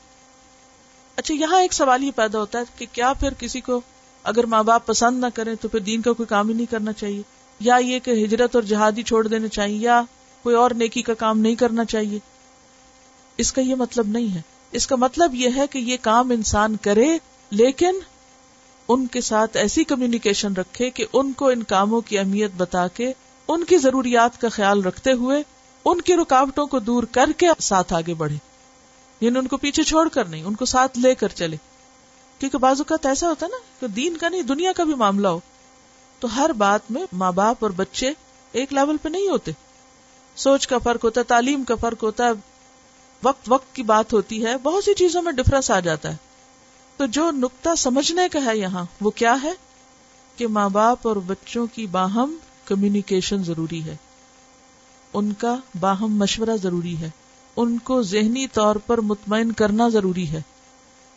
اچھا 1.16 1.34
یہاں 1.34 1.62
ایک 1.62 1.74
سوال 1.74 2.04
ہی 2.04 2.12
پیدا 2.12 2.40
ہوتا 2.40 2.60
ہے 2.60 2.64
کہ 2.78 2.86
کیا 2.92 3.14
پھر 3.14 3.34
کسی 3.34 3.62
کو 3.62 3.82
اگر 4.24 4.44
ماں 4.44 4.64
باپ 4.64 4.86
پسند 4.86 5.20
نہ 5.20 5.26
کریں 5.34 5.56
تو 5.62 5.68
پھر 5.68 5.80
دین 5.80 6.02
کا 6.02 6.14
کوئی 6.14 6.28
کام 6.28 6.50
ہی 6.50 6.54
نہیں 6.54 6.72
کرنا 6.72 6.94
چاہیے۔ 6.94 7.22
یا 7.60 7.76
یہ 7.76 8.00
کہ 8.00 8.12
ہجرت 8.12 8.56
اور 8.56 8.64
جہادی 8.64 9.04
چھوڑ 9.04 9.28
دینا 9.28 9.48
چاہیے 9.48 9.78
یا 9.78 10.02
کوئی 10.44 10.56
اور 10.56 10.72
نیکی 10.72 11.02
کا 11.02 11.14
کام 11.14 11.40
نہیں 11.40 11.56
کرنا 11.56 11.86
چاہیے۔ 11.86 12.20
اس 13.38 13.54
کا 13.54 13.62
یہ 13.62 13.76
مطلب 13.76 14.08
نہیں 14.08 14.36
ہے۔ 14.36 14.42
اس 14.72 14.88
کا 14.88 14.96
مطلب 14.96 15.36
یہ 15.36 15.50
ہے 15.56 15.68
کہ 15.68 15.78
یہ 15.78 15.98
کام 16.02 16.32
انسان 16.32 16.76
کرے 16.76 17.18
لیکن 17.52 17.96
ان 18.88 19.08
کے 19.08 19.22
ساتھ 19.22 19.58
ایسی 19.58 19.84
کمیونیکیشن 19.84 20.54
رکھے 20.54 20.90
کہ 20.90 21.06
ان 21.14 21.34
کو 21.34 21.48
ان 21.48 21.64
کاموں 21.64 22.02
کی 22.02 22.20
اہمیت 22.20 22.52
بتا 22.58 22.88
کے 22.88 23.14
ان 23.48 23.64
کی 23.64 23.78
ضروریات 23.78 24.42
کا 24.42 24.50
خیال 24.50 24.84
رکھتے 24.84 25.12
ہوئے 25.12 25.44
ان 25.86 26.02
کی 26.02 26.16
رکاوٹوں 26.16 26.68
کو 26.68 26.80
دور 26.80 27.04
کر 27.04 27.30
کے 27.38 27.48
ساتھ 27.60 27.94
آگے 27.94 28.14
بڑھے۔ 28.14 28.36
یعنی 29.22 29.40
ان 29.40 29.48
کو 29.48 29.58
پیچھے 29.58 29.84
چھوڑ 29.84 30.10
کر 30.10 30.26
نہیں، 30.26 30.44
ان 30.44 30.56
کو 30.56 30.66
ساتھ 30.66 31.00
لے 31.00 31.16
کر 31.16 31.28
چلے۔ 31.28 31.58
کیونکہ 32.44 32.58
بعض 32.58 32.80
اوقات 32.80 33.06
ایسا 33.06 33.28
ہوتا 33.28 33.46
ہے 33.46 33.52
نا 33.52 33.58
کہ 33.80 33.88
دین 33.88 34.18
کا 34.18 34.30
نہیں، 34.30 34.42
دنیا 34.42 34.72
کا 34.72 34.84
بھی 34.84 34.94
معاملہ 34.94 35.28
ہو، 35.28 35.40
تو 36.20 36.36
ہر 36.36 36.54
بات 36.54 36.80
میں 36.90 37.04
ماں 37.14 37.32
باپ 37.32 37.58
اور 37.60 37.70
بچے 37.70 38.12
ایک 38.52 38.74
لیول 38.74 38.98
پہ 38.98 39.10
نہیں 39.10 39.30
ہوتے۔ 39.30 39.52
سوچ 40.36 40.68
کا 40.68 40.78
فرق 40.78 41.04
ہوتا 41.04 41.20
ہے، 41.20 41.24
تعلیم 41.24 41.64
کا 41.64 41.76
فرق 41.76 42.04
ہوتا 42.04 42.26
ہے، 42.26 42.32
وقت 43.24 43.46
وقت 43.48 43.76
کی 43.76 43.84
بات 43.84 44.14
ہوتی 44.14 44.46
ہے، 44.46 44.58
بہت 44.58 44.84
سی 44.84 44.94
چیزوں 44.94 45.22
میں 45.22 45.32
ڈفرنس 45.32 45.72
آ 45.72 45.80
جاتا 45.80 46.12
ہے۔ 46.12 46.16
تو 46.98 47.06
جو 47.06 47.32
نقطہ 47.32 47.70
سمجھنے 47.78 48.30
کا 48.30 48.40
ہے 48.46 48.58
یہاں، 48.58 48.86
وہ 49.02 49.10
کیا 49.10 49.36
ہے؟ 49.44 49.54
کہ 50.38 50.48
ماں 50.48 50.70
باپ 50.70 51.08
اور 51.08 51.16
بچوں 51.16 51.68
کی 51.74 51.88
باہم 51.88 52.36
کمیونیکیشن 52.66 53.44
ضروری 53.44 53.84
ہے۔ 53.84 53.96
ان 55.14 55.34
کا 55.34 55.56
باہم 55.80 56.18
مشورہ 56.18 56.58
ضروری 56.64 56.98
ہے۔ 56.98 57.10
ان 57.56 57.78
کو 57.78 58.02
ذہنی 58.02 58.48
طور 58.48 58.76
پر 58.76 58.98
مطمئن 58.98 59.52
کرنا 59.52 59.90
ضروری 59.90 60.30
ہے۔ 60.30 60.42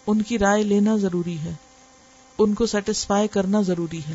ان 0.07 0.23
کی 0.23 0.39
رائے 0.39 0.63
لینا 0.63 0.97
ضروری 0.97 1.39
ہے۔ 1.39 1.53
ان 2.39 2.55
کو 2.55 2.67
سیٹسفائی 2.67 3.29
کرنا 3.29 3.63
ضروری 3.63 4.01
ہے۔ 4.09 4.15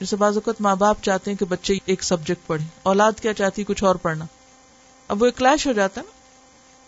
جیسے 0.00 0.16
بعض 0.16 0.34
اوقات 0.34 0.60
ماں 0.60 0.76
باپ 0.76 0.96
چاہتے 1.02 1.30
ہیں 1.30 1.38
کہ 1.38 1.44
بچے 1.44 1.74
ایک 1.84 2.04
سبجیکٹ 2.04 2.46
پڑھیں۔ 2.46 2.66
اولاد 2.82 3.12
کیا 3.22 3.34
چاہتی 3.34 3.64
کچھ 3.64 3.84
اور 3.84 3.94
پڑھنا۔ 3.94 4.24
اب 5.08 5.22
وہ 5.22 5.26
ایک 5.26 5.36
کلیش 5.36 5.66
ہو 5.66 5.72
جاتا 5.72 6.00
ہے 6.00 6.06
نا۔ 6.06 6.12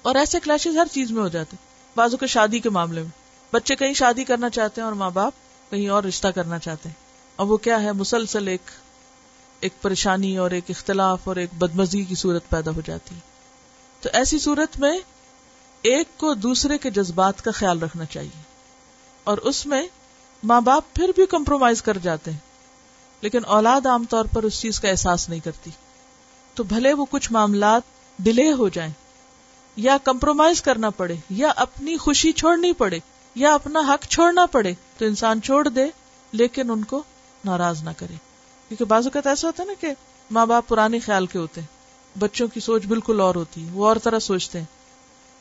اور 0.03 0.15
ایسے 0.15 0.41
کلیشز 0.41 0.77
ہر 0.77 0.87
چیز 0.93 1.11
میں 1.11 1.23
ہو 1.23 1.29
جاتے 1.29 1.57
بعض 1.97 2.11
اوقات 2.11 2.29
شادی 2.29 2.59
کے 2.59 2.71
معاملے 2.71 3.03
میں۔ 3.03 3.11
بچے 3.53 3.77
کہیں 3.77 3.95
شادی 3.95 4.25
کرنا 4.25 4.51
چاہتے 4.51 4.81
ہیں 4.81 4.87
اور 4.87 4.95
ماں 4.95 5.11
باپ 5.11 5.33
کہیں 5.71 5.89
اور 5.89 6.05
رشتہ 6.05 6.29
کرنا 6.29 6.59
چاہتے 6.59 6.89
ہیں۔ 6.89 6.97
اب 7.37 7.51
وہ 7.51 7.57
کیا 7.57 7.83
ہے؟ 7.83 7.93
مسلسل 7.93 8.49
ایک 8.49 8.61
ایک 9.61 9.83
پریشانی 9.83 10.37
اور 10.37 10.51
ایک 10.51 10.65
اختلاف 10.69 11.19
اور 11.25 11.37
ایک 11.37 11.51
بدمزگی 11.55 12.05
کی 12.05 12.15
صورت 12.15 12.49
پیدا 12.49 12.71
ہو 12.71 12.81
جاتی 12.85 13.15
ہے۔ 13.15 13.21
تو 14.01 14.09
ایسی 14.13 14.39
صورت 14.39 14.81
میں 14.81 14.99
ایک 15.83 16.19
کو 16.19 16.35
دوسرے 16.35 16.79
کے 16.79 16.91
جذبات 16.91 17.43
کا 17.43 17.51
خیال 17.51 17.83
رکھنا 17.83 18.05
چاہیے 18.05 18.43
اور 19.25 19.39
اس 19.39 19.67
میں 19.67 19.87
ماں 20.43 20.61
باپ 20.61 20.85
پھر 20.95 21.11
بھی 21.17 21.27
کمپرومائز 21.27 21.83
کر 21.83 21.99
جاتے 21.99 22.31
ہیں۔ 22.31 22.39
لیکن 23.21 23.45
اولاد 23.45 23.87
عام 23.87 24.05
طور 24.05 24.25
پر 24.25 24.43
اس 24.43 24.61
چیز 24.61 24.81
کا 24.81 24.89
احساس 24.89 25.29
نہیں 25.29 25.41
کرتی۔ 25.41 25.71
تو 26.55 26.63
بھلے 26.63 26.93
وہ 26.93 27.07
کچھ 27.11 27.33
معاملات 27.33 27.83
ڈیلے 28.19 28.53
ہو 28.53 28.69
جائیں 28.69 28.93
یا 29.77 29.97
کمپرومائز 30.05 30.63
کرنا 30.63 30.91
پڑے 30.91 31.15
یا 31.31 31.53
اپنی 31.57 31.97
خوشی 31.97 32.33
چھوڑنی 32.33 32.73
پڑے 32.73 32.99
یا 33.35 33.55
اپنا 33.55 33.81
حق 33.81 34.07
چھوڑنا 34.07 34.47
پڑے 34.47 34.73
تو 34.99 35.05
انسان 35.05 35.43
چھوڑ 35.43 35.69
دے 35.69 35.87
لیکن 36.33 36.71
ان 36.71 36.85
کو 36.85 37.03
ناراض 37.45 37.83
نہ 37.83 37.91
کرے۔ 37.97 38.15
کیونکہ 38.69 38.85
بعض 38.85 39.05
اوقات 39.07 39.27
ایسا 39.27 39.47
ہوتا 39.47 39.63
ہے 39.63 39.69
نا 39.69 39.75
کہ 39.81 39.89
ماں 40.31 40.47
باپ 40.47 40.69
پرانے 40.69 40.99
خیال 40.99 41.27
کے 41.27 41.39
ہوتے 41.39 41.61
ہیں، 41.61 42.19
بچوں 42.19 42.49
کی 42.49 42.61
سوچ 42.61 42.87
بالکل 42.87 43.21
اور 43.21 43.35
ہوتی 43.35 43.67
ہے، 43.67 43.71
وہ 43.73 43.89
اور 43.89 43.97
طرح 43.97 44.19
سوچتے 44.19 44.59
ہیں۔ 44.59 44.78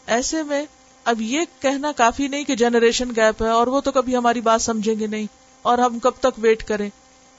ایسے 0.07 0.43
میں 0.43 0.65
اب 1.03 1.21
یہ 1.21 1.39
کہنا 1.59 1.91
کافی 1.91 2.27
نہیں 2.27 2.43
کہ 2.43 2.55
جنریشن 2.55 3.09
گیپ 3.15 3.43
ہے 3.43 3.47
اور 3.47 3.67
وہ 3.67 3.81
تو 3.81 3.91
کبھی 3.91 4.17
ہماری 4.17 4.41
بات 4.41 4.61
سمجھیں 4.61 4.99
گے 4.99 5.07
نہیں 5.07 5.25
اور 5.61 5.77
ہم 5.77 5.99
کب 5.99 6.11
تک 6.19 6.37
ویٹ 6.37 6.63
کریں۔ 6.63 6.89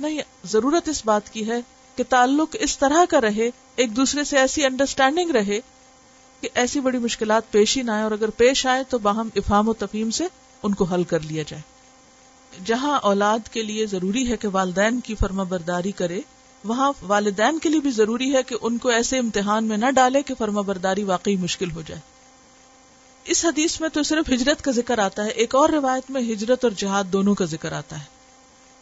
نہیں، 0.00 0.18
ضرورت 0.44 0.88
اس 0.88 1.04
بات 1.04 1.32
کی 1.32 1.48
ہے 1.48 1.60
کہ 1.96 2.04
تعلق 2.08 2.56
اس 2.60 2.78
طرح 2.78 3.04
کا 3.10 3.20
رہے، 3.20 3.50
ایک 3.76 3.96
دوسرے 3.96 4.24
سے 4.24 4.38
ایسی 4.38 4.64
انڈرسٹینڈنگ 4.64 5.30
رہے 5.30 5.60
کہ 6.40 6.48
ایسی 6.54 6.80
بڑی 6.80 6.98
مشکلات 6.98 7.50
پیش 7.50 7.76
ہی 7.76 7.82
نہ 7.82 7.90
آئے 7.90 8.02
اور 8.02 8.10
اگر 8.10 8.30
پیش 8.30 8.66
آئے 8.66 8.82
تو 8.88 8.98
باہم 8.98 9.28
افہام 9.36 9.68
و 9.68 9.72
تفہیم 9.72 10.10
سے 10.10 10.24
ان 10.62 10.74
کو 10.74 10.84
حل 10.84 11.04
کر 11.04 11.20
لیا 11.20 11.42
جائے۔ 11.46 11.62
جہاں 12.64 12.98
اولاد 12.98 13.38
کے 13.52 13.62
لیے 13.62 13.86
ضروری 13.86 14.30
ہے 14.30 14.36
کہ 14.36 14.48
والدین 14.52 15.00
کی 15.00 15.14
فرما 15.14 15.42
برداری 15.42 15.92
کرے، 15.92 16.20
وہاں 16.64 16.92
والدین 17.02 17.58
کے 17.58 17.68
لیے 17.68 17.80
بھی 17.80 17.90
ضروری 17.90 18.34
ہے 18.34 18.42
کہ 18.42 18.56
ان 18.60 18.78
کو 18.78 18.88
ایسے 18.88 19.18
امتحان 19.18 19.64
میں 19.64 19.76
نہ 19.76 19.90
ڈالے 19.90 20.22
کہ 20.22 20.34
فرما 20.38 20.60
برداری 20.60 21.04
واقعی 21.04 21.36
مشکل 21.36 21.70
ہو 21.70 21.82
جائے۔ 21.86 22.17
اس 23.24 23.44
حدیث 23.44 23.80
میں 23.80 23.88
تو 23.88 24.02
صرف 24.02 24.30
ہجرت 24.32 24.62
کا 24.62 24.70
ذکر 24.70 24.98
آتا 24.98 25.24
ہے، 25.24 25.28
ایک 25.28 25.54
اور 25.54 25.68
روایت 25.68 26.10
میں 26.10 26.22
ہجرت 26.22 26.64
اور 26.64 26.72
جہاد 26.76 27.04
دونوں 27.04 27.34
کا 27.34 27.44
ذکر 27.44 27.72
آتا 27.72 27.98
ہے۔ 27.98 28.04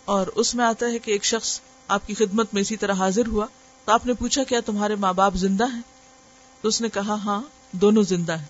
اور 0.05 0.26
اس 0.26 0.55
میں 0.55 0.64
آتا 0.64 0.87
ہے 0.87 0.99
کہ 0.99 1.11
ایک 1.11 1.24
شخص 1.24 1.61
آپ 1.89 2.07
کی 2.07 2.14
خدمت 2.14 2.55
میں 2.55 2.62
اسی 2.62 2.76
طرح 2.76 2.93
حاضر 2.93 3.26
ہوا 3.26 3.47
تو 3.84 3.93
آپ 3.93 4.07
نے 4.07 4.12
پوچھا، 4.12 4.45
کیا 4.45 4.61
تمہارے 4.61 4.95
ماں 4.95 5.12
باپ 5.12 5.34
زندہ 5.34 5.64
ہیں؟ 5.74 5.82
تو 6.61 6.68
اس 6.68 6.80
نے 6.80 6.89
کہا 6.89 7.14
ہاں 7.14 7.43
دونوں 7.72 8.03
زندہ 8.03 8.39
ہیں۔ 8.39 8.47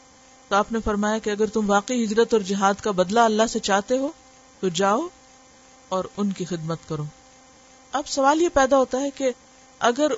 تو 0.49 0.57
آپ 0.57 0.73
نے 0.73 0.79
فرمایا 0.85 1.19
کہ 1.19 1.31
اگر 1.31 1.47
تم 1.47 1.71
واقعی 1.71 2.05
ہجرت 2.05 2.35
اور 2.35 2.43
جہاد 2.43 2.75
کا 2.83 2.91
بدلہ 2.91 3.21
اللہ 3.21 3.43
سے 3.49 3.59
چاہتے 3.59 3.99
ہو 3.99 4.09
تو 4.61 4.69
جاؤ 4.69 5.09
اور 5.89 6.05
ان 6.17 6.33
کی 6.33 6.45
خدمت 6.45 6.79
کرو۔ 6.89 7.05
اب 7.93 8.09
سوال 8.09 8.43
یہ 8.43 8.49
پیدا 8.55 8.77
ہوتا 8.79 9.01
ہے 9.01 9.11
کہ 9.11 9.31
اگر 9.79 10.11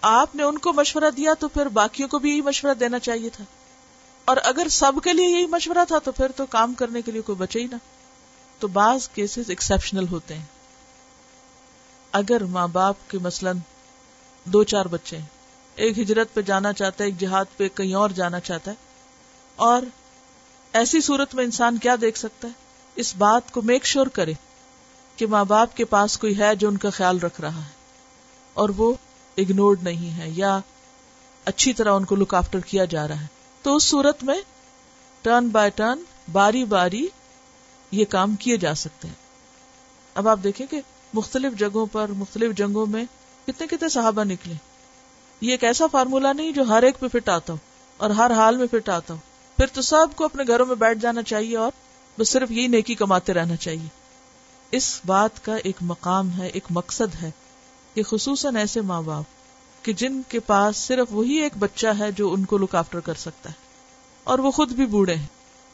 آپ 0.00 0.34
نے 0.34 0.42
ان 0.42 0.58
کو 0.58 0.72
مشورہ 0.72 1.10
دیا 1.16 1.34
تو 1.38 1.48
پھر 1.48 1.66
باقیوں 1.66 2.08
کو 2.08 2.18
بھی 2.18 2.30
یہی 2.30 2.40
مشورہ 2.40 2.74
دینا 2.74 2.98
چاہیے 2.98 3.28
تھا۔ 3.28 3.44
اور 4.28 4.36
اگر 4.44 4.66
سب 4.70 4.92
کے 5.04 5.12
لیے 5.12 5.28
یہی 5.28 5.46
مشورہ 5.46 5.84
تھا 5.88 5.98
تو 5.98 6.12
پھر 6.12 6.32
تو 6.36 6.46
کام 6.46 6.74
کرنے 6.74 7.02
کے 7.02 7.12
لیے 7.12 7.22
کوئی 7.22 7.36
بچے 7.38 7.60
ہی 7.60 7.66
نہ۔ 7.66 7.76
تو 8.60 8.68
بعض 8.68 9.08
کیسز 9.08 9.48
ایکسپشنل 9.48 10.08
ہوتے 10.08 10.34
ہیں۔ 10.34 10.44
اگر 12.12 12.44
ماں 12.44 12.66
باپ 12.68 13.10
کے 13.10 13.18
مثلاً 13.18 13.58
دو 14.46 14.62
چار 14.64 14.86
بچے 14.86 15.16
ہیں، 15.18 15.24
ایک 15.76 15.98
ہجرت 15.98 16.34
پہ 16.34 16.40
جانا 16.40 16.72
چاہتا 16.72 17.04
ہے، 17.04 17.08
ایک 17.08 17.18
جہاد 17.20 17.56
پہ 17.56 17.68
کہیں 17.68 17.94
اور 17.94 18.10
جانا 18.10 18.40
چاہتا 18.40 18.70
ہے، 18.70 18.76
اور 19.58 19.82
ایسی 20.74 21.00
صورت 21.00 21.34
میں 21.34 21.44
انسان 21.44 21.78
کیا 21.78 21.94
دیکھ 22.00 22.18
سکتا 22.18 22.48
ہے؟ 22.48 22.52
اس 22.96 23.14
بات 23.16 23.52
کو 23.52 23.62
میک 23.62 23.86
شور 23.86 24.06
کرے 24.06 24.32
کہ 25.16 25.26
ماں 25.26 25.44
باپ 25.44 25.76
کے 25.76 25.84
پاس 25.84 26.18
کوئی 26.18 26.38
ہے 26.38 26.54
جو 26.56 26.68
ان 26.68 26.76
کا 26.76 26.90
خیال 26.90 27.18
رکھ 27.18 27.40
رہا 27.40 27.64
ہے، 27.64 27.74
اور 28.56 28.68
وہ 28.76 28.92
اگنورڈ 29.36 29.82
نہیں 29.82 30.18
ہے 30.18 30.30
یا 30.30 30.58
اچھی 31.44 31.72
طرح 31.72 31.92
ان 31.92 32.04
کو 32.04 32.16
لک 32.16 32.34
آفٹر 32.34 32.60
کیا 32.60 32.84
جا 32.84 33.08
رہا 33.08 33.20
ہے۔ 33.20 33.34
تو 33.66 33.76
اس 33.76 33.84
صورت 33.84 34.24
میں 34.24 34.40
ٹرن 35.22 35.48
بائی 35.48 35.70
ٹرن 35.70 35.98
باری 36.32 36.64
باری 36.64 37.06
یہ 37.90 38.04
کام 38.04 38.36
کیے 38.36 38.56
جا 38.56 38.74
سکتے 38.74 39.08
ہیں۔ 39.08 39.14
اب 40.14 40.28
آپ 40.28 40.38
دیکھیں 40.44 40.66
کہ 40.66 40.80
مختلف 41.14 41.58
جگہوں 41.58 41.86
پر، 41.86 42.08
مختلف 42.08 42.56
جنگوں 42.56 42.86
میں 42.86 43.04
کتنے 43.46 43.66
کتنے 43.66 43.88
صحابہ 43.88 44.24
نکلے۔ 44.24 44.54
یہ 45.40 45.50
ایک 45.50 45.64
ایسا 45.64 45.86
فارمولا 45.86 46.32
نہیں 46.32 46.52
جو 46.52 46.62
ہر 46.62 46.82
ایک 46.82 47.00
پہ 47.00 47.08
فٹ 47.08 47.28
آتا 47.28 47.52
ہو 47.52 47.58
اور 47.96 48.10
ہر 48.10 48.30
حال 48.30 48.56
میں 48.56 48.66
فٹ 48.66 48.88
آتا 48.88 49.14
ہو۔ 49.14 49.18
پھر 49.56 49.66
تو 49.66 49.82
سب 49.82 50.06
کو 50.16 50.24
اپنے 50.24 50.42
گھروں 50.46 50.66
میں 50.66 50.76
بیٹھ 50.76 50.98
جانا 50.98 51.22
چاہیے 51.22 51.56
اور 51.56 51.70
بس 52.18 52.28
صرف 52.28 52.50
یہی 52.50 52.66
نیکی 52.66 52.94
کماتے 52.94 53.34
رہنا 53.34 53.56
چاہیے۔ 53.56 53.88
اس 54.70 55.00
بات 55.06 55.44
کا 55.44 55.56
ایک 55.56 55.76
مقام 55.80 56.30
ہے، 56.38 56.46
ایک 56.46 56.64
مقصد 56.70 57.22
ہے 57.22 57.30
کہ 57.94 58.02
خصوصاً 58.02 58.56
ایسے 58.56 58.80
ماں 58.80 59.02
باپ 59.02 59.24
کہ 59.86 59.92
جن 59.92 60.20
کے 60.28 60.40
پاس 60.40 60.76
صرف 60.76 61.06
وہی 61.10 61.34
ایک 61.34 61.52
بچہ 61.58 61.86
ہے 61.98 62.12
جو 62.12 62.32
ان 62.32 62.44
کو 62.44 62.58
لک 62.58 62.74
آفٹر 62.74 63.00
کر 63.00 63.14
سکتا 63.14 63.50
ہے۔ 63.50 63.54
اور 64.24 64.38
وہ 64.38 64.50
خود 64.50 64.72
بھی 64.72 64.86
بوڑھے 64.86 65.14
ہیں۔ 65.14 65.26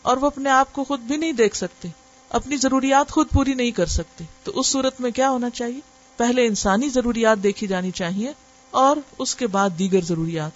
اور 0.03 0.17
وہ 0.17 0.27
اپنے 0.27 0.51
آپ 0.51 0.73
کو 0.73 0.85
خود 0.85 1.01
بھی 1.01 1.17
نہیں 1.17 1.33
دیکھ 1.33 1.57
سکتے۔ 1.57 1.89
اپنی 2.29 2.57
ضروریات 2.57 3.11
خود 3.11 3.27
پوری 3.31 3.55
نہیں 3.55 3.71
کر 3.71 3.87
سکتے۔ 3.87 4.25
تو 4.45 4.53
اس 4.55 4.67
صورت 4.67 5.01
میں 5.01 5.11
کیا 5.11 5.31
ہونا 5.31 5.51
چاہیے؟ 5.51 5.81
پہلے 6.17 6.47
انسانی 6.47 6.89
ضروریات 6.89 7.43
دیکھی 7.43 7.67
جانی 7.67 7.91
چاہیے 7.91 8.33
اور 8.71 8.97
اس 9.19 9.35
کے 9.35 9.47
بعد 9.47 9.71
دیگر 9.79 10.01
ضروریات۔ 10.01 10.51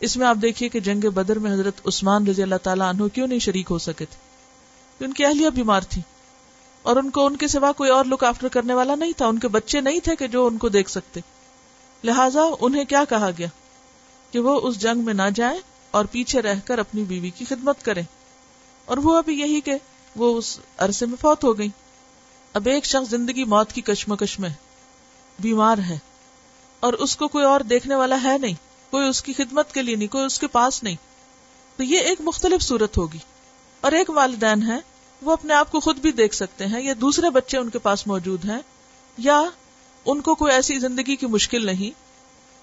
اس 0.00 0.16
میں 0.16 0.26
آپ 0.26 0.36
دیکھیے 0.42 0.68
کہ 0.68 0.80
جنگ 0.80 1.00
بدر 1.00 1.38
میں 1.38 1.52
حضرت 1.52 1.86
عثمان 1.86 2.26
رضی 2.26 2.42
اللہ 2.42 2.56
تعالیٰ 2.62 2.88
عنہ 2.88 3.02
کیوں 3.08 3.26
نہیں 3.26 3.38
شریک 3.38 3.66
ہو 3.70 3.78
سکے 3.78 4.04
تھے؟ 4.04 4.16
ان 5.04 5.12
کی 5.12 5.24
اہلیہ 5.24 5.50
بیمار 5.50 5.80
تھی۔ 5.80 6.02
اور 6.82 6.96
ان 6.96 7.10
کو 7.10 7.26
ان 7.26 7.36
کے 7.36 7.48
سوا 7.48 7.72
کوئی 7.72 7.90
اور 7.90 8.04
لک 8.04 8.24
آفٹر 8.24 8.48
کرنے 8.48 8.74
والا 8.74 8.94
نہیں 8.94 9.12
تھا۔ 9.16 9.26
ان 9.26 9.38
کے 9.38 9.48
بچے 9.48 9.80
نہیں 9.80 10.00
تھے 10.00 10.16
کہ 10.16 10.26
جو 10.26 10.46
ان 10.46 10.58
کو 10.58 10.68
دیکھ 10.68 10.90
سکتے۔ 10.90 11.20
لہذا 12.04 12.40
انہیں 12.60 12.84
کیا 12.84 13.04
کہا 13.08 13.30
گیا؟ 13.38 13.48
کہ 14.30 14.38
وہ 14.38 14.60
اس 14.60 14.78
جنگ 14.78 15.04
میں 15.04 15.14
نہ 15.14 15.30
جائیں 15.34 15.60
اور 15.90 16.04
پیچھے 16.04 16.42
رہ 16.42 16.54
کر 16.64 16.78
اپنی 16.78 17.04
بیوی 17.04 17.30
کی 17.30 17.44
خدمت 17.44 17.84
کریں۔ 17.84 18.02
اور 18.84 18.96
وہ 18.96 19.16
ابھی 19.16 19.40
یہی 19.40 19.60
کہ 19.60 19.74
وہ 20.16 20.38
اس 20.38 20.60
عرصے 20.78 21.06
میں 21.06 21.16
فوت 21.20 21.44
ہو 21.44 21.58
گئی 21.58 21.68
اب 22.52 22.66
ایک 22.66 22.84
شخص 22.84 23.10
زندگی 23.10 23.44
موت 23.44 23.72
کی 23.72 23.80
کشمکش 23.80 24.40
میں 24.40 24.48
بیمار 25.38 25.78
ہے 25.78 25.98
اور 26.80 26.92
اس 26.92 27.16
کو 27.16 27.28
کوئی 27.28 27.44
اور 27.44 27.60
دیکھنے 27.60 27.94
والا 27.94 28.22
ہے 28.22 28.38
نہیں، 28.38 28.54
کوئی 28.90 29.08
اس 29.08 29.22
کی 29.22 29.32
خدمت 29.32 29.72
کے 29.72 29.82
لیے 29.82 29.96
نہیں، 29.96 30.08
کوئی 30.08 30.24
اس 30.24 30.38
کے 30.38 30.46
پاس 30.46 30.82
نہیں۔ 30.82 30.96
تو 31.76 31.82
یہ 31.82 31.98
ایک 31.98 32.20
مختلف 32.20 32.62
صورت 32.62 32.98
ہوگی۔ 32.98 33.18
اور 33.80 33.92
ایک 33.92 34.10
والدین 34.10 34.62
ہے 34.62 34.78
وہ 35.22 35.32
اپنے 35.32 35.54
آپ 35.54 35.72
کو 35.72 35.80
خود 35.80 35.98
بھی 35.98 36.12
دیکھ 36.12 36.34
سکتے 36.34 36.66
ہیں، 36.66 36.82
یا 36.82 36.94
دوسرے 37.00 37.30
بچے 37.30 37.58
ان 37.58 37.70
کے 37.70 37.78
پاس 37.78 38.06
موجود 38.06 38.44
ہیں، 38.44 38.58
یا 39.18 39.42
ان 40.06 40.20
کو 40.20 40.34
کوئی 40.34 40.52
ایسی 40.52 40.78
زندگی 40.78 41.16
کی 41.16 41.26
مشکل 41.26 41.66
نہیں 41.66 41.98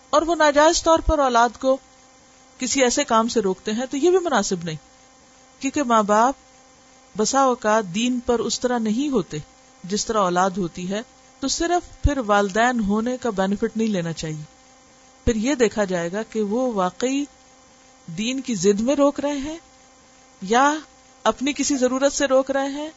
اور 0.10 0.22
وہ 0.22 0.36
ناجائز 0.36 0.84
طور 0.84 1.00
پر 1.00 1.20
اولاد 1.20 1.50
کو 1.60 1.78
کسی 2.58 2.84
ایسے 2.84 3.04
کام 3.04 3.28
سے 3.28 3.40
روکتے 3.40 3.72
ہیں 3.72 3.86
تو 3.92 3.98
یہ 3.98 4.10
بھی 4.10 4.20
مناسب 4.20 4.64
نہیں 4.64 4.76
کیونکہ 5.60 5.84
ماں 5.84 6.04
باپ 6.04 6.36
بسا 7.18 7.40
اوقات 7.40 7.96
دین 7.96 8.20
پر 8.26 8.40
اس 8.40 8.60
طرح 8.60 8.78
نہیں 8.78 9.10
ہوتے 9.10 9.38
جس 9.84 10.06
طرح 10.06 10.18
اولاد 10.18 10.50
ہوتی 10.50 10.90
ہے 10.90 11.02
تو 11.40 11.48
صرف 11.48 12.04
پھر 12.04 12.18
والدین 12.18 12.80
ہونے 12.80 13.18
کا 13.18 13.30
بینیفٹ 13.30 13.78
نہیں 13.78 13.88
لینا 13.88 14.14
چاہیے۔ 14.14 14.44
پھر 15.26 15.36
یہ 15.36 15.56
دیکھا 15.56 15.84
جائے 15.84 16.12
گا 16.12 16.24
کہ 16.24 16.42
وہ 16.42 16.74
واقعی 16.74 17.26
دین 18.18 18.42
کی 18.42 18.56
زد 18.56 18.80
میں 18.80 18.96
روک 18.96 19.20
رہے 19.20 19.38
ہیں 19.38 19.58
یا 20.42 20.74
اپنی 21.24 21.54
کسی 21.54 21.78
ضرورت 21.78 22.14
سے 22.14 22.26
روک 22.26 22.52
رہے 22.52 22.68
ہیں 22.68 22.90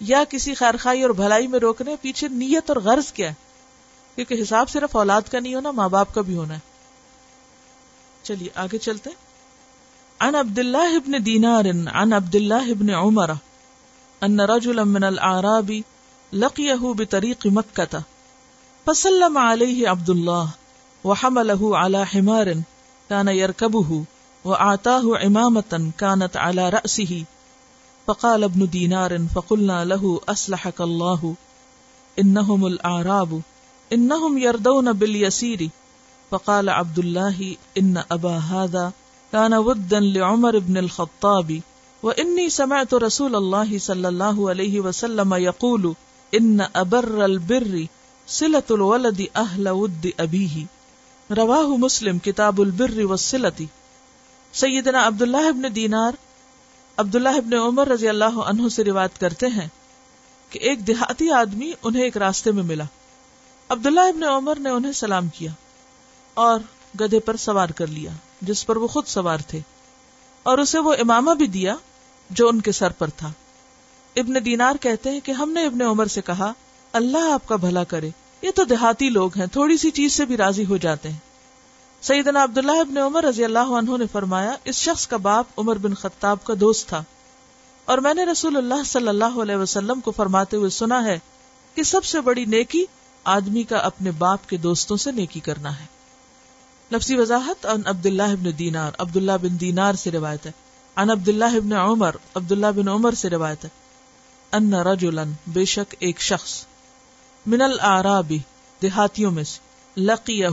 یا 0.00 0.24
کسی 0.28 0.54
خیرخائی 0.54 1.02
اور 1.02 1.10
بھلائی 1.10 1.46
میں 1.46 1.58
روک 1.58 1.82
رہے 1.82 1.92
ہیں 1.92 2.02
پیچھے 2.02 2.28
نیت 2.28 2.70
اور 2.70 2.76
غرض 2.76 3.12
کیا 3.12 3.28
ہے۔ 3.28 3.47
کیونکہ 4.18 4.42
حساب 4.42 4.70
صرف 4.70 4.96
اولاد 4.96 5.22
کا 5.30 5.40
نہیں 5.40 5.54
ہونا، 5.54 5.70
ماں 5.70 5.88
باپ 5.88 6.14
کا 6.14 6.20
بھی 6.20 6.36
ہونا 6.36 6.54
ہے۔ 6.54 6.58
چلیے، 8.22 8.48
آگے 8.54 8.78
چلتے 8.78 9.10
عن 10.20 10.34
عبد 10.34 10.58
الله 10.58 10.96
ابن 10.96 11.26
دینار، 11.26 11.64
عن 11.86 12.12
عبد 12.12 12.34
الله 12.34 12.70
ابن 12.70 12.90
عمر، 12.90 13.30
ان 14.20 14.40
رجلا 14.40 14.84
من 14.84 15.04
الاعراب 15.04 15.72
لقيه 16.32 16.92
بطريق 16.92 17.46
مكة 17.46 17.98
فسلم 18.86 19.38
عليه 19.38 19.86
عبد 19.86 20.10
الله 20.10 20.44
وحمله 21.04 21.76
على 21.76 22.04
حمار 22.14 22.46
كان 23.08 23.28
يركبه 23.28 24.02
وأعطاه 24.44 25.16
عمامة 25.16 25.90
كانت 25.96 26.36
على 26.36 26.70
رأسه 26.70 27.14
فقال 28.06 28.44
ابن 28.44 28.66
دينار 28.66 29.18
فقلنا 29.34 29.84
له 29.84 30.20
أصلحك 30.28 30.80
الله 30.80 31.34
إنهم 32.18 32.66
الأعراب 32.72 33.40
إنهم 33.96 34.38
يردون 34.38 34.88
باليسير. 34.88 35.66
فقال 36.30 36.68
عبد 36.68 36.98
الله 36.98 37.54
إن 37.80 37.98
أبا 38.12 38.38
هذا 38.50 38.90
كان 39.32 39.52
ودا 39.52 40.00
لعمر 40.00 40.58
بن 40.58 40.76
الخطاب. 40.76 41.52
وإني 42.02 42.48
سمعت 42.48 42.94
رسول 42.94 43.34
الله 43.34 43.78
صلى 43.80 44.08
الله 44.08 44.50
عليه 44.50 44.80
وسلم 44.80 45.34
يقول، 45.34 45.86
إن 46.40 46.56
أبر 46.76 47.24
البر 47.24 47.74
صلة 48.28 48.70
الولد 48.70 49.20
أهل 49.38 49.68
ود 49.68 50.06
أبيه. 50.20 50.64
رواه 51.36 51.76
مسلم، 51.76 52.18
كتاب 52.18 52.60
البر 52.60 53.04
والصلة. 53.04 53.66
سیدنا 54.52 55.06
عبداللہ 55.06 55.48
ابن 55.48 55.74
دینار 55.74 56.12
عبداللہ 56.96 57.28
ابن 57.28 57.54
عمر 57.54 57.88
رضی 57.88 58.08
اللہ 58.08 58.24
عنہ 58.24 58.68
سے 58.68 58.84
روایت 58.84 59.20
کرتے 59.20 59.46
ہیں 59.46 59.68
کہ 60.50 60.58
ایک 60.58 60.86
دیہاتی 60.86 61.30
آدمی 61.30 61.72
انہیں 61.82 62.02
ایک 62.02 62.16
راستے 62.16 62.52
میں 62.52 62.62
ملا۔ 62.62 62.84
عبداللہ 63.68 64.00
ابن 64.00 64.22
عمر 64.22 64.58
نے 64.58 64.70
انہیں 64.70 64.92
سلام 64.92 65.28
کیا 65.28 65.50
اور 66.34 66.60
گدے 67.00 67.20
پر 67.20 67.36
سوار 67.36 67.68
کر 67.68 67.86
لیا، 67.86 68.10
جس 68.40 68.66
پر 68.66 68.76
وہ 68.76 68.86
خود 68.86 69.06
سوار 69.06 69.38
تھے۔ 69.46 69.60
اور 70.42 70.58
اسے 70.58 70.78
وہ 70.78 70.92
امامہ 70.92 71.30
بھی 71.30 71.46
دیا 71.46 71.74
جو 72.30 72.48
ان 72.48 72.60
کے 72.60 72.72
سر 72.72 72.90
پر 72.90 73.10
تھا۔ 73.10 73.32
ابن 74.16 74.44
دینار 74.44 74.74
کہتے 74.80 75.10
ہیں 75.10 75.20
کہ 75.20 75.32
ہم 75.32 75.52
نے 75.52 75.66
ابن 75.66 75.82
عمر 75.82 76.06
سے 76.06 76.20
کہا، 76.20 76.52
اللہ 76.92 77.32
آپ 77.32 77.48
کا 77.48 77.56
بھلا 77.56 77.84
کرے۔ 77.84 78.10
یہ 78.42 78.50
تو 78.54 78.64
دیہاتی 78.64 79.08
لوگ 79.08 79.38
ہیں، 79.38 79.46
تھوڑی 79.46 79.76
سی 79.76 79.90
چیز 79.90 80.12
سے 80.12 80.24
بھی 80.24 80.36
راضی 80.36 80.64
ہو 80.64 80.76
جاتے 80.76 81.10
ہیں۔ 81.10 81.16
سیدنا 82.02 82.42
عبداللہ 82.42 82.80
ابن 82.80 82.98
عمر 82.98 83.24
رضی 83.24 83.44
اللہ 83.44 83.58
عنہ 83.58 83.96
نے 83.96 84.04
فرمایا، 84.12 84.56
اس 84.64 84.74
شخص 84.74 85.08
کا 85.08 85.16
باپ 85.16 85.46
عمر 85.58 85.76
بن 85.76 85.94
خطاب 85.94 86.44
کا 86.44 86.54
دوست 86.60 86.88
تھا۔ 86.88 87.04
اور 87.84 87.98
میں 87.98 88.14
نے 88.14 88.24
رسول 88.24 88.56
اللہ 88.56 88.82
صلی 88.86 89.08
اللہ 89.08 89.38
علیہ 89.42 89.56
وسلم 89.56 90.00
کو 90.00 90.10
فرماتے 90.10 90.56
ہوئے 90.56 90.70
سنا 90.70 91.04
ہے 91.04 91.18
کہ 91.74 91.82
سب 91.82 92.04
سے 92.04 92.20
بڑی 92.20 92.44
نیکی 92.44 92.84
آدمی 93.24 93.62
کا 93.62 93.76
اپنے 93.76 94.10
باپ 94.10 94.48
کے 94.48 94.56
دوستوں 94.56 94.96
سے 94.96 95.12
نیکی 95.12 95.40
کرنا 95.40 95.80
ہے۔ 95.80 95.84
لفظی 96.92 97.16
وضاحت 97.16 97.66
ان 97.66 97.82
عبداللہ 97.86 98.22
ابن 98.22 98.58
دینار، 98.58 98.92
عبداللہ 98.98 99.32
بن 99.42 99.60
دینار 99.60 99.94
سے 99.94 100.10
روایت 100.10 100.46
ہے۔ 100.46 100.52
عن 100.96 101.10
عبداللہ 101.10 101.44
ابن 101.44 101.72
عمر، 101.72 102.16
عبداللہ 102.34 102.66
بن 102.76 102.88
عمر 102.88 103.12
سے 103.12 103.30
روایت 103.30 103.64
ہے۔ 103.64 103.70
ان 104.52 104.74
رجلا، 104.74 105.22
بے 105.46 105.64
شک 105.64 105.94
ایک 105.98 106.20
شخص۔ 106.20 106.66
من 107.46 107.62
الاعرابی 107.62 108.38
دیہاتیوں 108.82 109.30
میں 109.30 109.44
سے۔ 109.44 109.60
لقیہ 110.00 110.46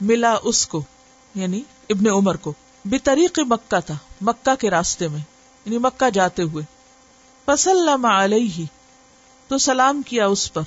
ملا 0.00 0.36
اس 0.42 0.66
کو 0.66 0.82
یعنی 1.34 1.62
ابن 1.90 2.10
عمر 2.10 2.36
کو۔ 2.36 2.52
بطریق 2.84 3.38
مکہ 3.38 3.80
تھا، 3.80 3.94
مکہ 4.20 4.54
کے 4.54 4.70
راستے 4.70 5.08
میں 5.08 5.20
یعنی 5.64 5.78
مکہ 5.78 6.10
جاتے 6.10 6.42
ہوئے۔ 6.42 6.64
فسلم 7.44 8.06
علیہ، 8.06 8.64
تو 9.48 9.58
سلام 9.58 10.02
کیا 10.02 10.26
اس 10.26 10.52
پر۔ 10.52 10.62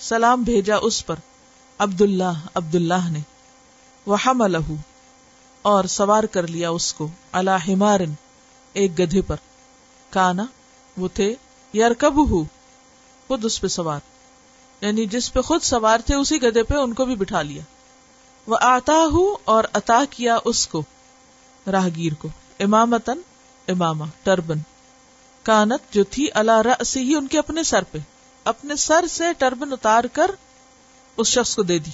سلام 0.00 0.42
بھیجا 0.42 0.76
اس 0.82 1.06
پر، 1.06 1.14
عبداللہ 1.78 2.32
عبداللہ 2.54 3.10
نے 3.10 3.18
وحملہ 4.06 4.58
اور 5.62 5.84
سوار 5.84 6.24
کر 6.24 6.46
لیا 6.46 6.70
اس 6.70 6.94
کو 6.94 7.08
اللہ 7.32 7.68
ہمارن 7.68 8.14
ایک 8.72 8.98
گدھے 8.98 9.22
پر۔ 9.22 9.36
کانا، 10.10 10.44
وہ 10.96 11.08
تھے 11.14 11.34
یارکب 11.72 12.14
خود 13.26 13.44
اس 13.44 13.60
پہ 13.60 13.66
سوار۔ 13.66 14.00
یعنی 14.80 15.06
جس 15.06 15.32
پہ 15.32 15.40
خود 15.40 15.62
سوار 15.62 15.98
تھے، 16.06 16.14
اسی 16.14 16.42
گدھے 16.42 16.62
پہ 16.62 16.74
ان 16.74 16.94
کو 16.94 17.04
بھی 17.04 17.16
بٹھا 17.16 17.42
لیا۔ 17.42 17.62
وہ 18.46 18.56
آتا 18.60 18.94
ہوں 18.94 19.36
اور 19.44 19.64
عطا 19.72 20.04
کیا 20.10 20.38
اس 20.44 20.66
کو، 20.66 20.82
راہگیر 21.72 22.12
کو۔ 22.14 22.28
امامتن 22.60 23.18
اماما 23.68 24.04
ٹربن۔ 24.22 24.58
کانت 25.42 25.94
جو 25.94 26.04
تھی 26.04 26.26
اللہ 26.34 26.62
رسی 26.80 27.00
ہی 27.00 27.14
ان 27.14 27.26
کے 27.26 27.38
اپنے 27.38 27.62
سر 27.62 27.82
پہ۔ 27.82 27.98
اپنے 28.44 28.76
سر 28.76 29.06
سے 29.06 29.24
ٹربن 29.38 29.72
اتار 29.72 30.04
کر 30.04 30.30
اس 31.16 31.26
شخص 31.26 31.56
کو 31.56 31.62
دے 31.62 31.78
دی۔ 31.78 31.90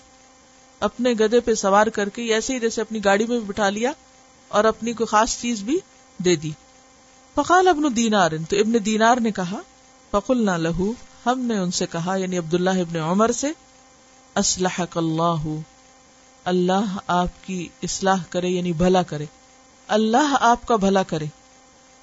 اپنے 0.80 1.12
گدے 1.12 1.40
پہ 1.40 1.54
سوار 1.54 1.86
کر 1.86 2.08
کے 2.08 2.22
ایسے 2.22 2.54
ہی 2.54 2.60
جیسے 2.60 2.80
اپنی 2.80 3.04
گاڑی 3.04 3.26
میں 3.26 3.38
بھی 3.38 3.46
بٹھا 3.46 3.70
لیا 3.70 3.92
اور 4.48 4.64
اپنی 4.64 4.92
کوئی 4.92 5.06
خاص 5.06 5.40
چیز 5.40 5.62
بھی 5.62 5.78
دے 6.24 6.36
دی۔ 6.36 6.50
فقال 7.34 7.68
ابن 7.68 7.96
دینار، 7.96 8.30
تو 8.50 8.56
ابن 8.56 8.84
دینار 8.84 9.16
نے 9.16 9.30
کہا 9.30 9.60
فقل 10.10 10.44
نہ 10.44 10.50
لہو، 10.50 10.92
ہم 11.26 11.40
نے 11.40 11.58
ان 11.58 11.70
سے 11.70 11.86
کہا 11.86 12.16
یعنی 12.16 12.38
عبداللہ 12.38 12.70
ابن 12.70 12.96
عمر 12.96 13.30
سے 13.30 13.52
اسلح 14.34 14.80
اللہ 14.94 15.44
اللہ 16.44 16.98
آپ 17.06 17.46
کی 17.46 17.68
اصلاح 17.82 18.22
کرے 18.30 18.48
یعنی 18.48 18.72
بھلا 18.72 19.02
کرے۔ 19.02 19.24
اللہ 19.88 20.36
آپ 20.40 20.66
کا 20.66 20.76
بھلا 20.76 21.02
کرے۔ 21.02 21.24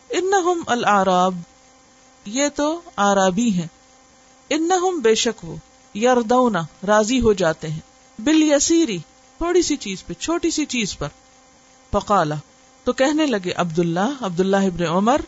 ان 0.09 0.31
العراب 0.67 1.35
یہ 2.25 2.47
تو 2.55 2.81
آرابی 2.95 3.49
ہیں۔ 3.49 3.67
ان 4.49 4.69
بے 5.03 5.15
شک 5.15 5.45
وہ 5.45 5.55
یردونا 5.97 6.61
راضی 6.87 7.21
ہو 7.21 7.33
جاتے 7.33 7.69
ہیں۔ 7.69 7.79
بل 8.19 8.41
یسیری 8.43 8.97
تھوڑی 9.37 9.61
سی 9.61 9.75
چیز 9.75 10.05
پہ، 10.05 10.13
چھوٹی 10.13 10.51
سی 10.51 10.65
چیز 10.65 10.97
پر۔ 10.97 11.07
پکالا 11.89 12.35
تو 12.83 12.93
کہنے 12.93 13.25
لگے 13.25 13.51
عبد 13.55 13.79
اللہ 13.79 14.13
عبد 14.21 14.39
اللہ 14.39 14.57
ابن 14.57 14.83
عمر 14.83 15.21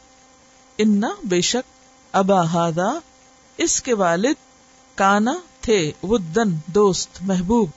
انا 0.77 1.09
بے 1.23 1.41
شک 1.41 1.71
ابا 2.11 2.43
ہادا 2.43 2.99
اس 3.57 3.81
کے 3.81 3.93
والد 3.93 4.33
کانا 4.95 5.33
تھے، 5.61 5.91
ودن، 6.03 6.55
دوست، 6.65 7.09
محبوب۔ 7.21 7.69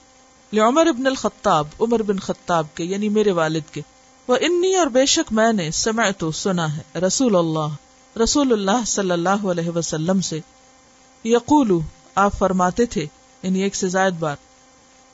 عمر 0.53 0.87
ابن 0.87 1.07
الخطاب، 1.07 1.67
عمر 1.79 2.01
بن 2.01 2.19
خطاب 2.19 2.65
کے 2.75 2.83
یعنی 2.83 3.09
میرے 3.09 3.31
والد 3.31 3.73
کے۔ 3.73 3.81
وہ 4.27 4.37
انی، 4.41 4.75
اور 4.75 4.87
بے 4.87 5.05
شک 5.05 5.33
میں 5.33 5.53
نے 5.53 5.71
سمع 5.71 6.09
تو 6.17 6.31
سنا 6.31 6.77
ہے، 6.77 6.99
رسول 6.99 7.35
اللہ 7.35 8.19
رسول 8.23 8.51
اللہ 8.51 8.85
صلی 8.87 9.11
اللہ 9.11 9.29
علیہ 9.29 9.69
وسلم 9.69 10.21
سے۔ 10.21 10.39
یقول 11.23 11.71
آپ 12.15 12.33
فرماتے 12.37 12.85
تھے 12.85 13.05
یعنی 13.43 13.63
ایک 13.63 13.75
سے 13.75 13.87
زائد 13.87 14.13
بار، 14.13 14.35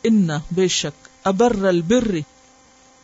ان 0.03 0.27
بے 0.51 0.67
شک 0.67 1.07
ابر 1.23 1.65
البر، 1.65 2.15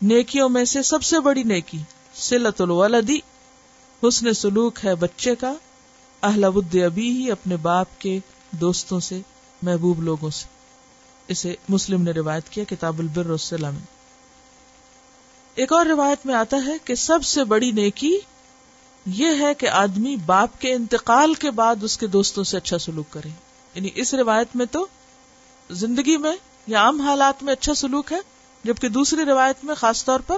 نیکیوں 0.01 0.49
میں 0.49 0.65
سے 0.65 0.83
سب 0.83 1.03
سے 1.03 1.19
بڑی 1.19 1.43
نیکی 1.43 1.77
سلت 2.15 2.61
الولدی 2.61 3.19
حسن 4.03 4.33
سلوک 4.33 4.79
ہے 4.85 4.95
بچے 4.95 5.35
کا، 5.35 5.53
اہل 6.23 6.45
ود 6.55 6.75
ابی 6.75 7.09
ہی 7.09 7.31
اپنے 7.31 7.57
باپ 7.57 7.87
کے 7.99 8.19
دوستوں 8.51 8.99
سے، 8.99 9.21
محبوب 9.61 10.01
لوگوں 10.01 10.29
سے۔ 10.29 10.45
اسے 11.27 11.55
مسلم 11.69 12.01
نے 12.01 12.11
روایت 12.11 12.49
کیا، 12.49 12.63
کتاب 12.69 12.99
البر 12.99 13.35
میں 13.61 13.85
ایک 15.55 15.73
اور 15.73 15.85
روایت 15.85 16.25
میں 16.25 16.35
آتا 16.35 16.57
ہے 16.65 16.73
کہ 16.85 16.95
سب 16.95 17.23
سے 17.23 17.43
بڑی 17.43 17.71
نیکی 17.71 18.17
یہ 19.05 19.27
ہے 19.39 19.53
کہ 19.53 19.69
آدمی 19.69 20.15
باپ 20.15 20.61
کے 20.61 20.73
انتقال 20.73 21.33
کے 21.33 21.51
بعد 21.51 21.75
اس 21.81 21.97
کے 21.97 22.07
دوستوں 22.07 22.43
سے 22.43 22.57
اچھا 22.57 22.77
سلوک 22.77 23.05
کرے۔ 23.09 23.29
یعنی 23.75 23.89
اس 23.95 24.13
روایت 24.13 24.47
میں 24.55 24.65
تو 24.65 24.87
زندگی 25.69 26.17
میں 26.17 26.31
یا 26.67 26.79
عام 26.79 27.01
حالات 27.01 27.43
میں 27.43 27.53
اچھا 27.53 27.73
سلوک 27.73 28.11
ہے، 28.11 28.17
جبکہ 28.63 28.89
دوسری 28.89 29.25
روایت 29.25 29.65
میں 29.65 29.75
خاص 29.75 30.05
طور 30.05 30.19
پر 30.19 30.37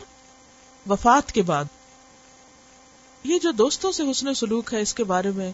وفات 0.89 1.31
کے 1.31 1.41
بعد۔ 1.41 1.65
یہ 3.23 3.39
جو 3.39 3.51
دوستوں 3.51 3.91
سے 3.91 4.11
حسن 4.11 4.33
سلوک 4.33 4.73
ہے، 4.73 4.81
اس 4.81 4.93
کے 4.93 5.03
بارے 5.03 5.31
میں 5.31 5.51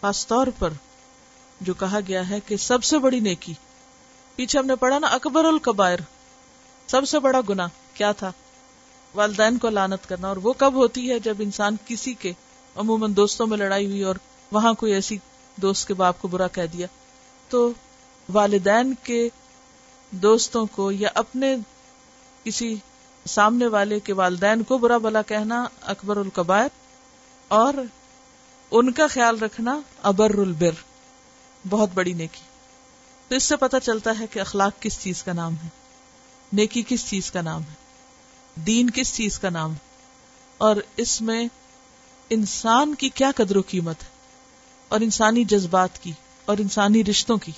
خاص 0.00 0.26
طور 0.26 0.46
پر 0.58 0.70
جو 1.60 1.74
کہا 1.74 1.98
گیا 2.08 2.28
ہے 2.28 2.40
کہ 2.40 2.56
سب 2.56 2.84
سے 2.84 2.98
بڑی 2.98 3.20
نیکی۔ 3.20 3.54
پیچھے 4.36 4.58
ہم 4.58 4.66
نے 4.66 4.76
پڑھا 4.76 4.98
نا، 4.98 5.06
اکبر 5.06 5.44
القبائر 5.44 5.98
سب 6.86 7.08
سے 7.08 7.18
بڑا 7.18 7.40
گنا 7.48 7.68
کیا 7.94 8.12
تھا؟ 8.12 8.32
والدین 9.14 9.58
کو 9.58 9.68
لانت 9.68 10.08
کرنا 10.08 10.28
اور 10.28 10.36
وہ 10.36 10.52
کب 10.56 10.74
ہوتی 10.74 11.10
ہے 11.10 11.18
جب 11.18 11.34
انسان 11.38 11.76
کسی 11.86 12.14
کے 12.14 12.32
عموماً 12.76 13.16
دوستوں 13.16 13.46
میں 13.46 13.58
لڑائی 13.58 13.86
ہوئی 13.86 14.02
اور 14.02 14.14
وہاں 14.52 14.74
کوئی 14.74 14.92
ایسی 14.92 15.18
دوست 15.56 15.88
کے 15.88 15.94
باپ 15.94 16.22
کو 16.22 16.28
برا 16.28 16.46
کہہ 16.46 16.66
دیا؟ 16.72 16.86
تو 17.48 17.72
والدین 18.32 18.94
کے 19.02 19.28
دوستوں 20.10 20.66
کو 20.66 20.90
یا 20.90 21.08
اپنے 21.14 21.56
کسی 22.44 22.76
سامنے 23.26 23.66
والے 23.66 24.00
کے 24.00 24.12
والدین 24.12 24.62
کو 24.62 24.78
برا 24.78 24.98
بلا 24.98 25.22
کہنا 25.22 25.66
اکبر 25.82 26.16
القبائر 26.16 26.68
اور 27.48 27.74
ان 28.70 28.92
کا 28.92 29.06
خیال 29.06 29.38
رکھنا 29.38 29.80
ابر 30.02 30.38
البر، 30.38 30.70
بہت 31.68 31.88
بڑی 31.94 32.12
نیکی۔ 32.12 32.40
تو 33.28 33.34
اس 33.34 33.44
سے 33.44 33.56
پتہ 33.56 33.76
چلتا 33.82 34.10
ہے 34.20 34.26
کہ 34.26 34.40
اخلاق 34.40 34.82
کس 34.82 35.00
چیز 35.00 35.22
کا 35.22 35.32
نام 35.32 35.54
ہے، 35.64 35.68
نیکی 36.52 36.82
کس 36.88 37.10
چیز 37.10 37.30
کا 37.30 37.40
نام 37.40 37.62
ہے۔ 37.62 37.81
دین 38.56 38.90
کس 38.90 39.14
چیز 39.14 39.38
کا 39.38 39.50
نام؟ 39.50 39.72
ہے 39.72 39.90
اور 40.58 40.76
اس 40.96 41.20
میں 41.20 41.48
انسان 42.30 42.94
کی 42.94 43.08
کیا 43.08 43.30
قدر 43.36 43.56
و 43.56 43.62
قیمت 43.68 44.02
ہے؟ 44.02 44.08
اور 44.88 45.00
انسانی 45.00 45.44
جذبات 45.44 46.02
کی، 46.02 46.12
اور 46.44 46.58
انسانی 46.58 47.04
رشتوں 47.04 47.36
کی۔ 47.36 47.52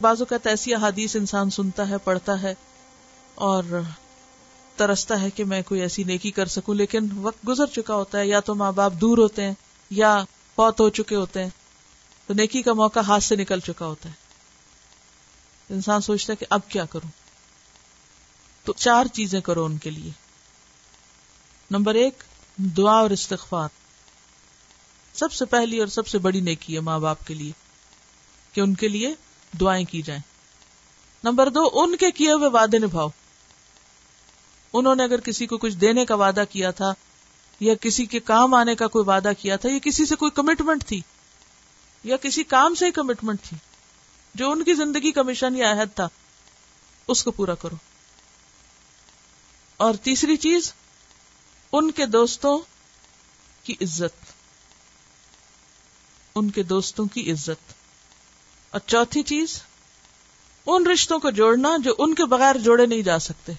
بعض 0.00 0.20
اوقات 0.20 0.46
ایسی 0.46 0.74
احادیث 0.74 1.16
انسان 1.16 1.50
سنتا 1.50 1.88
ہے، 1.88 1.98
پڑھتا 1.98 2.42
ہے، 2.42 2.54
اور 3.34 3.62
ترستا 4.76 5.20
ہے 5.20 5.30
کہ 5.30 5.44
میں 5.44 5.62
کوئی 5.62 5.80
ایسی 5.80 6.04
نیکی 6.04 6.30
کر 6.30 6.46
سکوں، 6.46 6.74
لیکن 6.74 7.06
وقت 7.16 7.48
گزر 7.48 7.66
چکا 7.66 7.94
ہوتا 7.94 8.18
ہے، 8.18 8.26
یا 8.26 8.40
تو 8.40 8.54
ماں 8.54 8.72
باپ 8.72 8.92
دور 8.92 9.18
ہوتے 9.18 9.44
ہیں، 9.44 9.54
یا 9.90 10.24
فوت 10.56 10.80
ہو 10.80 10.90
چکے 10.90 11.16
ہوتے 11.16 11.42
ہیں، 11.42 11.50
تو 12.26 12.34
نیکی 12.34 12.62
کا 12.62 12.72
موقع 12.72 13.00
ہاتھ 13.00 13.24
سے 13.24 13.36
نکل 13.36 13.60
چکا 13.60 13.86
ہوتا 13.86 14.08
ہے۔ 14.08 14.14
انسان 15.74 16.00
سوچتا 16.00 16.32
ہے 16.32 16.36
کہ 16.36 16.46
اب 16.50 16.60
کیا 16.68 16.84
کروں؟ 16.84 17.19
تو 18.64 18.72
چار 18.72 19.06
چیزیں 19.06 19.40
کرو 19.40 19.64
ان 19.64 19.78
کے 19.78 19.90
لیے۔ 19.90 20.10
نمبر 21.70 21.94
ایک، 21.94 22.22
دعا 22.58 22.98
اور 22.98 23.10
استغفار۔ 23.10 23.68
سب 25.14 25.32
سے 25.32 25.44
پہلی 25.44 25.78
اور 25.78 25.86
سب 25.86 26.06
سے 26.06 26.18
بڑی 26.18 26.40
نیکی 26.40 26.74
ہے 26.74 26.80
ماں 26.80 26.98
باپ 26.98 27.26
کے 27.26 27.34
لیے، 27.34 27.52
کہ 28.52 28.60
ان 28.60 28.74
کے 28.74 28.88
لیے 28.88 29.14
دعائیں 29.60 29.84
کی 29.84 30.02
جائیں۔ 30.02 30.22
نمبر 31.24 31.50
دو، 31.50 31.70
ان 31.72 31.96
کے 31.96 32.10
کیے 32.10 32.32
ہوئے 32.32 32.48
وعدے 32.48 32.78
نبھاؤ۔ 32.78 33.08
انہوں 34.72 34.94
نے 34.94 35.04
اگر 35.04 35.20
کسی 35.20 35.46
کو 35.46 35.58
کچھ 35.58 35.74
دینے 35.74 36.04
کا 36.04 36.14
وعدہ 36.14 36.44
کیا 36.50 36.70
تھا، 36.70 36.92
یا 37.60 37.74
کسی 37.74 38.06
کے 38.06 38.20
کام 38.20 38.54
آنے 38.54 38.74
کا 38.74 38.86
کوئی 38.86 39.04
وعدہ 39.08 39.32
کیا 39.38 39.56
تھا، 39.56 39.68
یا 39.68 39.78
کسی 39.78 40.06
سے 40.06 40.14
کوئی 40.14 40.30
کمٹمنٹ 40.30 40.84
تھی، 40.84 41.00
یا 42.04 42.16
کسی 42.16 42.42
کام 42.42 42.74
سے 42.74 42.86
ہی 42.86 42.90
کمٹمنٹ 42.90 43.42
تھی، 43.42 43.56
جو 44.34 44.50
ان 44.50 44.64
کی 44.64 44.74
زندگی 44.74 45.12
کا 45.12 45.22
مشن 45.22 45.56
یا 45.56 45.72
عہد 45.72 45.96
تھا، 45.96 46.08
اس 47.08 47.24
کو 47.24 47.30
پورا 47.30 47.54
کرو۔ 47.54 47.76
اور 49.80 49.94
تیسری 49.94 50.36
چیز، 50.36 50.72
ان 51.72 51.90
کے 51.90 52.06
دوستوں 52.06 52.58
کی 53.62 53.72
عزت۔ 53.80 54.32
ان 56.34 56.50
کے 56.50 56.62
دوستوں 56.62 57.06
کی 57.06 57.32
عزت۔ 57.32 57.72
اور 58.70 58.80
چوتھی 58.86 59.22
چیز، 59.22 59.62
ان 60.66 60.86
رشتوں 60.86 61.18
کو 61.18 61.30
جوڑنا 61.30 61.76
جو 61.84 61.94
ان 61.98 62.14
کے 62.14 62.24
بغیر 62.24 62.58
جوڑے 62.58 62.86
نہیں 62.86 63.02
جا 63.02 63.18
سکتے۔ 63.18 63.52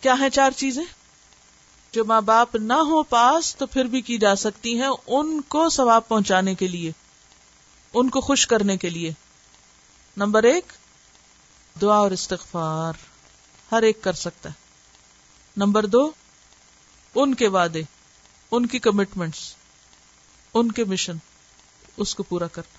کیا 0.00 0.14
ہے 0.20 0.30
چار 0.30 0.50
چیزیں؟ 0.50 0.84
جو 1.92 2.04
ماں 2.04 2.20
باپ 2.20 2.56
نہ 2.56 2.72
ہو 2.72 3.02
پاس 3.02 3.56
تو 3.56 3.66
پھر 3.66 3.84
بھی 3.84 4.00
کی 4.00 4.18
جا 4.18 4.34
سکتی 4.34 4.80
ہیں 4.80 4.90
ان 5.06 5.40
کو 5.40 5.68
ثواب 5.68 6.08
پہنچانے 6.08 6.54
کے 6.54 6.68
لیے، 6.68 6.92
ان 7.94 8.10
کو 8.10 8.20
خوش 8.20 8.46
کرنے 8.46 8.76
کے 8.76 8.90
لیے۔ 8.90 9.12
نمبر 10.16 10.42
ایک، 10.42 10.72
دعا 11.80 11.96
اور 11.96 12.10
استغفار۔ 12.10 13.11
ہر 13.72 13.82
ایک 13.82 14.02
کر 14.02 14.12
سکتا 14.12 14.48
ہے۔ 14.48 14.54
نمبر 15.56 15.86
دو، 15.86 16.10
ان 17.14 17.34
کے 17.34 17.48
وعدے، 17.48 17.82
ان 18.50 18.66
کی 18.66 18.78
کمٹمنٹس 18.78 19.54
ان 20.54 20.72
کے 20.72 20.84
مشن 20.84 21.16
اس 21.96 22.14
کو 22.14 22.22
پورا 22.22 22.46
کرنا۔ 22.46 22.78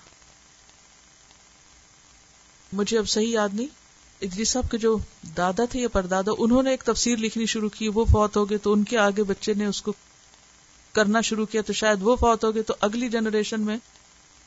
مجھے 2.72 2.98
اب 2.98 3.08
صحیح 3.08 3.28
یاد 3.28 3.48
نہیں۔ 3.52 3.66
ادری 4.20 4.44
صاحب 4.44 4.70
کے 4.70 4.78
جو 4.78 4.98
دادا 5.36 5.64
تھے 5.70 5.80
یا 5.80 5.88
پردادا، 5.88 6.30
انہوں 6.38 6.62
نے 6.62 6.70
ایک 6.70 6.82
تفسیر 6.82 7.16
لکھنی 7.16 7.46
شروع 7.46 7.68
کی، 7.68 7.88
وہ 7.88 8.04
فوت 8.04 8.36
ہو 8.36 8.50
گئے 8.50 8.58
تو 8.58 8.72
ان 8.72 8.84
کے 8.84 8.98
آگے 8.98 9.22
بچے 9.22 9.54
نے 9.54 9.66
اس 9.66 9.82
کو 9.82 9.92
کرنا 10.92 11.20
شروع 11.20 11.46
کیا 11.46 11.62
تو 11.62 11.72
شاید 11.72 11.98
وہ 12.02 12.16
فوت 12.16 12.44
ہو 12.44 12.54
گئے 12.54 12.62
تو 12.62 12.74
اگلی 12.80 13.08
جنریشن 13.08 13.60
میں 13.60 13.76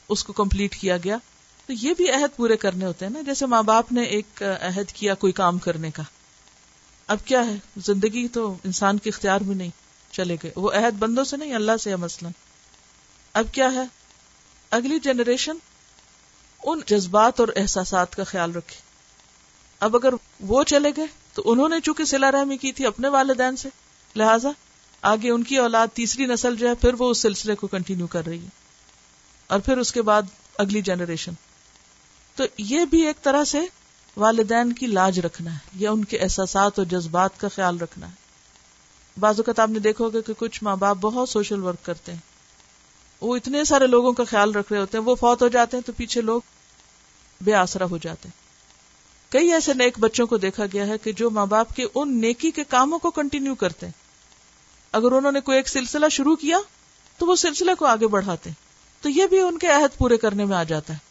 اس 0.10 0.24
کو 0.24 0.34
کمپلیٹ 0.34 0.76
کیا 0.76 0.98
گیا۔ 0.98 1.18
تو 1.66 1.74
یہ 1.74 1.94
بھی 1.98 2.12
عہد 2.12 2.38
پورے 2.38 2.58
کرنے 2.58 2.86
ہوتے 2.86 3.06
ہیں 3.06 3.14
نا۔ 3.14 3.22
جیسے 3.22 3.46
ماں 3.46 3.64
باپ 3.64 3.92
نے 3.92 4.04
ایک 4.04 4.44
عہد 4.62 4.92
کیا 4.92 5.14
کوئی 5.14 5.34
کام 5.34 5.58
کرنے 5.58 5.92
کا۔ 5.92 6.04
اب 7.08 7.18
کیا 7.26 7.48
ہے؟ 7.48 7.56
زندگی 7.78 8.28
تو 8.28 8.56
انسان 8.64 8.98
کے 8.98 9.10
اختیار 9.10 9.42
میں 9.42 9.56
نہیں 9.56 9.70
چلے 10.12 10.38
گئے۔ 10.44 10.52
وہ 10.56 10.72
عہد 10.72 10.94
بندوں 10.94 11.24
سے 11.24 11.38
نہیں، 11.38 11.54
اللہ 11.54 11.78
سے 11.80 11.96
مثلاً۔ 11.96 12.32
اب 13.34 13.46
کیا 13.52 13.74
ہے؟ 13.74 13.84
اگلی 14.72 15.00
جنریشن 15.00 15.58
ان 16.64 16.80
جذبات 16.88 17.40
اور 17.40 17.48
احساسات 17.56 18.16
کا 18.16 18.24
خیال 18.24 18.52
رکھے۔ 18.52 18.82
اب 19.80 19.96
اگر 19.96 20.14
وہ 20.40 20.64
چلے 20.64 20.90
گئے 20.98 21.06
تو 21.34 21.42
انہوں 21.46 21.70
نے 21.70 21.80
چونکہ 21.80 22.06
سلا 22.06 22.32
رحمی 22.32 22.58
کی 22.58 22.72
تھی 22.72 22.86
اپنے 22.86 23.08
والدین 23.08 23.56
سے، 23.56 23.70
لہذا 24.16 24.50
آگے 25.02 25.32
ان 25.32 25.44
کی 25.44 25.58
اولاد 25.58 25.88
تیسری 25.94 26.26
نسل 26.26 26.56
جو 26.56 26.70
ہے، 26.70 26.76
پھر 26.76 26.94
وہ 26.94 27.10
اس 27.10 27.18
سلسلے 27.18 27.56
کو 27.56 27.68
کنٹینیو 27.68 28.08
کر 28.08 28.26
رہی 28.26 28.44
ہے۔ 28.44 28.50
اور 29.48 29.60
پھر 29.60 29.78
اس 29.78 29.92
کے 29.92 30.02
بعد 30.02 30.22
اگلی 30.58 30.82
جنریشن۔ 30.82 31.32
تو 32.36 32.44
یہ 32.58 32.86
بھی 32.86 33.08
ایک 33.08 33.22
طرح 33.22 33.44
سے 33.44 33.60
والدین 34.18 34.74
کی 34.74 34.88
لاج 34.88 35.20
رکھنا 35.20 35.54
ہے، 35.54 35.58
یا 35.74 35.92
ان 35.92 36.06
کے 36.06 36.18
احساسات 36.18 36.80
اور 36.80 36.86
جذبات 36.86 37.40
کا 37.40 37.48
خیال 37.48 37.78
رکھنا 37.78 38.08
ہے۔ 38.08 38.12
بعض 39.20 39.40
اوقات 39.40 39.60
آپ 39.60 39.70
نے 39.70 39.80
دیکھو 39.80 40.10
گے 40.10 40.22
کہ 40.22 40.34
کچھ 40.38 40.64
ماں 40.64 40.76
باپ 40.76 40.98
بہت 40.98 41.30
سوشل 41.30 41.64
ورک 41.64 41.86
کرتے 41.86 42.12
ہیں۔ 42.12 42.20
وہ 43.22 43.36
اتنے 43.36 43.64
سارے 43.64 43.88
لوگوں 43.88 44.14
کا 44.14 44.24
خیال 44.24 44.52
رکھ 44.52 44.74
رہے 44.74 44.82
ہوتے 44.82 44.98
ہیں، 44.98 45.06
وہ 45.06 45.16
فوت 45.16 45.42
ہو 45.42 45.48
جاتے 45.48 45.78
ہیں 45.78 45.84
تو 45.84 45.92
پیچھے 45.98 46.22
لوگ 46.22 46.42
بے 47.42 47.54
آسرا 47.54 47.86
ہو 47.86 47.98
جاتے 47.98 48.30
ہیں۔ 48.30 48.48
کئی 49.32 49.54
ایسے 49.54 49.74
نیک 49.74 50.00
بچوں 50.00 50.28
کو 50.28 50.38
دیکھا 50.38 50.66
گیا 50.74 50.88
ہے 50.88 50.98
کہ 50.98 51.12
جو 51.12 51.30
ماں 51.30 51.46
باپ 51.46 51.76
کے 51.76 51.86
ان 51.96 52.22
نیکی 52.22 52.52
کے 52.52 52.64
کاموں 52.64 53.00
کو 53.00 53.12
کنٹینیو 53.12 53.56
کرتے 53.56 53.86
ہیں۔ 53.86 53.94
اگر 54.92 55.12
انہوں 55.12 55.32
نے 55.32 55.40
کوئی 55.40 55.58
ایک 55.58 55.70
سلسلہ 55.70 56.10
شروع 56.12 56.36
کیا 56.36 56.58
تو 57.18 57.26
وہ 57.26 57.36
سلسلے 57.36 57.76
کو 57.76 57.86
آگے 57.86 58.08
بڑھاتے 58.08 58.50
ہیں۔ 58.50 58.68
تو 59.04 59.10
یہ 59.10 59.28
بھی 59.28 59.40
ان 59.40 59.58
کے 59.58 59.68
عہد 59.68 59.98
پورے 59.98 60.18
کرنے 60.18 60.46
میں 60.46 60.58
آ 60.58 60.64
جاتا 60.64 60.94
ہے۔ 60.94 61.07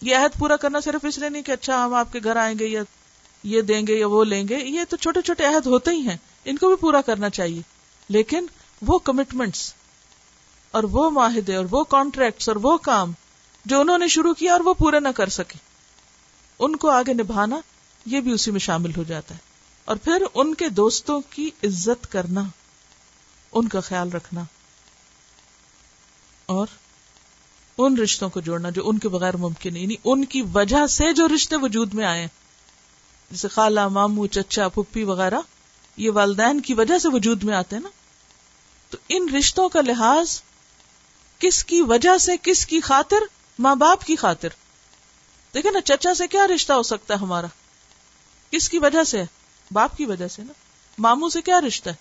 یہ 0.00 0.16
عہد 0.16 0.38
پورا 0.38 0.56
کرنا 0.56 0.80
صرف 0.80 1.04
اس 1.04 1.18
لیے 1.18 1.28
نہیں 1.28 1.42
کہ 1.42 1.52
اچھا 1.52 1.84
ہم 1.84 1.94
آپ 1.94 2.12
کے 2.12 2.20
گھر 2.24 2.36
آئیں 2.36 2.58
گے 2.58 2.66
یا 2.66 2.82
یہ 3.42 3.62
دیں 3.62 3.86
گے 3.86 3.94
یا 3.94 4.06
وہ 4.06 4.24
لیں 4.24 4.48
گے، 4.48 4.58
یہ 4.58 4.80
تو 4.88 4.96
چھوٹے 4.96 5.22
چھوٹے 5.22 5.44
عہد 5.44 5.66
ہوتے 5.66 5.90
ہی 5.90 6.08
ہیں، 6.08 6.16
ان 6.44 6.56
کو 6.56 6.68
بھی 6.68 6.76
پورا 6.76 7.00
کرنا 7.00 7.30
چاہیے۔ 7.30 7.62
لیکن 8.08 8.46
وہ 8.82 8.98
کمٹمنٹس 8.98 9.74
اور 10.70 10.82
وہ 10.82 11.10
معاہدے 11.10 11.54
اور 11.54 11.64
وہ 11.70 11.84
کانٹریکٹس 11.84 12.48
اور 12.48 12.56
وہ 12.56 12.76
کام 12.76 13.12
جو 13.64 13.80
انہوں 13.80 13.98
نے 13.98 14.08
شروع 14.08 14.34
کیا 14.34 14.52
اور 14.52 14.60
وہ 14.60 14.74
پورے 14.74 15.00
نہ 15.00 15.08
کر 15.08 15.28
سکے، 15.28 15.58
ان 16.58 16.76
کو 16.76 16.90
آگے 16.90 17.12
نبھانا، 17.12 17.60
یہ 18.06 18.20
بھی 18.20 18.32
اسی 18.32 18.50
میں 18.50 18.60
شامل 18.60 18.90
ہو 18.96 19.02
جاتا 19.02 19.34
ہے۔ 19.34 19.40
اور 19.84 19.96
پھر 19.96 20.22
ان 20.34 20.54
کے 20.54 20.68
دوستوں 20.68 21.20
کی 21.30 21.50
عزت 21.62 22.12
کرنا، 22.12 22.42
ان 23.52 23.68
کا 23.68 23.80
خیال 23.80 24.12
رکھنا۔ 24.12 24.44
اور 26.46 26.66
ان 27.78 27.98
رشتوں 27.98 28.30
کو 28.30 28.40
جوڑنا 28.40 28.70
جو 28.70 28.88
ان 28.88 28.98
کے 28.98 29.08
بغیر 29.08 29.36
ممکن 29.36 29.76
یعنی 29.76 29.94
ان 30.04 30.24
کی 30.24 30.42
وجہ 30.42 30.86
سے 30.86 31.12
جو 31.12 31.28
رشتے 31.28 31.56
وجود 31.56 31.94
میں 31.94 32.06
آئے 32.06 32.26
جیسے 33.30 33.48
خالہ 33.48 33.88
مامو 33.88 34.26
چچا 34.26 34.68
پپی 34.68 35.02
وغیرہ، 35.02 35.40
یہ 35.96 36.10
والدین 36.10 36.60
کی 36.60 36.74
وجہ 36.74 36.98
سے 36.98 37.08
وجود 37.08 37.44
میں 37.44 37.54
آتے 37.54 37.76
ہیں 37.76 37.82
نا۔ 37.82 37.88
تو 38.90 38.98
ان 39.08 39.28
رشتوں 39.28 39.68
کا 39.68 39.80
لحاظ 39.80 40.40
کس 41.38 41.64
کی 41.64 41.80
وجہ 41.80 42.18
سے، 42.18 42.32
کس 42.42 42.66
کی 42.66 42.80
خاطر؟ 42.80 43.16
ماں 43.58 43.76
باپ 43.76 44.04
کی 44.04 44.16
خاطر۔ 44.16 44.48
دیکھیں 45.54 45.72
نا، 45.72 45.80
چچا 45.80 46.14
سے 46.14 46.26
کیا 46.26 46.46
رشتہ 46.46 46.72
ہو 46.72 46.82
سکتا 46.82 47.14
ہے 47.14 47.18
ہمارا؟ 47.18 47.46
کس 48.50 48.68
کی 48.68 48.78
وجہ 48.78 49.04
سے؟ 49.04 49.22
باپ 49.70 49.96
کی 49.96 50.04
وجہ 50.04 50.28
سے 50.28 50.42
نا۔ 50.42 50.52
ماموں 50.98 51.28
سے 51.28 51.42
کیا 51.42 51.60
رشتہ 51.60 51.90
ہے؟ 51.90 51.94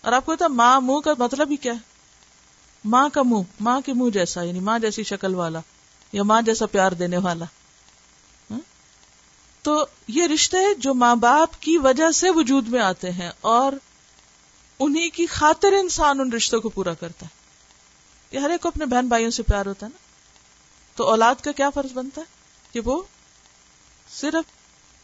اور 0.00 0.12
آپ 0.12 0.26
کو 0.26 0.36
پتا 0.36 0.48
ماں 0.48 0.80
منہ 0.80 1.00
کا 1.00 1.10
مطلب 1.18 1.50
ہی 1.50 1.56
کیا 1.56 1.72
ہے؟ 1.72 1.93
ماں 2.84 3.08
کا 3.08 3.22
منہ، 3.22 3.42
ماں 3.60 3.80
کے 3.80 3.92
منہ 3.92 4.10
جیسا 4.10 4.42
یعنی 4.42 4.60
ماں 4.60 4.78
جیسی 4.78 5.02
شکل 5.02 5.34
والا، 5.34 5.60
یا 6.12 6.22
ماں 6.22 6.42
جیسا 6.42 6.66
پیار 6.66 6.92
دینے 6.92 7.16
والا۔ 7.16 7.44
ہاں؟ 8.50 8.60
تو 9.62 9.86
یہ 10.08 10.26
رشتے 10.26 10.56
جو 10.78 10.94
ماں 10.94 11.16
باپ 11.16 11.62
کی 11.62 11.78
وجہ 11.78 12.10
سے 12.10 12.30
وجود 12.30 12.68
میں 12.68 12.80
آتے 12.80 13.10
ہیں 13.10 13.30
اور 13.40 13.72
انہیں 14.80 15.10
کی 15.10 15.26
خاطر 15.26 15.72
انسان 15.72 16.20
ان 16.20 16.32
رشتوں 16.32 16.60
کو 16.60 16.68
پورا 16.68 16.94
کرتا 16.94 17.26
ہے۔ 17.26 17.44
یہ 18.30 18.38
ہر 18.38 18.50
ایک 18.50 18.60
کو 18.60 18.68
اپنے 18.68 18.86
بہن 18.86 19.08
بھائیوں 19.08 19.30
سے 19.30 19.42
پیار 19.42 19.66
ہوتا 19.66 19.86
ہے 19.86 19.90
نا؟ 19.94 19.98
تو 20.96 21.04
اولاد 21.04 21.34
کا 21.34 21.52
کیا 21.52 21.70
فرض 21.70 21.92
بنتا 21.92 22.20
ہے؟ 22.20 22.26
کہ 22.72 22.80
وہ 22.80 23.02
صرف 24.10 24.50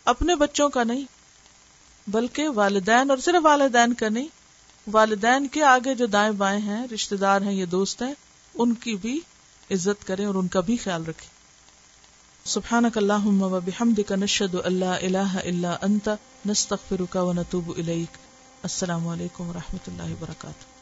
اپنے 0.05 0.35
بچوں 0.35 0.69
کا 0.69 0.85
نہیں، 0.85 1.05
بلکہ 2.07 2.49
والدین 2.49 3.11
اور 3.11 3.19
صرف 3.19 3.47
والدین 3.47 3.95
کا 3.95 4.09
نہیں 4.09 4.40
والدین 4.93 5.49
کے 5.49 5.63
آگے 5.63 5.95
جو 5.95 6.07
دائیں 6.07 6.33
بائیں 6.33 6.61
ہیں 6.61 6.87
رشتے 6.95 7.17
دار 7.17 7.41
ہیں 7.41 7.53
یہ 7.53 7.67
دوست 7.67 8.03
ہیں، 8.03 8.15
ان 8.55 8.75
کی 8.75 8.97
بھی 8.97 9.21
عزت 9.71 10.07
کریں 10.07 10.25
اور 10.25 10.35
ان 10.35 10.49
کا 10.49 10.61
بھی 10.61 10.77
خیال 10.77 11.05
رکھیں۔ 11.05 11.29
سبحانك 12.47 12.97
اللهم 12.97 13.43
وبحمدك 13.43 14.13
نشهد 14.13 14.55
ان 14.65 14.73
لا 14.73 14.95
اله 14.97 15.45
الا 15.45 15.77
انت 15.83 16.09
نستغفرك 16.47 17.17
ونتوب 17.17 17.73
اليك 17.77 18.19
السلام 18.63 19.09
علیکم 19.09 19.49
و 19.49 19.53
رحمۃ 19.53 19.89
اللہ 19.89 20.13
وبرکاتہ 20.13 20.80